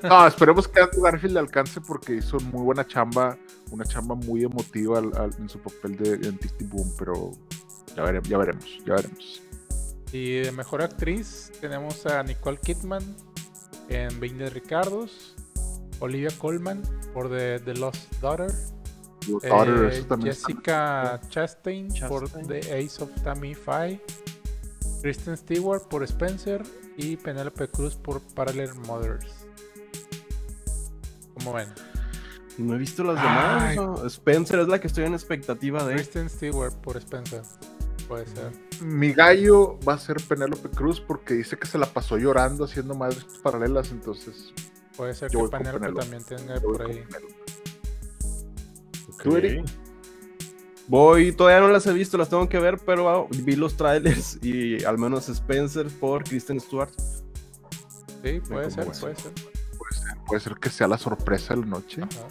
No, 0.02 0.26
esperemos 0.26 0.68
que 0.68 0.80
Andrew 0.80 1.02
Garfield 1.02 1.34
le 1.34 1.40
alcance 1.40 1.80
porque 1.80 2.14
hizo 2.14 2.38
muy 2.38 2.62
buena 2.62 2.86
chamba, 2.86 3.36
una 3.70 3.84
chamba 3.84 4.14
muy 4.14 4.44
emotiva 4.44 4.98
al- 4.98 5.16
al- 5.16 5.34
en 5.38 5.48
su 5.48 5.58
papel 5.58 5.96
de 5.96 6.16
Tic 6.32 6.68
Boom, 6.68 6.92
pero 6.98 7.32
ya 7.96 8.02
veremos, 8.04 8.28
ya 8.28 8.38
veremos, 8.38 8.64
ya 8.86 8.94
veremos. 8.94 9.42
Y 10.12 10.40
de 10.40 10.52
mejor 10.52 10.82
actriz 10.82 11.50
tenemos 11.60 12.06
a 12.06 12.22
Nicole 12.22 12.58
Kidman 12.58 13.02
en 13.88 14.18
20 14.20 14.50
Ricardos, 14.50 15.34
Olivia 15.98 16.30
Colman 16.38 16.82
por 17.12 17.28
The, 17.28 17.58
The 17.60 17.74
Lost 17.74 18.12
Daughter, 18.20 18.52
eh, 19.42 19.48
Daughter, 19.48 19.84
eso 19.92 20.06
también 20.06 20.32
está- 20.32 20.46
Jessica 20.48 21.20
Chastain, 21.28 21.88
por. 22.08 22.28
The 22.28 22.58
Ace 22.84 23.02
of 23.02 23.10
Tammy 23.22 23.54
Faye, 23.54 24.00
Kristen 25.02 25.36
Stewart 25.36 25.82
por 25.88 26.02
Spencer 26.04 26.62
y 26.96 27.16
Penelope 27.16 27.68
Cruz 27.68 27.96
por 27.96 28.20
Parallel 28.34 28.74
Mothers. 28.86 29.26
Como 31.34 31.52
ven, 31.54 31.68
No 32.56 32.74
he 32.74 32.78
visto 32.78 33.02
las 33.02 33.16
demás. 33.16 33.74
¿no? 33.76 34.06
Spencer 34.06 34.60
es 34.60 34.68
la 34.68 34.80
que 34.80 34.86
estoy 34.86 35.04
en 35.04 35.14
expectativa 35.14 35.84
de. 35.84 35.94
Kristen 35.96 36.30
Stewart 36.30 36.74
por 36.76 36.96
Spencer. 36.98 37.42
Puede 38.06 38.26
ser. 38.26 38.52
Mi 38.82 39.12
gallo 39.12 39.78
va 39.80 39.94
a 39.94 39.98
ser 39.98 40.16
Penélope 40.28 40.68
Cruz 40.68 41.00
porque 41.00 41.34
dice 41.34 41.56
que 41.56 41.66
se 41.66 41.78
la 41.78 41.86
pasó 41.86 42.16
llorando 42.18 42.64
haciendo 42.64 42.94
madres 42.94 43.24
paralelas, 43.42 43.90
entonces 43.90 44.52
Puede 44.96 45.14
ser 45.14 45.30
que 45.30 45.38
Penélope 45.38 45.58
Penélope. 45.80 46.00
también 46.02 46.24
tenga 46.24 46.60
por 46.60 46.82
ahí. 46.82 47.02
¿Tú, 49.24 49.36
Eric? 49.38 49.64
Voy, 50.86 51.32
todavía 51.32 51.60
no 51.60 51.72
las 51.72 51.86
he 51.86 51.92
visto, 51.94 52.18
las 52.18 52.28
tengo 52.28 52.46
que 52.46 52.58
ver, 52.58 52.78
pero 52.84 53.08
ah, 53.08 53.26
vi 53.30 53.56
los 53.56 53.74
trailers 53.74 54.38
y 54.42 54.84
al 54.84 54.98
menos 54.98 55.30
Spencer 55.30 55.88
por 55.98 56.24
Kristen 56.24 56.60
Stewart. 56.60 56.90
Sí, 58.22 58.40
puede 58.46 58.70
ser, 58.70 58.84
puede 58.84 58.94
ser. 58.94 59.14
Puede 59.14 59.14
ser, 59.14 60.18
puede 60.26 60.40
ser 60.40 60.54
que 60.56 60.68
sea 60.68 60.86
la 60.86 60.98
sorpresa 60.98 61.54
de 61.54 61.60
la 61.60 61.66
noche. 61.66 62.02
Ajá. 62.02 62.28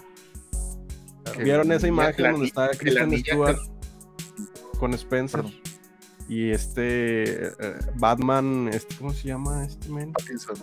Claro. 1.23 1.43
¿Vieron 1.43 1.71
esa 1.71 1.87
imagen 1.87 2.23
la 2.23 2.31
donde 2.31 2.45
está 2.45 2.69
Kristen 2.77 3.17
Stewart 3.17 3.57
con 4.77 4.93
Spencer? 4.93 5.41
Perdón. 5.41 5.59
Y 6.29 6.51
este 6.51 7.47
eh, 7.47 7.53
Batman, 7.95 8.69
este, 8.71 8.95
¿cómo 8.97 9.13
se 9.13 9.29
llama 9.29 9.65
este 9.65 9.89
men? 9.89 10.13
Pattinson. 10.13 10.55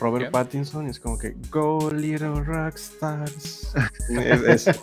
Robert. 0.00 0.30
Pattinson, 0.30 0.86
y 0.86 0.90
es 0.90 1.00
como 1.00 1.18
que 1.18 1.34
Go 1.50 1.90
Little 1.90 2.42
Rockstars. 2.44 3.72
es, 4.10 4.66
es- 4.66 4.80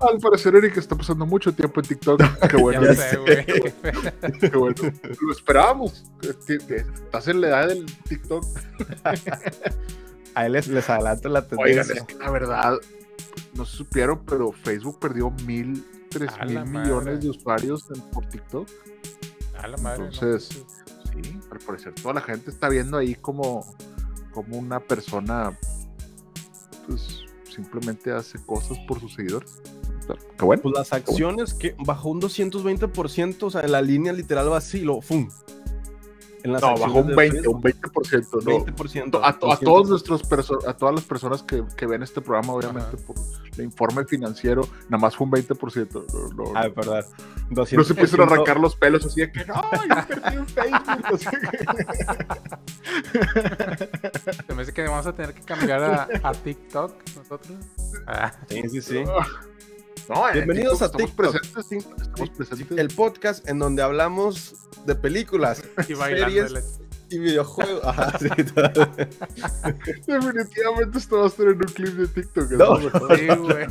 Al 0.00 0.18
parecer, 0.18 0.54
Eric 0.56 0.76
está 0.76 0.94
pasando 0.94 1.24
mucho 1.24 1.52
tiempo 1.54 1.80
en 1.80 1.86
TikTok. 1.86 2.20
Qué 2.50 2.56
bueno, 2.56 2.92
sé, 2.94 3.18
qué 4.40 4.48
bueno. 4.56 4.74
Lo 5.20 5.32
esperábamos. 5.32 6.04
Estás 6.22 7.28
en 7.28 7.40
la 7.40 7.48
edad 7.48 7.68
del 7.68 7.86
TikTok. 8.08 8.44
a 10.34 10.46
él 10.46 10.52
les, 10.52 10.68
les 10.68 10.90
adelanto 10.90 11.28
la 11.28 11.46
Oigan, 11.56 11.86
tendencia. 11.86 11.94
es 11.94 12.02
que 12.04 12.14
la 12.16 12.30
verdad, 12.30 12.74
no 13.54 13.64
se 13.64 13.76
supieron, 13.76 14.22
pero 14.26 14.52
Facebook 14.52 14.98
perdió 14.98 15.30
mil, 15.46 15.82
tres 16.10 16.30
mil 16.46 16.64
millones 16.66 17.20
de 17.22 17.30
usuarios 17.30 17.84
en- 17.94 18.02
por 18.10 18.26
TikTok. 18.28 18.68
A 19.58 19.68
la 19.68 19.76
madre. 19.78 20.04
¿no? 20.04 20.38
Sí, 21.14 21.38
al 21.50 21.58
parecer 21.58 21.94
toda 21.94 22.14
la 22.14 22.20
gente 22.20 22.50
está 22.50 22.68
viendo 22.68 22.96
ahí 22.96 23.14
como, 23.14 23.64
como 24.32 24.58
una 24.58 24.80
persona, 24.80 25.56
pues 26.86 27.24
simplemente 27.48 28.12
hace 28.12 28.38
cosas 28.44 28.78
por 28.86 29.00
sus 29.00 29.14
seguidores. 29.14 29.60
Qué 30.38 30.44
bueno. 30.44 30.62
Pues 30.62 30.74
las 30.74 30.92
acciones 30.92 31.54
que 31.54 31.74
bajó 31.78 32.10
un 32.10 32.20
220%, 32.20 33.42
o 33.42 33.50
sea, 33.50 33.62
en 33.62 33.72
la 33.72 33.80
línea 33.80 34.12
literal 34.12 34.50
va 34.52 34.58
así, 34.58 34.80
lo 34.80 35.00
¡fum! 35.00 35.28
En 36.44 36.52
las 36.52 36.60
No, 36.60 36.76
bajó 36.76 36.98
un 37.00 37.06
de 37.08 37.14
20, 37.16 37.36
Facebook, 37.38 37.56
un 37.56 37.62
20%. 37.62 38.44
No. 38.44 38.50
20%. 38.66 39.20
A, 39.24 39.38
to- 39.38 39.50
a 39.50 39.56
200%. 39.58 39.64
todos 39.64 39.88
nuestros 39.88 40.22
perso- 40.28 40.68
a 40.68 40.76
todas 40.76 40.94
las 40.94 41.04
personas 41.04 41.42
que, 41.42 41.64
que 41.74 41.86
ven 41.86 42.02
este 42.02 42.20
programa, 42.20 42.52
obviamente, 42.52 42.98
por 42.98 43.16
el 43.56 43.64
informe 43.64 44.04
financiero, 44.04 44.68
nada 44.90 45.00
más 45.00 45.16
fue 45.16 45.24
un 45.26 45.32
20%. 45.32 46.04
No, 46.34 46.44
no, 46.44 46.52
Ah, 46.54 46.66
perdón. 46.74 47.02
no 47.48 47.64
se 47.64 47.76
empiezan 47.76 48.20
a 48.20 48.24
200%. 48.26 48.32
arrancar 48.32 48.60
los 48.60 48.76
pelos 48.76 49.06
así 49.06 49.22
de 49.22 49.32
que 49.32 49.42
no, 49.46 49.54
yo 49.54 49.62
invertí 49.84 50.36
en 50.36 50.46
Facebook. 50.46 51.14
así 51.14 51.26
que- 51.40 51.64
Se 54.46 54.54
me 54.54 54.62
hace 54.62 54.72
que 54.74 54.82
vamos 54.82 55.06
a 55.06 55.14
tener 55.14 55.32
que 55.34 55.40
cambiar 55.42 55.82
a, 55.82 56.08
a 56.22 56.32
TikTok 56.32 56.92
nosotros. 57.16 57.56
Ah, 58.06 58.30
Sí, 58.50 58.62
sí, 58.68 58.82
sí. 58.82 59.02
No, 60.08 60.28
en 60.28 60.34
Bienvenidos 60.34 60.82
a 60.82 60.90
TikTok. 60.90 61.14
presentes, 61.16 61.72
estamos 62.02 62.30
presentes. 62.30 62.78
El 62.78 62.88
podcast 62.88 63.48
en 63.48 63.58
donde 63.58 63.82
hablamos 63.82 64.54
de 64.86 64.94
películas, 64.94 65.62
y 65.88 65.94
series 65.94 66.80
y 67.10 67.18
videojuegos. 67.18 67.80
Ajá, 67.84 68.18
sí, 68.18 68.28
Definitivamente 70.06 70.98
esto 70.98 71.18
va 71.18 71.24
a 71.24 71.28
estar 71.28 71.46
en 71.46 71.52
un 71.56 71.60
clip 71.60 71.94
de 71.94 72.06
TikTok. 72.08 72.50
No. 72.52 72.80
Sí, 72.80 73.26
güey. 73.38 73.66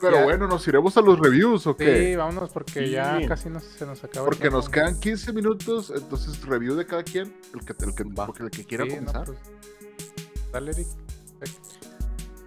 Pero 0.00 0.16
Ya. 0.16 0.24
bueno, 0.24 0.48
¿nos 0.48 0.66
iremos 0.66 0.96
a 0.96 1.00
los 1.00 1.16
reviews 1.20 1.64
o 1.68 1.76
Sí, 1.78 2.16
vámonos 2.16 2.50
porque 2.50 2.86
Sí. 2.86 2.90
ya 2.90 3.20
casi 3.28 3.48
nos, 3.50 3.62
se 3.62 3.86
nos 3.86 4.02
acaba. 4.02 4.24
Porque 4.26 4.50
nos 4.50 4.68
quedan 4.68 4.98
15 4.98 5.32
minutos, 5.32 5.92
entonces 5.94 6.42
review 6.44 6.74
de 6.74 6.86
cada 6.86 7.04
quien, 7.04 7.32
el 7.54 7.60
que, 7.64 7.72
el 7.84 7.94
que, 7.94 8.02
Va. 8.04 8.26
porque 8.26 8.42
el 8.42 8.50
que 8.50 8.64
quiera 8.64 8.82
Sí, 8.84 8.90
no, 8.90 8.96
comenzar. 9.12 9.24
pues, 9.26 9.38
Eric. 10.54 10.86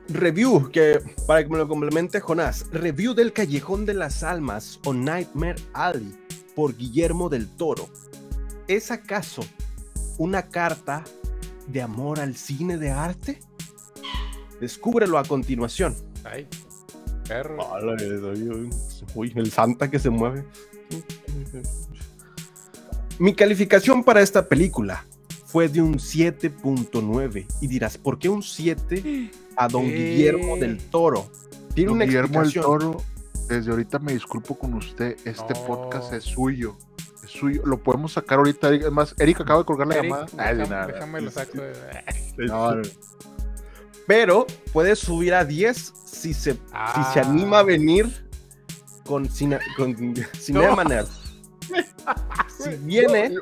Review, 0.07 0.69
que 0.71 0.99
para 1.25 1.43
que 1.43 1.49
me 1.49 1.57
lo 1.57 1.67
complemente 1.67 2.19
Jonás. 2.19 2.67
Review 2.71 3.13
del 3.13 3.33
Callejón 3.33 3.85
de 3.85 3.95
las 3.95 4.21
Almas 4.23 4.79
o 4.85 4.93
Nightmare 4.93 5.61
Alley 5.73 6.15
por 6.55 6.77
Guillermo 6.77 7.27
del 7.29 7.47
Toro. 7.47 7.89
¿Es 8.67 8.91
acaso 8.91 9.43
una 10.17 10.43
carta 10.43 11.03
de 11.67 11.81
amor 11.81 12.19
al 12.19 12.35
cine 12.35 12.77
de 12.77 12.91
arte? 12.91 13.39
Descúbrelo 14.61 15.17
a 15.17 15.23
continuación. 15.23 15.95
Ay, 16.23 16.47
perro. 17.27 17.57
Uy, 19.15 19.33
el 19.35 19.51
Santa 19.51 19.89
que 19.89 19.97
se 19.97 20.09
mueve. 20.11 20.45
Mi 23.17 23.33
calificación 23.33 24.03
para 24.03 24.21
esta 24.21 24.47
película 24.47 25.05
fue 25.55 25.69
de 25.69 25.81
un 25.81 25.93
7.9. 25.99 27.45
Y 27.61 27.67
dirás, 27.67 27.97
¿por 27.97 28.19
qué 28.19 28.27
un 28.27 28.43
7 28.43 29.31
a 29.55 29.69
don 29.69 29.85
Eh. 29.85 29.93
Guillermo 30.17 30.57
del 30.57 30.79
Toro? 30.89 31.29
Tiene 31.73 31.87
Don 31.87 31.95
una 31.95 32.03
Guillermo 32.03 32.41
del. 32.41 32.53
Toro, 32.55 32.97
desde 33.47 33.71
ahorita 33.71 33.99
me 33.99 34.11
disculpo 34.11 34.59
con 34.59 34.73
usted, 34.73 35.15
este 35.23 35.53
No. 35.53 35.65
podcast 35.65 36.11
es 36.11 36.25
suyo. 36.25 36.75
Es 37.23 37.29
suyo, 37.31 37.61
lo 37.65 37.81
podemos 37.81 38.11
sacar 38.11 38.39
ahorita. 38.39 38.67
Además, 38.67 39.15
Eric 39.17 39.39
acaba 39.39 39.59
de 39.59 39.65
colgar 39.65 39.87
la 39.87 39.95
Eric, 39.95 40.11
llamada. 40.11 40.25
Ay, 40.37 40.55
de 40.57 40.61
déjame, 40.63 40.69
nada. 40.75 40.87
déjame 40.87 41.21
lo 41.21 41.31
saco. 41.31 41.57
de- 41.61 42.45
No, 42.47 42.75
no. 42.75 42.81
Pero 44.07 44.45
puede 44.73 44.93
subir 44.97 45.33
a 45.35 45.45
10 45.45 45.93
si 46.05 46.33
se, 46.33 46.51
si 46.51 46.57
se 46.57 46.59
Ah. 46.73 47.23
anima 47.25 47.59
a 47.59 47.63
venir 47.63 48.27
con, 49.05 49.29
cine, 49.29 49.59
con 49.77 49.95
Cinema 50.37 50.83
Nerd. 50.83 51.07
Si 52.59 52.69
viene, 52.83 53.35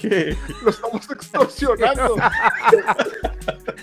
¿qué? 0.00 0.36
Lo 0.62 0.70
estamos 0.70 1.10
extorsionando. 1.10 2.16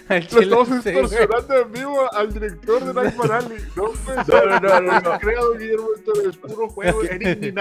Lo 0.09 0.16
estamos 0.18 0.86
extorsionando 0.86 1.59
en 1.61 1.72
vivo 1.72 2.14
al 2.14 2.34
director 2.34 2.84
de 2.84 2.93
Nightmare 2.93 3.34
Alley. 3.34 3.57
No, 3.76 3.84
pues, 4.05 4.28
No, 4.28 4.45
no, 4.45 4.59
no, 4.59 4.82
no, 4.82 4.99
no. 5.01 5.20
creado 5.20 5.53
Guillermo 5.57 5.88
Toro, 6.05 6.30
es 6.30 6.38
puro 6.38 6.70
juego. 6.70 7.03
Eric. 7.09 7.53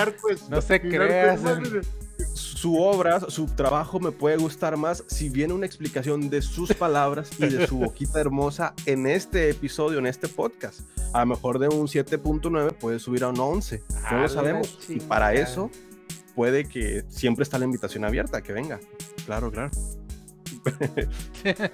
No 0.49 0.61
se 0.61 0.79
ni 0.81 0.91
crea, 0.91 1.37
narcos, 1.37 1.71
se- 1.87 2.03
su 2.35 2.81
obra, 2.81 3.19
su 3.29 3.47
trabajo 3.47 3.99
me 3.99 4.13
puede 4.13 4.37
gustar 4.37 4.77
más 4.77 5.03
si 5.09 5.29
viene 5.29 5.53
una 5.53 5.67
explicación 5.67 6.31
de 6.31 6.41
sus 6.41 6.73
palabras 6.73 7.31
y 7.39 7.47
de 7.49 7.67
su 7.67 7.79
boquita 7.79 8.21
hermosa 8.21 8.75
en 8.87 9.07
este 9.09 9.51
episodio, 9.51 9.99
en 9.99 10.07
este 10.07 10.29
podcast. 10.29 10.81
A 11.13 11.21
lo 11.21 11.27
mejor 11.27 11.59
de 11.59 11.69
un 11.69 11.89
7.9 11.89 12.75
puede 12.75 12.99
subir 13.01 13.25
a 13.25 13.29
un 13.29 13.41
11. 13.41 13.83
No 14.11 14.17
lo 14.17 14.23
la 14.23 14.29
sabemos. 14.29 14.79
Y 14.89 15.01
para 15.01 15.35
eso 15.35 15.71
puede 16.35 16.64
que 16.68 17.05
siempre 17.09 17.43
está 17.43 17.59
la 17.59 17.64
invitación 17.64 18.05
abierta, 18.05 18.43
que 18.43 18.53
venga. 18.53 18.80
Claro, 19.26 19.51
claro. 19.51 19.70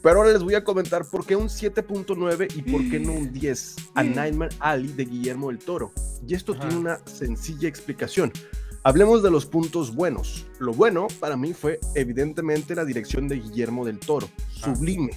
Pero 0.00 0.18
ahora 0.20 0.32
les 0.32 0.42
voy 0.42 0.54
a 0.54 0.62
comentar 0.62 1.04
por 1.04 1.26
qué 1.26 1.34
un 1.34 1.48
7.9 1.48 2.54
y 2.54 2.62
por 2.62 2.88
qué 2.88 3.00
no 3.00 3.12
un 3.12 3.32
10 3.32 3.76
a 3.94 4.04
Nightmare 4.04 4.54
Alley 4.60 4.92
de 4.92 5.04
Guillermo 5.04 5.48
del 5.48 5.58
Toro. 5.58 5.92
Y 6.26 6.34
esto 6.34 6.52
Ajá. 6.52 6.60
tiene 6.62 6.76
una 6.76 6.98
sencilla 7.04 7.68
explicación. 7.68 8.32
Hablemos 8.84 9.24
de 9.24 9.30
los 9.32 9.44
puntos 9.44 9.92
buenos. 9.92 10.46
Lo 10.60 10.72
bueno 10.72 11.08
para 11.18 11.36
mí 11.36 11.52
fue 11.52 11.80
evidentemente 11.96 12.76
la 12.76 12.84
dirección 12.84 13.26
de 13.26 13.36
Guillermo 13.40 13.84
del 13.84 13.98
Toro, 13.98 14.28
Ah. 14.62 14.72
sublime. 14.74 15.10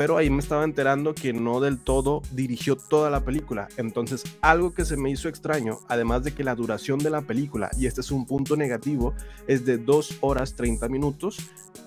Pero 0.00 0.16
ahí 0.16 0.30
me 0.30 0.38
estaba 0.38 0.64
enterando 0.64 1.14
que 1.14 1.34
no 1.34 1.60
del 1.60 1.78
todo 1.78 2.22
dirigió 2.30 2.74
toda 2.74 3.10
la 3.10 3.22
película. 3.22 3.68
Entonces, 3.76 4.24
algo 4.40 4.72
que 4.72 4.86
se 4.86 4.96
me 4.96 5.10
hizo 5.10 5.28
extraño, 5.28 5.80
además 5.88 6.24
de 6.24 6.32
que 6.32 6.42
la 6.42 6.54
duración 6.54 7.00
de 7.00 7.10
la 7.10 7.20
película, 7.20 7.70
y 7.78 7.84
este 7.84 8.00
es 8.00 8.10
un 8.10 8.24
punto 8.24 8.56
negativo, 8.56 9.12
es 9.46 9.66
de 9.66 9.76
2 9.76 10.20
horas 10.22 10.54
30 10.54 10.88
minutos. 10.88 11.36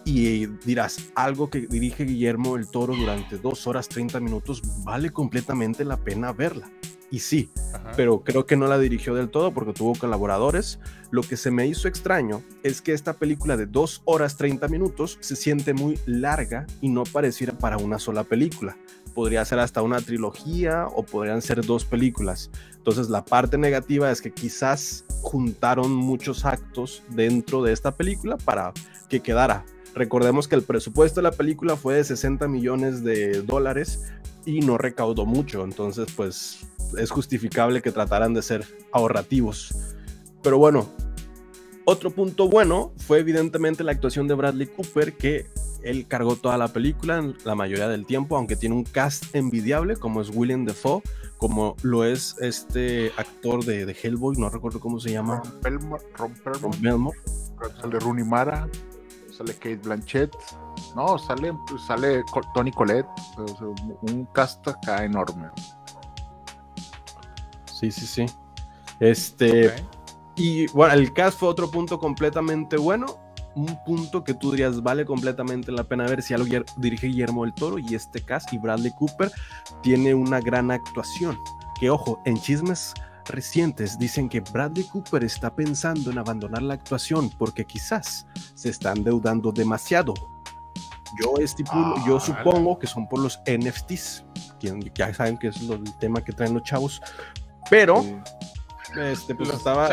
Y 0.06 0.46
dirás, 0.64 1.10
algo 1.16 1.50
que 1.50 1.62
dirige 1.62 2.06
Guillermo 2.06 2.56
del 2.56 2.68
Toro 2.68 2.96
durante 2.96 3.40
2 3.40 3.66
horas 3.66 3.90
30 3.90 4.20
minutos 4.20 4.62
vale 4.84 5.10
completamente 5.10 5.84
la 5.84 5.98
pena 5.98 6.32
verla. 6.34 6.70
Y 7.14 7.20
sí, 7.20 7.52
Ajá. 7.76 7.92
pero 7.96 8.24
creo 8.24 8.48
que 8.48 8.58
no 8.58 8.66
la 8.66 8.80
dirigió 8.80 9.14
del 9.14 9.30
todo 9.30 9.54
porque 9.54 9.72
tuvo 9.72 9.94
colaboradores. 9.94 10.80
Lo 11.12 11.22
que 11.22 11.38
se 11.38 11.52
me 11.52 11.68
hizo 11.68 11.88
extraño 11.88 12.42
es 12.64 12.82
que 12.82 12.92
esta 12.92 13.14
película 13.14 13.56
de 13.56 13.68
2 13.68 14.02
horas 14.06 14.36
30 14.36 14.68
minutos 14.68 15.20
se 15.22 15.36
siente 15.36 15.76
muy 15.76 16.00
larga 16.08 16.66
y 16.82 16.90
no 16.90 17.04
pareciera 17.04 17.54
para 17.54 17.78
una 17.78 18.00
sola 18.00 18.24
película. 18.24 18.76
Podría 19.14 19.46
ser 19.46 19.60
hasta 19.60 19.84
una 19.84 20.02
trilogía 20.02 20.88
o 20.88 21.04
podrían 21.04 21.44
ser 21.44 21.64
dos 21.64 21.86
películas. 21.86 22.50
Entonces 22.78 23.12
la 23.12 23.24
parte 23.24 23.60
negativa 23.60 24.10
es 24.10 24.20
que 24.20 24.32
quizás 24.32 25.06
juntaron 25.22 25.94
muchos 25.94 26.46
actos 26.46 27.04
dentro 27.10 27.62
de 27.62 27.74
esta 27.74 27.96
película 27.96 28.38
para 28.38 28.74
que 29.08 29.20
quedara. 29.20 29.66
Recordemos 29.94 30.48
que 30.48 30.56
el 30.56 30.64
presupuesto 30.64 31.22
de 31.22 31.30
la 31.30 31.32
película 31.32 31.76
fue 31.76 31.94
de 31.94 32.06
60 32.06 32.48
millones 32.48 33.04
de 33.04 33.44
dólares 33.44 34.02
y 34.48 34.62
no 34.62 34.80
recaudó 34.80 35.28
mucho. 35.28 35.64
Entonces 35.64 36.08
pues 36.16 36.66
es 36.98 37.12
justificable 37.12 37.82
que 37.82 37.92
trataran 37.92 38.34
de 38.34 38.42
ser 38.42 38.66
ahorrativos. 38.92 39.76
Pero 40.42 40.58
bueno, 40.58 40.90
otro 41.86 42.12
punto 42.12 42.48
bueno 42.48 42.94
fue 42.98 43.20
evidentemente 43.20 43.84
la 43.84 43.92
actuación 43.92 44.28
de 44.28 44.36
Bradley 44.36 44.68
Cooper, 44.68 45.14
que 45.14 45.48
él 45.84 46.08
cargó 46.08 46.36
toda 46.36 46.58
la 46.58 46.70
película 46.70 47.34
la 47.44 47.56
mayoría 47.56 47.90
del 47.90 48.06
tiempo, 48.06 48.38
aunque 48.38 48.56
tiene 48.56 48.76
un 48.76 48.84
cast 48.84 49.36
envidiable 49.36 49.98
como 49.98 50.22
es 50.22 50.30
William 50.34 50.66
Defoe, 50.66 51.02
como 51.38 51.76
lo 51.84 52.06
es 52.06 52.38
este 52.40 53.12
actor 53.18 53.66
de, 53.66 53.86
de 53.86 53.96
Hellboy, 54.02 54.38
no 54.38 54.50
recuerdo 54.50 54.80
cómo 54.80 55.00
se 55.00 55.12
llama. 55.12 55.42
Ron 56.16 56.34
Sale 57.82 58.00
Rooney 58.00 58.26
Mara, 58.26 58.68
sale 59.30 59.54
Kate 59.54 59.78
Blanchett. 59.78 60.34
No, 60.96 61.18
sale, 61.18 61.54
sale 61.88 62.24
Tony 62.54 62.72
Colette. 62.72 63.08
un 64.02 64.26
cast 64.34 64.68
acá 64.68 65.04
enorme. 65.04 65.50
Sí, 67.84 67.92
sí, 67.92 68.08
sí. 68.08 68.26
Este. 69.02 69.74
Y 70.36 70.68
bueno, 70.68 70.94
el 70.94 71.12
cast 71.12 71.38
fue 71.38 71.50
otro 71.50 71.70
punto 71.70 72.00
completamente 72.00 72.78
bueno. 72.78 73.20
Un 73.56 73.78
punto 73.86 74.24
que 74.24 74.34
tú 74.34 74.52
dirías 74.52 74.82
vale 74.82 75.06
completamente 75.06 75.72
la 75.72 75.84
pena 75.84 76.06
ver 76.06 76.24
si 76.24 76.34
algo 76.34 76.48
dirige 76.78 77.08
Guillermo 77.08 77.44
del 77.44 77.54
Toro 77.54 77.78
y 77.78 77.94
este 77.94 78.24
cast 78.24 78.52
y 78.54 78.58
Bradley 78.58 78.92
Cooper 78.98 79.32
tiene 79.82 80.16
una 80.16 80.40
gran 80.40 80.72
actuación. 80.72 81.38
Que 81.80 81.90
ojo, 81.90 82.22
en 82.26 82.40
chismes 82.40 82.94
recientes 83.26 84.00
dicen 84.00 84.30
que 84.30 84.40
Bradley 84.40 84.86
Cooper 84.86 85.24
está 85.24 85.54
pensando 85.54 86.10
en 86.10 86.18
abandonar 86.18 86.64
la 86.64 86.74
actuación 86.74 87.30
porque 87.38 87.66
quizás 87.66 88.26
se 88.56 88.70
está 88.70 88.94
endeudando 88.94 89.52
demasiado. 89.52 90.14
Yo 91.22 91.36
estipulo, 91.38 91.96
yo 92.08 92.18
ah, 92.18 92.20
supongo 92.20 92.80
que 92.80 92.88
son 92.88 93.08
por 93.08 93.20
los 93.20 93.40
NFTs, 93.46 94.26
quien 94.60 94.80
ya 94.96 95.14
saben 95.14 95.38
que 95.38 95.50
es 95.50 95.58
el 95.58 95.84
tema 96.00 96.24
que 96.24 96.32
traen 96.32 96.56
los 96.56 96.64
chavos, 96.64 97.02
pero 97.70 98.04
este, 98.96 99.34
pues 99.34 99.50
estaba. 99.50 99.90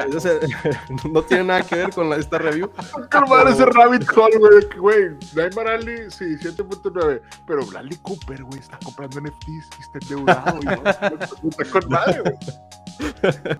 no 1.11 1.23
tiene 1.23 1.45
nada 1.45 1.63
que 1.63 1.77
ver 1.77 1.91
con 1.91 2.13
esta 2.13 2.39
review. 2.39 2.71
Calmar 3.09 3.49
ese 3.49 3.65
rabbit 3.65 4.07
hole, 4.15 4.39
güey. 4.39 4.79
Güey, 4.79 5.19
Neymar 5.35 5.69
Ali, 5.69 6.11
sí, 6.11 6.37
7.9. 6.37 7.21
Pero 7.47 7.67
Bradley 7.67 7.99
Cooper, 8.03 8.45
güey, 8.45 8.61
está 8.61 8.79
comprando 8.85 9.21
NFTs 9.21 9.49
y 9.49 9.83
está 9.83 9.99
endeudado. 10.03 10.59
y 10.61 10.65
no, 10.67 10.73
está 10.85 11.65
con 11.71 11.89
madre, 11.89 12.23
güey. 12.23 12.37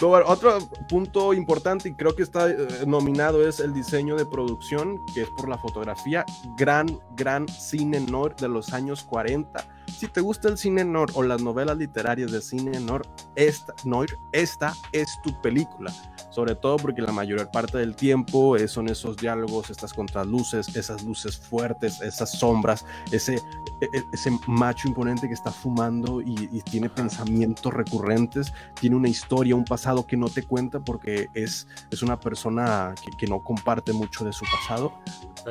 Otro 0.00 0.60
punto 0.88 1.34
importante 1.34 1.88
y 1.88 1.94
creo 1.94 2.14
que 2.14 2.22
está 2.22 2.48
eh, 2.48 2.84
nominado 2.86 3.46
es 3.46 3.58
el 3.58 3.74
diseño 3.74 4.14
de 4.14 4.24
producción, 4.24 4.96
que 5.12 5.22
es 5.22 5.28
por 5.36 5.48
la 5.48 5.58
fotografía. 5.58 6.24
Gran, 6.56 6.86
gran 7.16 7.48
cine 7.48 7.98
noir 8.00 8.36
de 8.36 8.48
los 8.48 8.72
años 8.72 9.02
40 9.02 9.77
si 9.90 10.06
te 10.06 10.20
gusta 10.20 10.48
el 10.48 10.58
cine 10.58 10.84
noir 10.84 11.08
o 11.14 11.22
las 11.22 11.42
novelas 11.42 11.76
literarias 11.76 12.30
de 12.30 12.40
cine 12.40 12.78
noir, 12.80 13.02
esta, 13.34 13.74
noir, 13.84 14.16
esta 14.32 14.74
es 14.92 15.08
tu 15.22 15.40
película. 15.40 15.92
Sobre 16.30 16.54
todo 16.54 16.76
porque 16.76 17.02
la 17.02 17.10
mayor 17.10 17.50
parte 17.50 17.78
del 17.78 17.96
tiempo 17.96 18.56
son 18.68 18.88
esos 18.88 19.16
diálogos, 19.16 19.70
estas 19.70 19.92
contraluces, 19.92 20.76
esas 20.76 21.02
luces 21.02 21.36
fuertes, 21.36 22.00
esas 22.00 22.38
sombras, 22.38 22.84
ese, 23.10 23.36
e, 23.80 23.86
e, 23.92 24.04
ese 24.12 24.30
macho 24.46 24.88
imponente 24.88 25.26
que 25.26 25.34
está 25.34 25.50
fumando 25.50 26.20
y, 26.20 26.48
tiene 26.68 26.90
pensamientos 26.90 27.72
recurrentes, 27.72 28.52
tiene 28.78 28.96
una 28.96 29.08
historia, 29.08 29.56
un 29.56 29.64
pasado 29.64 30.06
que 30.06 30.16
no 30.16 30.28
te 30.28 30.42
cuenta 30.42 30.80
porque 30.80 31.28
es, 31.34 31.66
es 31.90 32.02
una 32.02 32.20
persona 32.20 32.94
que, 33.02 33.10
que 33.16 33.26
no 33.26 33.42
comparte 33.42 33.92
mucho 33.92 34.24
de 34.24 34.32
su 34.32 34.44
pasado. 34.44 34.92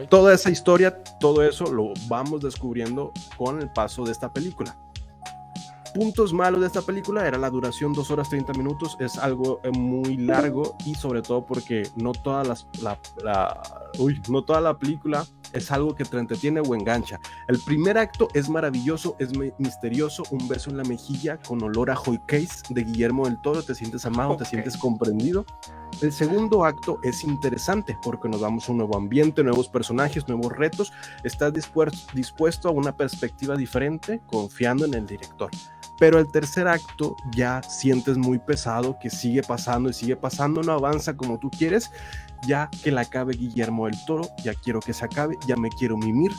Toda 0.10 0.34
esa 0.34 0.50
historia, 0.50 1.02
todo 1.20 1.44
eso 1.44 1.72
lo 1.72 1.94
vamos 2.08 2.42
descubriendo 2.42 3.12
con 3.38 3.62
el 3.62 3.72
paso 3.72 4.04
de 4.04 4.12
esta 4.12 4.32
película. 4.32 4.78
Puntos 5.94 6.32
malos 6.32 6.62
de 6.62 6.68
esta 6.68 6.82
película 6.82 7.28
era 7.28 7.38
la 7.38 7.50
duración 7.50 7.94
2 7.94 8.12
horas 8.12 8.30
30 8.30 8.54
minutos, 8.54 8.98
es 9.00 9.18
algo 9.18 9.62
eh, 9.64 9.72
muy 9.72 10.18
largo 10.18 10.76
y 10.86 10.94
sobre 10.94 11.22
todo 11.22 11.46
porque 11.46 11.90
no 11.96 12.12
toda, 12.12 12.44
la, 12.44 12.58
no 14.30 14.44
toda 14.44 14.62
la 14.62 14.78
película 14.78 15.26
es 15.58 15.72
algo 15.72 15.96
que 15.96 16.06
te 16.06 16.18
entretiene 16.18 16.62
o 16.62 16.76
engancha. 16.76 17.20
El 17.48 17.60
primer 17.60 17.98
acto 17.98 18.28
es 18.34 18.50
maravilloso, 18.50 19.16
es 19.20 19.32
misterioso, 19.58 20.24
un 20.32 20.48
beso 20.48 20.70
en 20.70 20.78
la 20.78 20.84
mejilla 20.84 21.38
con 21.38 21.62
olor 21.64 21.90
a 21.90 21.96
Joy 21.96 22.20
Case 22.26 22.62
de 22.70 22.84
Guillermo 22.84 23.26
del 23.26 23.40
Toro, 23.42 23.64
te 23.64 23.76
sientes 23.76 24.06
amado, 24.06 24.38
te 24.38 24.46
sientes 24.46 24.78
comprendido. 24.78 25.46
El 26.02 26.12
segundo 26.12 26.66
acto 26.66 27.00
es 27.04 27.24
interesante 27.24 27.98
porque 28.04 28.30
nos 28.30 28.42
damos 28.42 28.70
un 28.70 28.78
nuevo 28.78 28.98
ambiente, 28.98 29.44
nuevos 29.44 29.68
personajes, 29.68 30.28
nuevos 30.28 30.52
retos. 30.54 30.94
Estás 31.24 31.54
dispuesto 32.14 32.70
a 32.70 32.72
una 32.72 32.96
perspectiva 32.96 33.56
diferente, 33.56 34.22
confiando 34.28 34.86
en 34.86 34.94
el 34.94 35.06
director. 35.06 35.50
Pero 36.00 36.20
el 36.20 36.28
tercer 36.32 36.68
acto 36.68 37.16
ya 37.36 37.62
sientes 37.64 38.18
muy 38.18 38.38
pesado, 38.38 38.98
que 39.00 39.10
sigue 39.10 39.42
pasando 39.42 39.90
y 39.90 39.94
sigue 39.94 40.16
pasando, 40.16 40.62
no 40.62 40.74
avanza 40.74 41.16
como 41.16 41.40
tú 41.40 41.50
quieres. 41.50 41.92
Ya 42.46 42.70
que 42.84 42.92
la 42.92 43.02
acabe 43.02 43.34
Guillermo 43.34 43.88
del 43.88 43.96
Toro, 44.06 44.30
ya 44.44 44.54
quiero 44.54 44.80
que 44.80 44.94
se 44.94 45.04
acabe, 45.06 45.36
ya 45.48 45.56
me 45.56 45.70
quiero 45.70 45.98
mimir, 45.98 46.32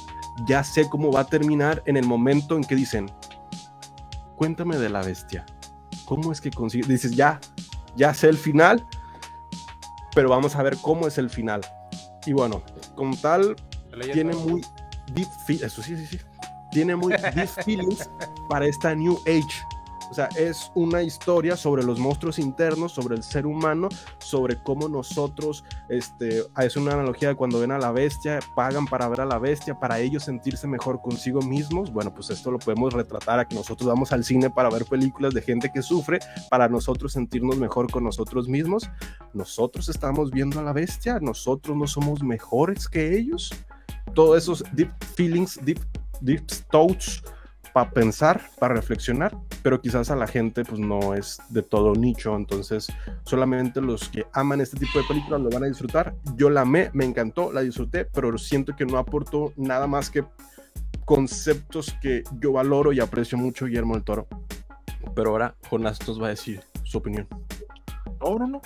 ya 0.47 0.63
sé 0.63 0.89
cómo 0.89 1.11
va 1.11 1.21
a 1.21 1.27
terminar 1.27 1.83
en 1.87 1.97
el 1.97 2.07
momento 2.07 2.57
en 2.57 2.63
que 2.63 2.77
dicen, 2.77 3.11
cuéntame 4.37 4.77
de 4.77 4.89
la 4.89 5.03
bestia. 5.03 5.45
¿Cómo 6.05 6.31
es 6.31 6.41
que 6.41 6.51
consigue? 6.51 6.87
Dices, 6.87 7.17
ya, 7.17 7.41
ya 7.97 8.15
sé 8.15 8.29
el 8.29 8.39
final, 8.39 8.87
pero 10.15 10.31
vamos 10.31 10.55
a 10.55 10.63
ver 10.63 10.77
cómo 10.81 11.09
es 11.09 11.19
el 11.19 11.31
final. 11.31 11.63
Y 12.27 12.33
bueno, 12.33 12.63
como 12.95 13.17
tal, 13.17 13.57
tiene 14.13 14.35
muy 14.35 14.63
deep 15.13 15.29
eso 15.49 15.83
sí, 15.83 15.97
sí, 15.97 16.07
sí, 16.07 16.19
tiene 16.73 16.97
muy 16.97 17.13
deep 17.35 17.49
feelings 17.65 18.09
para 18.49 18.67
esta 18.67 18.95
New 18.95 19.19
Age 19.27 19.79
o 20.11 20.15
sea, 20.15 20.29
es 20.37 20.73
una 20.75 21.03
historia 21.03 21.57
sobre 21.57 21.83
los 21.83 21.99
monstruos 21.99 22.39
internos, 22.39 22.93
sobre 22.93 23.15
el 23.15 23.23
ser 23.23 23.47
humano, 23.47 23.89
sobre 24.19 24.57
cómo 24.63 24.89
nosotros, 24.89 25.65
este, 25.89 26.45
es 26.57 26.77
una 26.77 26.95
analogía 26.95 27.29
de 27.29 27.35
cuando 27.35 27.61
ven 27.61 27.73
a 27.73 27.79
la 27.79 27.93
bestia, 27.93 28.39
pagan 28.55 28.87
para 28.87 29.09
ver 29.09 29.21
a 29.21 29.27
la 29.27 29.39
bestia, 29.39 29.79
para 29.79 30.01
ellos 30.01 30.25
sentirse 30.25 30.67
mejor 30.67 31.03
consigo 31.03 31.43
mismos. 31.43 31.93
Bueno, 31.93 32.15
pues 32.15 32.31
esto 32.31 32.51
lo 32.51 32.59
podemos 32.59 32.95
retratar 32.95 33.39
a 33.39 33.47
que 33.47 33.55
nosotros 33.55 33.87
vamos 33.87 34.13
al 34.13 34.25
cine 34.25 34.49
para 34.49 34.71
ver 34.71 34.87
películas 34.87 35.35
de 35.35 35.43
gente 35.43 35.71
que 35.73 35.83
sufre, 35.83 36.21
para 36.49 36.69
nosotros 36.69 37.13
sentirnos 37.13 37.59
mejor 37.59 37.91
con 37.91 38.05
nosotros 38.05 38.49
mismos. 38.49 38.89
Nosotros 39.35 39.91
estamos 39.91 40.31
viendo 40.31 40.59
a 40.59 40.63
la 40.63 40.73
bestia, 40.73 41.19
nosotros 41.21 41.77
no 41.77 41.87
somos 41.87 42.23
mejores 42.23 42.89
que 42.89 43.17
ellos. 43.17 43.53
Todos 44.15 44.39
esos 44.39 44.65
deep 44.73 44.91
feelings, 45.15 45.61
deep, 45.63 45.79
deep 46.21 46.47
thoughts 46.71 47.23
para 47.73 47.91
pensar, 47.91 48.41
para 48.59 48.75
reflexionar, 48.75 49.37
pero 49.63 49.81
quizás 49.81 50.11
a 50.11 50.17
la 50.17 50.27
gente 50.27 50.65
pues 50.65 50.81
no 50.81 51.15
es 51.15 51.39
de 51.51 51.63
todo 51.63 51.95
nicho, 51.95 52.35
entonces 52.35 52.89
solamente 53.25 53.81
los 53.81 54.09
que 54.09 54.27
aman 54.33 54.61
este 54.61 54.79
tipo 54.79 54.99
de 54.99 55.05
películas 55.07 55.41
lo 55.41 55.51
van 55.51 55.65
a 55.65 55.67
disfrutar. 55.67 56.15
Yo 56.37 56.51
la 56.51 56.63
amé, 56.63 56.91
me 56.93 57.05
encantó, 57.05 57.53
la 57.53 57.61
disfruté, 57.61 58.05
pero 58.05 58.37
siento 58.39 58.75
que 58.75 58.87
no 58.87 58.99
aportó 58.99 59.53
nada 59.57 59.87
más 59.87 60.11
que 60.11 60.25
conceptos 61.05 61.97
que 62.03 62.23
yo 62.41 62.53
valoro 62.53 62.93
y 62.93 63.01
aprecio 63.01 63.39
mucho 63.39 63.67
Guillermo 63.67 63.95
del 63.95 64.05
Toro. 64.05 64.27
Pero 65.15 65.31
ahora 65.31 65.55
Jonás 65.71 66.07
nos 66.07 66.21
va 66.21 66.27
a 66.27 66.31
decir 66.31 66.61
su 66.85 66.99
opinión. 66.99 67.27
No, 68.21 68.39
no, 68.39 68.47
no. 68.47 68.63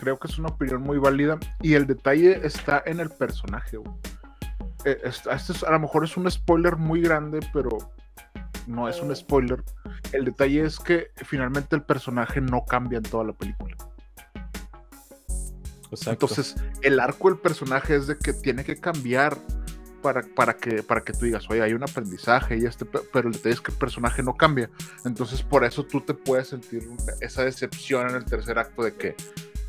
creo 0.00 0.18
que 0.18 0.28
es 0.28 0.38
una 0.38 0.48
opinión 0.48 0.82
muy 0.82 0.98
válida. 0.98 1.38
Y 1.60 1.74
el 1.74 1.86
detalle 1.86 2.44
está 2.44 2.82
en 2.86 3.00
el 3.00 3.10
personaje. 3.10 3.78
Eh, 4.84 5.00
este 5.04 5.66
a 5.66 5.70
lo 5.70 5.80
mejor 5.80 6.04
es 6.04 6.16
un 6.16 6.30
spoiler 6.30 6.76
muy 6.76 7.00
grande, 7.00 7.40
pero 7.52 7.70
no 8.66 8.88
es 8.88 9.00
un 9.00 9.14
spoiler. 9.14 9.62
El 10.12 10.24
detalle 10.24 10.64
es 10.64 10.78
que 10.78 11.10
finalmente 11.24 11.76
el 11.76 11.82
personaje 11.82 12.40
no 12.40 12.64
cambia 12.64 12.98
en 12.98 13.04
toda 13.04 13.24
la 13.24 13.32
película. 13.32 13.76
Entonces, 16.06 16.56
el 16.80 17.00
arco 17.00 17.28
del 17.28 17.38
personaje 17.38 17.96
es 17.96 18.06
de 18.06 18.16
que 18.16 18.32
tiene 18.32 18.64
que 18.64 18.76
cambiar 18.76 19.36
para, 20.02 20.22
para, 20.22 20.56
que, 20.56 20.82
para 20.82 21.02
que 21.02 21.12
tú 21.12 21.26
digas, 21.26 21.48
oye, 21.50 21.62
hay 21.62 21.74
un 21.74 21.82
aprendizaje 21.82 22.56
y 22.58 22.64
este, 22.64 22.84
pero 22.84 23.28
el 23.28 23.34
detalle 23.34 23.54
es 23.54 23.60
que 23.60 23.72
el 23.72 23.78
personaje 23.78 24.22
no 24.22 24.34
cambia. 24.34 24.70
Entonces, 25.04 25.42
por 25.42 25.64
eso 25.64 25.84
tú 25.84 26.00
te 26.00 26.14
puedes 26.14 26.48
sentir 26.48 26.88
esa 27.20 27.44
decepción 27.44 28.08
en 28.08 28.16
el 28.16 28.24
tercer 28.24 28.58
acto 28.58 28.82
de 28.82 28.94
que, 28.94 29.14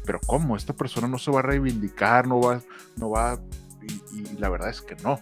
pero 0.06 0.20
¿cómo? 0.26 0.56
Esta 0.56 0.74
persona 0.74 1.08
no 1.08 1.18
se 1.18 1.30
va 1.30 1.40
a 1.40 1.44
reivindicar, 1.44 2.26
no 2.28 2.42
va, 2.42 2.62
no 2.96 3.10
va, 3.10 3.40
y 4.14 4.38
la 4.38 4.50
verdad 4.50 4.70
es 4.70 4.82
que 4.82 4.96
no 4.98 5.20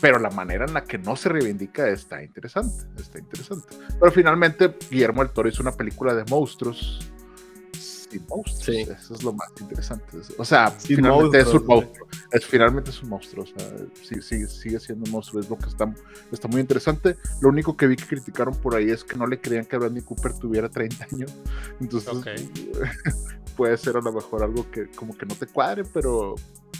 pero 0.00 0.18
la 0.18 0.30
manera 0.30 0.64
en 0.64 0.74
la 0.74 0.84
que 0.84 0.98
no 0.98 1.16
se 1.16 1.28
reivindica 1.28 1.88
está 1.88 2.22
interesante, 2.22 2.84
está 3.00 3.18
interesante. 3.18 3.76
Pero 3.98 4.12
finalmente 4.12 4.74
Guillermo 4.90 5.22
del 5.22 5.32
Toro 5.32 5.48
hizo 5.48 5.62
una 5.62 5.72
película 5.72 6.14
de 6.14 6.24
monstruos 6.30 7.10
sin 7.72 8.24
monstruos, 8.28 8.64
sí. 8.64 8.80
eso 8.82 9.14
es 9.14 9.22
lo 9.24 9.32
más 9.32 9.48
interesante. 9.60 10.18
O 10.38 10.44
sea, 10.44 10.70
finalmente 10.70 11.40
es 11.40 11.48
un 11.48 11.66
monstruo, 11.66 12.08
es, 12.30 12.46
finalmente 12.46 12.90
es 12.90 13.02
un 13.02 13.08
monstruo, 13.08 13.44
o 13.44 13.46
sea, 13.46 14.22
sigue, 14.22 14.46
sigue, 14.46 14.78
siendo 14.78 15.04
un 15.06 15.10
monstruo, 15.10 15.40
es 15.40 15.50
lo 15.50 15.58
que 15.58 15.68
está, 15.68 15.92
está 16.30 16.46
muy 16.46 16.60
interesante. 16.60 17.16
Lo 17.40 17.48
único 17.48 17.76
que 17.76 17.88
vi 17.88 17.96
que 17.96 18.06
criticaron 18.06 18.54
por 18.54 18.76
ahí 18.76 18.90
es 18.90 19.02
que 19.02 19.16
no 19.16 19.26
le 19.26 19.40
creían 19.40 19.64
que 19.64 19.76
Bradley 19.76 20.02
Cooper 20.02 20.34
tuviera 20.34 20.68
30 20.68 21.06
años, 21.12 21.34
entonces 21.80 22.12
puede 23.56 23.76
ser 23.76 23.96
a 23.96 24.00
lo 24.00 24.12
mejor 24.12 24.44
algo 24.44 24.70
que 24.70 24.88
como 24.90 25.16
que 25.16 25.26
no 25.26 25.34
te 25.34 25.46
cuadre, 25.46 25.82
pero 25.92 26.36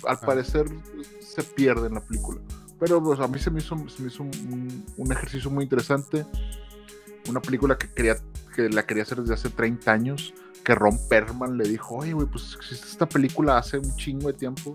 al 0.06 0.18
parecer 0.20 0.66
se 1.20 1.42
pierde 1.42 1.86
en 1.88 1.94
la 1.94 2.00
película. 2.04 2.40
Pero 2.78 3.02
pues, 3.02 3.20
a 3.20 3.28
mí 3.28 3.38
se 3.38 3.50
me 3.50 3.60
hizo, 3.60 3.74
un, 3.74 5.12
ejercicio 5.12 5.50
muy 5.50 5.64
interesante. 5.64 6.26
Una 7.28 7.40
película 7.40 7.76
que, 7.78 7.88
quería, 7.92 8.16
que 8.54 8.68
la 8.68 8.84
quería 8.86 9.02
hacer 9.02 9.20
desde 9.20 9.34
hace 9.34 9.50
30 9.50 9.90
años. 9.90 10.34
Que 10.62 10.74
Ron 10.74 10.98
Perlman 11.08 11.56
le 11.56 11.68
dijo, 11.68 11.96
oye, 11.96 12.12
güey, 12.12 12.26
pues 12.26 12.54
existe 12.56 12.86
esta 12.88 13.08
película 13.08 13.56
hace 13.58 13.78
un 13.78 13.96
chingo 13.96 14.28
de 14.28 14.34
tiempo. 14.34 14.74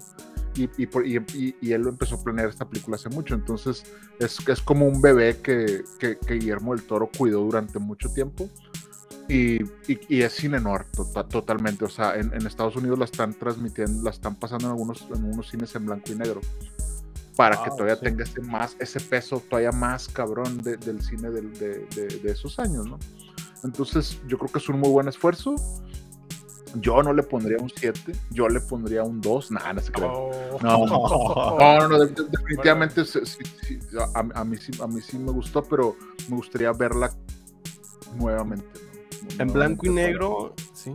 y, 0.55 0.69
y, 0.78 0.86
por- 0.86 1.07
y- 1.07 1.15
y- 1.34 1.55
y 1.61 1.72
él 1.72 1.84
lo 1.84 1.89
empezó 1.89 2.15
a 2.15 2.24
planear 2.24 2.49
esta 2.49 2.67
película 2.67 2.95
hace 2.95 3.07
mucho. 3.09 3.36
Entonces 3.36 3.84
es, 4.19 4.38
es 4.47 4.61
como 4.61 4.86
un 4.86 5.01
bebé 5.01 5.38
que, 5.41 5.84
que- 5.97 6.17
que 6.17 6.34
Guillermo 6.34 6.76
del 6.76 6.84
Toro 6.86 7.09
cuidó 7.17 7.39
durante 7.41 7.80
mucho 7.80 8.09
tiempo. 8.09 8.49
Y, 9.30 9.63
y- 9.91 9.99
y 10.09 10.22
es 10.24 10.34
cine 10.34 10.59
noir 10.59 10.86
tota- 10.95 11.28
totalmente. 11.28 11.86
O 11.86 11.89
sea, 11.89 12.15
en, 12.15 12.34
en 12.34 12.45
Estados 12.45 12.76
Unidos 12.76 12.99
la 12.99 13.05
están 13.05 13.34
transmitiendo, 13.34 14.03
la 14.03 14.09
están 14.09 14.36
pasando 14.36 14.65
en 14.65 14.72
algunos, 14.72 15.05
en 15.13 15.24
unos 15.24 15.49
cines 15.49 15.74
en 15.76 15.86
blanco 15.86 16.11
y 16.11 16.15
negro. 16.15 16.41
Para 17.36 17.55
que 17.63 17.69
Ah, 17.69 17.76
todavía 17.76 17.95
sí. 17.95 18.01
tenga 18.03 18.24
ese, 18.26 18.41
más, 18.41 18.76
ese 18.80 18.99
peso 18.99 19.41
todavía 19.49 19.72
más 19.72 20.07
cabrón 20.09 20.57
de- 20.57 20.78
del 20.78 21.01
cine 21.01 21.30
de, 21.32 21.41
de- 21.41 22.19
de 22.22 22.32
esos 22.32 22.59
años, 22.59 22.86
¿no? 22.88 22.99
Entonces, 23.63 24.19
yo 24.28 24.38
creo 24.38 24.51
que 24.51 24.59
es 24.59 24.67
un 24.69 24.80
muy 24.80 24.89
buen 24.89 25.07
esfuerzo. 25.07 25.55
Yo 26.76 27.03
no 27.03 27.13
le 27.13 27.22
pondría 27.24 27.57
un 27.61 27.69
7, 27.69 28.13
yo 28.32 28.47
le 28.47 28.59
pondría 28.61 29.03
un 29.03 29.19
2. 29.22 29.51
Nada, 29.51 29.74
no 29.74 29.82
se 29.82 29.91
crean. 29.91 30.11
Oh. 30.13 30.57
No, 30.61 30.86
no, 30.86 30.88
no, 30.88 31.57
no, 31.80 31.88
no, 31.89 31.99
de- 31.99 32.07
de- 32.13 32.30
definitivamente 32.30 33.05
sí, 33.05 33.19
sí, 33.26 33.43
sí, 33.61 33.80
a, 34.13 34.19
a 34.39 34.43
mí 34.45 34.57
sí, 34.57 34.72
a 34.82 34.88
mí 34.88 35.01
sí 35.01 35.17
me 35.17 35.32
gustó, 35.32 35.63
pero 35.63 35.95
me 36.30 36.36
gustaría 36.38 36.72
verla 36.74 37.11
nuevamente. 38.17 38.67
¿no? 38.74 38.91
En 39.39 39.51
blanco 39.53 39.86
y 39.86 39.89
negro, 39.89 40.53
sí. 40.74 40.91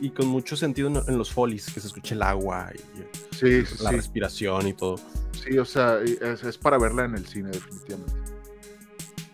Y 0.00 0.10
con 0.10 0.28
mucho 0.28 0.56
sentido 0.56 0.88
en, 0.88 0.96
en 1.08 1.18
los 1.18 1.32
folies, 1.32 1.66
que 1.72 1.80
se 1.80 1.88
escuche 1.88 2.14
el 2.14 2.22
agua 2.22 2.70
y 2.74 2.78
para- 3.00 3.08
Sí, 3.32 3.64
sí, 3.66 3.82
la 3.82 3.90
sí, 3.90 3.96
respiración 3.96 4.66
y 4.68 4.72
todo. 4.72 4.96
sí, 5.32 5.58
o 5.58 5.64
sea, 5.64 5.98
es, 6.00 6.42
es 6.44 6.58
para 6.58 6.78
verla 6.78 7.04
en 7.04 7.14
el 7.16 7.26
cine, 7.26 7.50
definitivamente. 7.50 8.12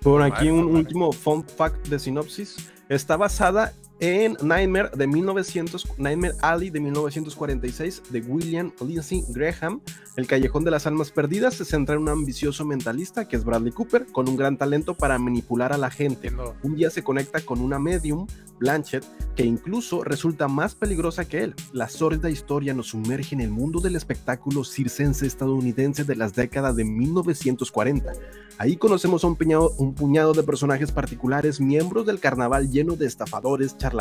Por 0.02 0.22
aquí 0.22 0.50
un 0.50 0.64
último 0.76 1.12
fun 1.12 1.44
fact 1.44 1.88
de 1.88 1.98
sinopsis. 1.98 2.56
Está 2.90 3.16
basada 3.16 3.72
en 4.04 4.36
Nightmare 4.42 4.90
de 4.94 5.06
1900, 5.06 5.86
Nightmare 5.96 6.34
Alley 6.42 6.68
de 6.68 6.78
1946 6.78 8.02
de 8.10 8.20
William 8.20 8.70
Lindsay 8.86 9.24
Graham. 9.30 9.80
El 10.16 10.26
Callejón 10.26 10.62
de 10.62 10.70
las 10.70 10.86
Almas 10.86 11.10
Perdidas 11.10 11.54
se 11.54 11.64
centra 11.64 11.94
en 11.94 12.02
un 12.02 12.10
ambicioso 12.10 12.66
mentalista 12.66 13.26
que 13.26 13.36
es 13.36 13.44
Bradley 13.44 13.72
Cooper 13.72 14.04
con 14.12 14.28
un 14.28 14.36
gran 14.36 14.58
talento 14.58 14.94
para 14.94 15.18
manipular 15.18 15.72
a 15.72 15.78
la 15.78 15.90
gente. 15.90 16.30
Un 16.62 16.76
día 16.76 16.90
se 16.90 17.02
conecta 17.02 17.40
con 17.40 17.62
una 17.62 17.78
medium, 17.78 18.26
Blanchett, 18.58 19.04
que 19.34 19.44
incluso 19.44 20.04
resulta 20.04 20.48
más 20.48 20.74
peligrosa 20.74 21.24
que 21.24 21.42
él. 21.42 21.54
La 21.72 21.88
sórdida 21.88 22.28
historia 22.28 22.74
nos 22.74 22.88
sumerge 22.88 23.34
en 23.34 23.40
el 23.40 23.50
mundo 23.50 23.80
del 23.80 23.96
espectáculo 23.96 24.64
circense 24.64 25.26
estadounidense 25.26 26.04
de 26.04 26.14
las 26.14 26.34
décadas 26.34 26.76
de 26.76 26.84
1940. 26.84 28.12
Ahí 28.56 28.76
conocemos 28.76 29.24
a 29.24 29.26
un 29.26 29.34
puñado, 29.34 29.72
un 29.78 29.94
puñado 29.94 30.32
de 30.32 30.44
personajes 30.44 30.92
particulares, 30.92 31.60
miembros 31.60 32.06
del 32.06 32.20
carnaval 32.20 32.70
lleno 32.70 32.94
de 32.94 33.06
estafadores, 33.06 33.76
charlatanes 33.76 33.93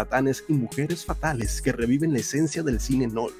y 0.49 0.53
mujeres 0.53 1.05
fatales 1.05 1.61
que 1.61 1.71
reviven 1.71 2.13
la 2.13 2.19
esencia 2.19 2.63
del 2.63 2.79
cine 2.79 3.07
noir. 3.07 3.33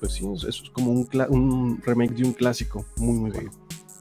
Pues 0.00 0.14
sí, 0.14 0.26
eso 0.34 0.48
es 0.48 0.62
como 0.72 0.92
un, 0.92 1.08
un 1.28 1.82
remake 1.84 2.14
de 2.14 2.24
un 2.24 2.32
clásico 2.32 2.84
muy, 2.96 3.18
muy 3.18 3.30
bueno. 3.30 3.50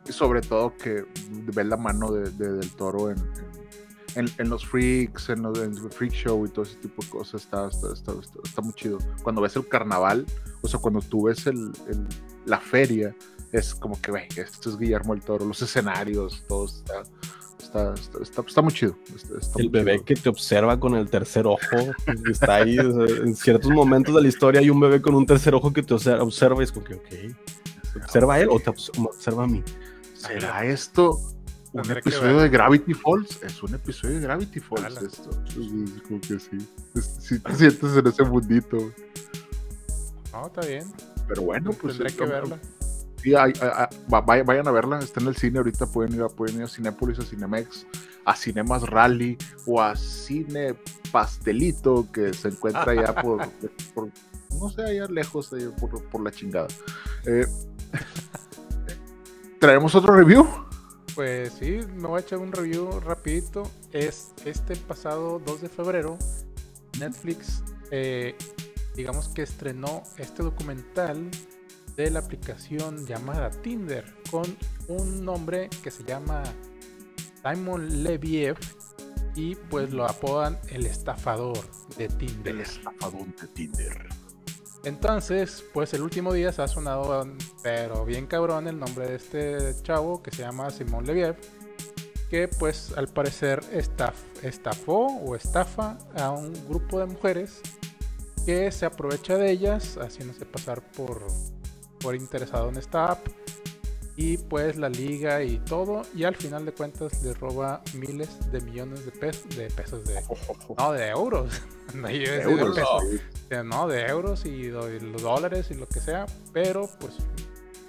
Y 0.07 0.11
sobre 0.13 0.41
todo 0.41 0.75
que 0.77 1.05
ve 1.53 1.63
la 1.63 1.77
mano 1.77 2.11
de, 2.11 2.31
de- 2.31 2.53
del 2.53 2.69
toro 2.71 3.11
en, 3.11 3.17
en, 4.15 4.27
en- 4.37 4.49
los 4.49 4.65
freaks, 4.65 5.29
en, 5.29 5.43
los, 5.43 5.59
el 5.59 5.77
freak 5.91 6.13
show 6.13 6.45
y 6.45 6.49
todo 6.49 6.63
ese 6.63 6.75
tipo 6.77 7.03
de 7.03 7.09
cosas. 7.09 7.43
Está, 7.43 7.67
está, 7.67 7.91
está, 7.93 8.13
está- 8.43 8.61
muy 8.61 8.73
chido. 8.73 8.97
Cuando 9.23 9.41
ves 9.41 9.55
el 9.57 9.67
carnaval, 9.67 10.25
o 10.61 10.67
sea, 10.67 10.79
cuando 10.79 11.01
tú 11.01 11.23
ves 11.23 11.45
el, 11.47 11.71
el- 11.87 12.07
la 12.45 12.59
feria, 12.59 13.13
es 13.51 13.75
como 13.75 13.99
que, 14.01 14.11
güey, 14.11 14.27
esto 14.37 14.69
es 14.69 14.77
Guillermo 14.77 15.13
el 15.13 15.21
Toro, 15.21 15.45
los 15.45 15.61
escenarios, 15.61 16.43
todo 16.47 16.65
está, 16.65 17.03
está, 17.69 17.93
está, 17.93 18.19
está- 18.23 18.41
está 18.41 18.61
muy 18.61 18.73
chido. 18.73 18.95
Está- 19.15 19.37
está 19.37 19.59
El 19.59 19.65
muy 19.69 19.79
bebé 19.79 19.93
chido. 19.93 20.05
que 20.05 20.15
te 20.15 20.29
observa 20.29 20.79
con 20.79 20.95
el 20.95 21.09
tercer 21.09 21.45
ojo, 21.47 21.59
que 22.25 22.31
está 22.31 22.55
ahí. 22.55 22.77
o 22.79 23.07
sea, 23.07 23.17
en 23.17 23.35
ciertos 23.35 23.71
momentos 23.71 24.15
de 24.15 24.21
la 24.21 24.27
historia 24.27 24.59
hay 24.61 24.69
un 24.69 24.79
bebé 24.79 25.01
con 25.01 25.15
un 25.15 25.25
tercer 25.25 25.53
ojo 25.55 25.71
que 25.71 25.83
te 25.83 25.93
observa, 25.93 26.23
observa 26.23 26.61
y 26.61 26.63
es 26.63 26.71
como 26.71 26.85
que, 26.85 26.95
ok. 26.95 27.09
¿te 27.09 27.99
¿Observa 28.03 28.35
a 28.35 28.39
él 28.41 28.49
o 28.51 28.59
te 28.59 28.69
obs- 28.71 28.91
observa 29.05 29.43
a 29.43 29.47
mí? 29.47 29.63
¿Será 30.15 30.65
esto 30.65 31.19
un 31.73 31.91
episodio 31.91 32.39
de 32.39 32.49
Gravity 32.49 32.93
Falls? 32.93 33.39
Es 33.43 33.61
un 33.63 33.73
episodio 33.75 34.15
de 34.15 34.21
Gravity 34.21 34.59
Falls 34.59 34.85
Ala. 34.85 35.01
esto. 35.07 35.29
Es 35.47 36.01
como 36.03 36.19
que 36.21 36.39
sí. 36.39 36.57
Sí 37.19 37.39
te 37.39 37.55
sientes 37.55 37.95
en 37.97 38.07
ese 38.07 38.23
mundito. 38.23 38.77
No, 40.33 40.47
está 40.47 40.61
bien. 40.61 40.85
Pero 41.27 41.43
bueno, 41.43 41.71
pues 41.73 41.97
Tendré 41.97 42.15
que 42.15 42.25
verla. 42.25 42.59
Sí, 43.21 43.35
hay- 43.35 43.53
hay- 43.61 44.41
vayan, 44.43 44.67
a 44.67 44.71
verla, 44.71 44.99
está 44.99 45.19
en 45.19 45.27
el 45.27 45.35
cine 45.35 45.59
ahorita, 45.59 45.85
pueden 45.87 46.15
ir 46.15 46.21
a, 46.23 46.29
pueden 46.29 46.57
ir 46.57 46.63
a 46.63 46.67
Cinépolis, 46.67 47.19
a 47.19 47.23
Cinemex, 47.23 47.85
a 48.25 48.35
Cinemas 48.35 48.83
Rally 48.83 49.37
o 49.65 49.81
a 49.81 49.95
Cine 49.95 50.75
Pastelito 51.11 52.07
que 52.11 52.33
se 52.33 52.49
encuentra 52.49 52.91
allá 52.91 53.15
por, 53.15 53.47
por- 53.93 54.09
no 54.59 54.69
sé, 54.69 54.83
allá 54.83 55.05
lejos, 55.07 55.51
allá 55.53 55.69
por, 55.75 56.03
por 56.05 56.21
la 56.23 56.31
chingada. 56.31 56.67
Eh, 57.25 57.45
¿Traemos 59.59 59.93
otro 59.95 60.15
review? 60.15 60.47
Pues 61.15 61.53
sí, 61.59 61.79
me 61.95 62.07
voy 62.07 62.17
a 62.17 62.21
echar 62.21 62.39
un 62.39 62.51
review 62.51 62.99
rapidito. 63.01 63.69
Es 63.91 64.31
este 64.45 64.75
pasado 64.75 65.39
2 65.45 65.61
de 65.61 65.69
febrero. 65.69 66.17
Netflix, 66.99 67.61
eh, 67.91 68.35
digamos 68.95 69.27
que 69.29 69.41
estrenó 69.41 70.03
este 70.17 70.43
documental 70.43 71.29
de 72.03 72.11
la 72.11 72.19
aplicación 72.19 73.05
llamada 73.05 73.51
Tinder 73.51 74.05
con 74.31 74.45
un 74.87 75.25
nombre 75.25 75.69
que 75.83 75.91
se 75.91 76.05
llama 76.05 76.43
Simon 77.43 78.03
Leviev 78.03 78.57
y 79.35 79.55
pues 79.55 79.91
lo 79.91 80.05
apodan 80.05 80.57
el 80.69 80.85
estafador 80.85 81.59
de 81.97 82.07
Tinder. 82.07 82.55
El 82.55 82.61
estafador 82.61 83.25
de 83.35 83.47
Tinder. 83.47 84.07
Entonces, 84.85 85.61
pues 85.73 85.93
el 85.93 86.01
último 86.01 86.31
día 86.31 86.53
se 86.53 86.61
ha 86.61 86.69
sonado, 86.69 87.27
pero 87.63 88.05
bien 88.05 88.27
cabrón, 88.27 88.69
el 88.69 88.79
nombre 88.79 89.09
de 89.09 89.15
este 89.15 89.83
chavo 89.83 90.23
que 90.23 90.31
se 90.31 90.43
llama 90.43 90.69
Simón 90.69 91.05
Leviev, 91.05 91.35
que 92.29 92.47
pues 92.47 92.93
al 92.95 93.09
parecer 93.09 93.59
estaf- 93.73 94.13
estafó 94.41 95.07
o 95.07 95.35
estafa 95.35 95.97
a 96.15 96.31
un 96.31 96.53
grupo 96.69 96.97
de 96.99 97.07
mujeres 97.07 97.59
que 98.45 98.71
se 98.71 98.85
aprovecha 98.85 99.35
de 99.35 99.51
ellas, 99.51 99.97
haciéndose 100.01 100.45
pasar 100.45 100.81
por, 100.93 101.27
por 102.01 102.15
interesado 102.15 102.69
en 102.69 102.77
esta 102.77 103.05
app. 103.11 103.27
Y 104.15 104.37
pues 104.37 104.75
la 104.75 104.89
liga 104.89 105.41
y 105.43 105.59
todo, 105.59 106.01
y 106.13 106.25
al 106.25 106.35
final 106.35 106.65
de 106.65 106.73
cuentas 106.73 107.23
le 107.23 107.33
roba 107.33 107.81
miles 107.93 108.51
de 108.51 108.59
millones 108.59 109.05
de, 109.05 109.11
pes- 109.13 109.47
de 109.55 109.67
pesos, 109.69 110.03
de, 110.03 110.19
no, 110.77 110.91
de 110.91 111.07
euros. 111.07 111.61
No, 111.93 112.07
de 112.07 112.41
Euros. 112.41 112.75
pesos. 112.75 113.65
No, 113.65 113.87
de 113.87 114.01
euros 114.07 114.45
y, 114.45 114.65
los 114.67 115.21
dólares 115.23 115.67
y 115.71 115.73
lo 115.73 115.87
que 115.87 115.99
sea, 115.99 116.27
pero 116.53 116.87
pues 116.99 117.13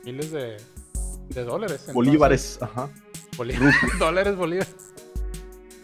miles 0.05 0.31
de, 0.31 0.57
de 1.29 1.45
dólares. 1.45 1.81
Entonces, 1.81 1.95
Bolívares, 1.95 2.59
ajá. 2.63 2.89
bolí- 3.37 3.59
dólares, 3.99 4.37
bolívares. 4.37 4.75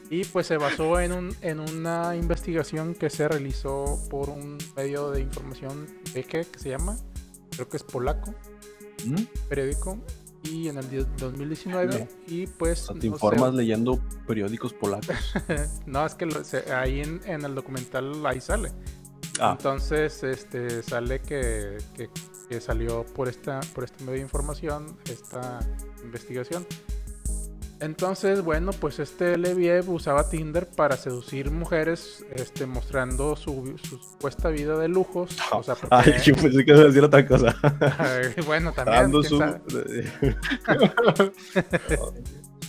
Y 0.08 0.24
pues 0.26 0.46
se 0.46 0.56
basó 0.56 1.00
en, 1.00 1.12
un, 1.12 1.36
en 1.42 1.58
una 1.60 2.14
investigación 2.16 2.94
que 2.94 3.10
se 3.10 3.26
realizó 3.28 3.98
por 4.08 4.30
un 4.30 4.56
medio 4.76 5.10
de 5.10 5.20
información 5.20 5.86
BG 6.14 6.46
que 6.52 6.58
se 6.58 6.68
llama, 6.70 6.96
creo 7.56 7.68
que 7.68 7.76
es 7.78 7.82
polaco, 7.82 8.32
¿Mm? 9.04 9.22
periódico, 9.48 9.98
y 10.44 10.68
en 10.68 10.78
el 10.78 10.88
die- 10.88 11.06
2019. 11.18 12.08
Y 12.28 12.46
pues. 12.46 12.86
No 12.88 12.94
te 12.94 13.00
sé, 13.00 13.06
informas 13.08 13.52
leyendo 13.54 14.00
periódicos 14.28 14.72
polacos. 14.72 15.16
no, 15.86 16.06
es 16.06 16.14
que 16.14 16.26
lo- 16.26 16.44
se- 16.44 16.72
ahí 16.72 17.00
en, 17.00 17.20
en 17.24 17.44
el 17.44 17.54
documental 17.54 18.24
ahí 18.24 18.40
sale. 18.40 18.70
Ah, 19.40 19.54
Entonces, 19.58 20.22
este, 20.22 20.82
sale 20.82 21.20
que, 21.20 21.78
que- 21.94 22.08
que 22.48 22.60
salió 22.60 23.04
por 23.04 23.28
esta, 23.28 23.60
por 23.74 23.82
este 23.84 24.04
medio 24.04 24.14
de 24.18 24.20
información, 24.22 24.96
esta 25.10 25.58
investigación. 26.04 26.64
Entonces, 27.80 28.42
bueno, 28.42 28.72
pues 28.72 28.98
este 28.98 29.36
Leviev 29.36 29.90
usaba 29.90 30.28
Tinder 30.30 30.66
para 30.66 30.96
seducir 30.96 31.50
mujeres, 31.50 32.24
este, 32.34 32.64
mostrando 32.66 33.36
su, 33.36 33.76
su 33.82 33.98
supuesta 33.98 34.48
vida 34.48 34.78
de 34.78 34.88
lujos. 34.88 35.36
O 35.52 35.62
sea, 35.62 35.74
porque- 35.80 35.94
Ay, 35.94 36.14
yo 36.24 36.34
pensé 36.34 36.64
que 36.64 36.70
iba 36.70 36.80
a 36.80 36.84
decir 36.84 37.04
otra 37.04 37.26
cosa. 37.26 37.54
bueno, 38.46 38.72
también. 38.72 39.22
Su... 39.24 39.38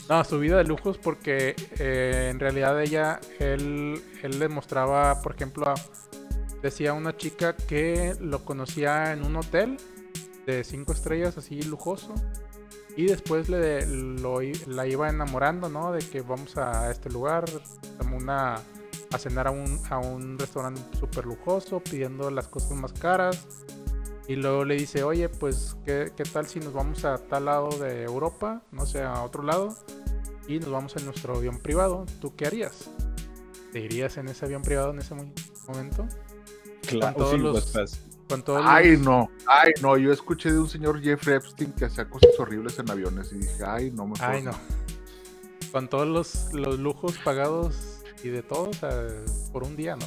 No, 0.09 0.23
su 0.23 0.39
vida 0.39 0.55
de 0.57 0.63
lujos 0.63 0.97
porque 0.97 1.53
eh, 1.79 2.29
en 2.31 2.39
realidad 2.39 2.81
ella, 2.81 3.19
él, 3.39 4.01
él 4.23 4.39
le 4.39 4.47
mostraba, 4.47 5.21
por 5.21 5.35
ejemplo, 5.35 5.67
a- 5.67 5.75
decía 6.61 6.93
una 6.93 7.17
chica 7.17 7.55
que 7.57 8.15
lo 8.21 8.45
conocía 8.45 9.11
en 9.11 9.25
un 9.25 9.35
hotel 9.35 9.75
de 10.45 10.63
cinco 10.63 10.93
estrellas 10.93 11.37
así 11.37 11.61
lujoso 11.63 12.15
y 12.97 13.05
después 13.05 13.47
le, 13.47 13.85
lo 13.85 14.39
la 14.67 14.85
iba 14.87 15.07
enamorando, 15.07 15.69
¿no? 15.69 15.93
De 15.93 15.99
que 15.99 16.19
vamos 16.21 16.57
a 16.57 16.91
este 16.91 17.09
lugar, 17.09 17.45
una, 18.13 18.55
a 18.55 19.17
cenar 19.17 19.47
a 19.47 19.51
un, 19.51 19.79
a 19.89 19.99
un 19.99 20.37
restaurante 20.37 20.81
súper 20.99 21.25
lujoso, 21.25 21.79
pidiendo 21.79 22.29
las 22.31 22.47
cosas 22.49 22.71
más 22.71 22.91
caras. 22.91 23.45
Y 24.27 24.35
luego 24.35 24.65
le 24.65 24.75
dice, 24.75 25.03
oye, 25.03 25.29
pues, 25.29 25.77
¿qué, 25.85 26.11
¿qué 26.17 26.23
tal 26.23 26.47
si 26.47 26.59
nos 26.59 26.73
vamos 26.73 27.05
a 27.05 27.17
tal 27.17 27.45
lado 27.45 27.69
de 27.69 28.03
Europa? 28.03 28.61
No 28.71 28.85
sé, 28.85 29.01
a 29.03 29.23
otro 29.23 29.41
lado. 29.43 29.73
Y 30.49 30.59
nos 30.59 30.69
vamos 30.71 30.95
en 30.97 31.05
nuestro 31.05 31.37
avión 31.37 31.59
privado. 31.59 32.05
¿Tú 32.19 32.35
qué 32.35 32.47
harías? 32.47 32.89
¿Te 33.71 33.79
irías 33.79 34.17
en 34.17 34.27
ese 34.27 34.43
avión 34.45 34.63
privado 34.63 34.91
en 34.91 34.99
ese 34.99 35.13
mo- 35.13 35.31
momento? 35.67 36.07
Claro, 36.87 37.15
todos 37.17 37.31
sí, 37.31 37.37
los- 37.37 37.71
pues, 37.71 38.01
Con 38.27 38.43
todo 38.43 38.59
Ay, 38.61 38.97
no, 38.97 39.29
ay, 39.45 39.71
no, 39.81 39.97
yo 39.97 40.11
escuché 40.11 40.51
de 40.51 40.59
un 40.59 40.67
señor 40.69 41.01
Jeffrey 41.01 41.37
Epstein 41.37 41.71
que 41.71 41.85
hacía 41.85 42.09
cosas 42.09 42.31
horribles 42.37 42.77
en 42.77 42.89
aviones 42.91 43.31
y 43.31 43.37
dije, 43.37 43.63
ay, 43.65 43.91
no 43.91 44.05
me 44.05 44.15
Ay, 44.19 44.41
no. 44.43 44.51
Con 45.71 45.87
todos 45.87 46.07
los, 46.07 46.53
los 46.53 46.77
lujos 46.79 47.17
pagados 47.23 47.99
y 48.23 48.29
de 48.29 48.43
todo, 48.43 48.69
o 48.69 48.73
sea, 48.73 49.07
por 49.53 49.63
un 49.63 49.75
día, 49.75 49.95
¿no? 49.95 50.05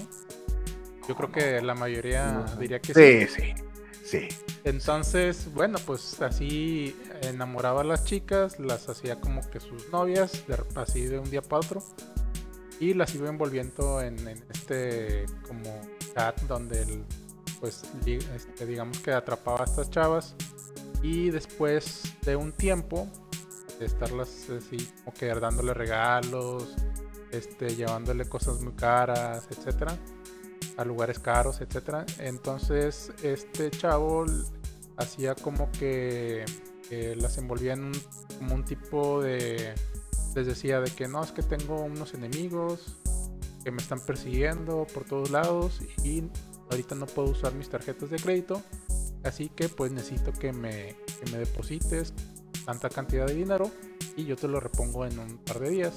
Yo 1.08 1.16
creo 1.16 1.32
que 1.32 1.60
la 1.62 1.74
mayoría 1.74 2.44
diría 2.58 2.78
que 2.80 2.92
sí. 2.94 3.26
Sí, 3.26 3.54
sí, 4.04 4.28
sí. 4.28 4.28
Entonces, 4.64 5.52
bueno, 5.54 5.78
pues 5.86 6.20
así 6.20 6.94
enamoraba 7.22 7.80
a 7.80 7.84
las 7.84 8.04
chicas, 8.04 8.58
las 8.58 8.88
hacía 8.88 9.18
como 9.20 9.48
que 9.48 9.60
sus 9.60 9.88
novias, 9.90 10.44
de- 10.46 10.62
así 10.74 11.06
de 11.06 11.18
un 11.18 11.30
día 11.30 11.40
para 11.40 11.60
otro, 11.60 11.82
y 12.78 12.92
las 12.94 13.14
iba 13.14 13.28
envolviendo 13.28 14.00
en, 14.02 14.18
en 14.28 14.44
este 14.50 15.24
como 15.46 15.80
chat 16.14 16.38
donde 16.42 16.82
el, 16.82 17.04
pues 17.61 17.82
este, 18.34 18.66
digamos 18.66 18.98
que 19.00 19.12
atrapaba 19.12 19.61
a 19.61 19.64
estas 19.64 19.90
chavas 19.90 20.34
y 21.02 21.30
después 21.30 22.02
de 22.22 22.36
un 22.36 22.52
tiempo 22.52 23.08
de 23.78 23.86
estarlas 23.86 24.48
así 24.50 24.76
como 25.04 25.14
que 25.14 25.26
dándole 25.26 25.74
regalos, 25.74 26.74
este, 27.30 27.74
llevándole 27.74 28.28
cosas 28.28 28.61
muy 28.61 28.72
caras, 28.72 29.46
etcétera, 29.50 29.96
a 30.76 30.84
lugares 30.84 31.18
caros, 31.18 31.61
etcétera. 31.61 32.04
Entonces, 32.18 33.12
este 33.22 33.70
chavo 33.70 34.26
hacía 34.96 35.34
como 35.34 35.70
que, 35.72 36.44
las 37.16 37.38
envolvía 37.38 37.74
en 37.74 37.92
como 38.38 38.54
un 38.56 38.64
tipo 38.64 39.22
de. 39.22 39.74
Les 40.34 40.46
decía 40.46 40.80
de 40.80 40.90
que 40.90 41.06
no, 41.06 41.22
es 41.22 41.32
que 41.32 41.42
tengo 41.42 41.80
unos 41.82 42.14
enemigos 42.14 42.96
que 43.62 43.70
me 43.70 43.80
están 43.80 44.00
persiguiendo 44.00 44.86
por 44.92 45.04
todos 45.04 45.30
lados 45.30 45.80
y 46.02 46.24
ahorita 46.70 46.94
no 46.94 47.06
puedo 47.06 47.30
usar 47.30 47.54
mis 47.54 47.68
tarjetas 47.68 48.10
de 48.10 48.16
crédito. 48.18 48.62
Así 49.24 49.50
que 49.50 49.68
pues 49.68 49.92
necesito 49.92 50.32
que 50.32 50.52
me, 50.52 50.96
que 51.06 51.30
me 51.30 51.38
deposites 51.38 52.14
tanta 52.64 52.88
cantidad 52.88 53.26
de 53.26 53.34
dinero 53.34 53.70
y 54.16 54.24
yo 54.24 54.36
te 54.36 54.48
lo 54.48 54.60
repongo 54.60 55.04
en 55.04 55.18
un 55.18 55.38
par 55.38 55.60
de 55.60 55.70
días. 55.70 55.94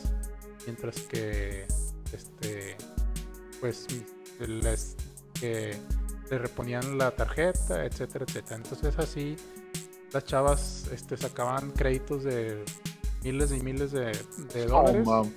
Mientras 0.66 1.00
que 1.02 1.66
este 2.12 2.76
pues 3.62 3.88
les 4.40 4.96
que 5.40 5.78
le 6.30 6.38
reponían 6.38 6.98
la 6.98 7.16
tarjeta, 7.16 7.86
etcétera, 7.86 8.26
etcétera. 8.28 8.58
Entonces 8.58 8.98
así 8.98 9.38
las 10.12 10.26
chavas 10.26 10.90
este, 10.92 11.18
sacaban 11.18 11.72
créditos 11.72 12.24
de 12.24 12.64
miles 13.24 13.52
y 13.52 13.62
miles 13.62 13.92
de, 13.92 14.12
de 14.54 14.66
Oh, 14.72 14.84
dólares. 14.84 15.34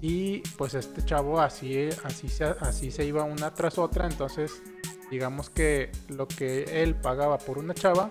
Y 0.00 0.40
pues 0.58 0.74
este 0.74 1.02
chavo 1.04 1.40
así, 1.40 1.88
así, 2.04 2.28
se, 2.28 2.44
así 2.44 2.90
se 2.90 3.04
iba 3.04 3.24
una 3.24 3.54
tras 3.54 3.78
otra. 3.78 4.06
Entonces, 4.06 4.52
digamos 5.10 5.48
que 5.50 5.90
lo 6.08 6.28
que 6.28 6.82
él 6.82 6.94
pagaba 6.94 7.38
por 7.38 7.58
una 7.58 7.74
chava 7.74 8.10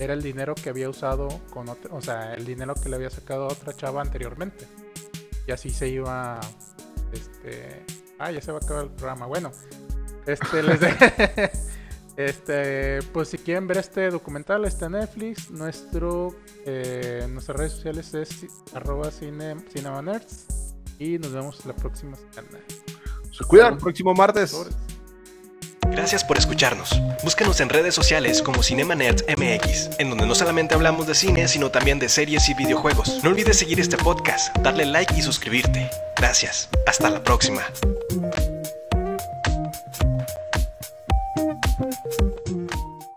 era 0.00 0.14
el 0.14 0.22
dinero 0.22 0.54
que 0.54 0.70
había 0.70 0.88
usado 0.88 1.28
con 1.50 1.68
otra, 1.68 1.92
o 1.94 2.00
sea, 2.00 2.34
el 2.34 2.44
dinero 2.44 2.74
que 2.74 2.88
le 2.88 2.96
había 2.96 3.10
sacado 3.10 3.44
a 3.44 3.52
otra 3.52 3.74
chava 3.74 4.00
anteriormente. 4.00 4.66
Y 5.46 5.52
así 5.52 5.70
se 5.70 5.88
iba, 5.88 6.40
este, 7.12 7.84
ah, 8.18 8.30
ya 8.30 8.40
se 8.40 8.52
va 8.52 8.58
a 8.58 8.64
acabar 8.64 8.84
el 8.84 8.90
programa. 8.90 9.26
Bueno, 9.26 9.50
este 10.26 10.62
les 10.62 10.80
de- 10.80 11.50
este, 12.16 12.98
pues 13.12 13.28
si 13.28 13.38
quieren 13.38 13.66
ver 13.66 13.78
este 13.78 14.10
documental 14.10 14.64
está 14.66 14.88
Netflix. 14.88 15.50
Nuestro, 15.50 16.34
eh, 16.66 17.26
nuestras 17.30 17.56
redes 17.58 17.72
sociales 17.72 18.14
es 18.14 18.46
arroba 18.74 19.10
cine, 19.10 19.56
cinemanerds. 19.72 20.46
Y 20.98 21.18
nos 21.18 21.32
vemos 21.32 21.64
la 21.64 21.74
próxima 21.74 22.16
semana. 22.16 22.58
Se 23.30 23.44
cuidan. 23.44 23.74
El 23.74 23.78
próximo 23.78 24.14
martes. 24.14 24.56
Gracias 25.90 26.22
por 26.22 26.36
escucharnos. 26.36 27.00
Búscanos 27.24 27.60
en 27.60 27.68
redes 27.68 27.94
sociales 27.94 28.42
como 28.42 28.62
Cinema 28.62 28.94
Nerds 28.94 29.24
MX, 29.28 29.98
en 29.98 30.10
donde 30.10 30.26
no 30.26 30.34
solamente 30.34 30.74
hablamos 30.74 31.06
de 31.06 31.14
cine, 31.14 31.48
sino 31.48 31.70
también 31.70 31.98
de 31.98 32.08
series 32.08 32.48
y 32.48 32.54
videojuegos. 32.54 33.22
No 33.24 33.30
olvides 33.30 33.58
seguir 33.58 33.80
este 33.80 33.96
podcast, 33.96 34.56
darle 34.58 34.84
like 34.84 35.14
y 35.16 35.22
suscribirte. 35.22 35.90
Gracias. 36.16 36.68
Hasta 36.86 37.10
la 37.10 37.22
próxima. 37.22 37.62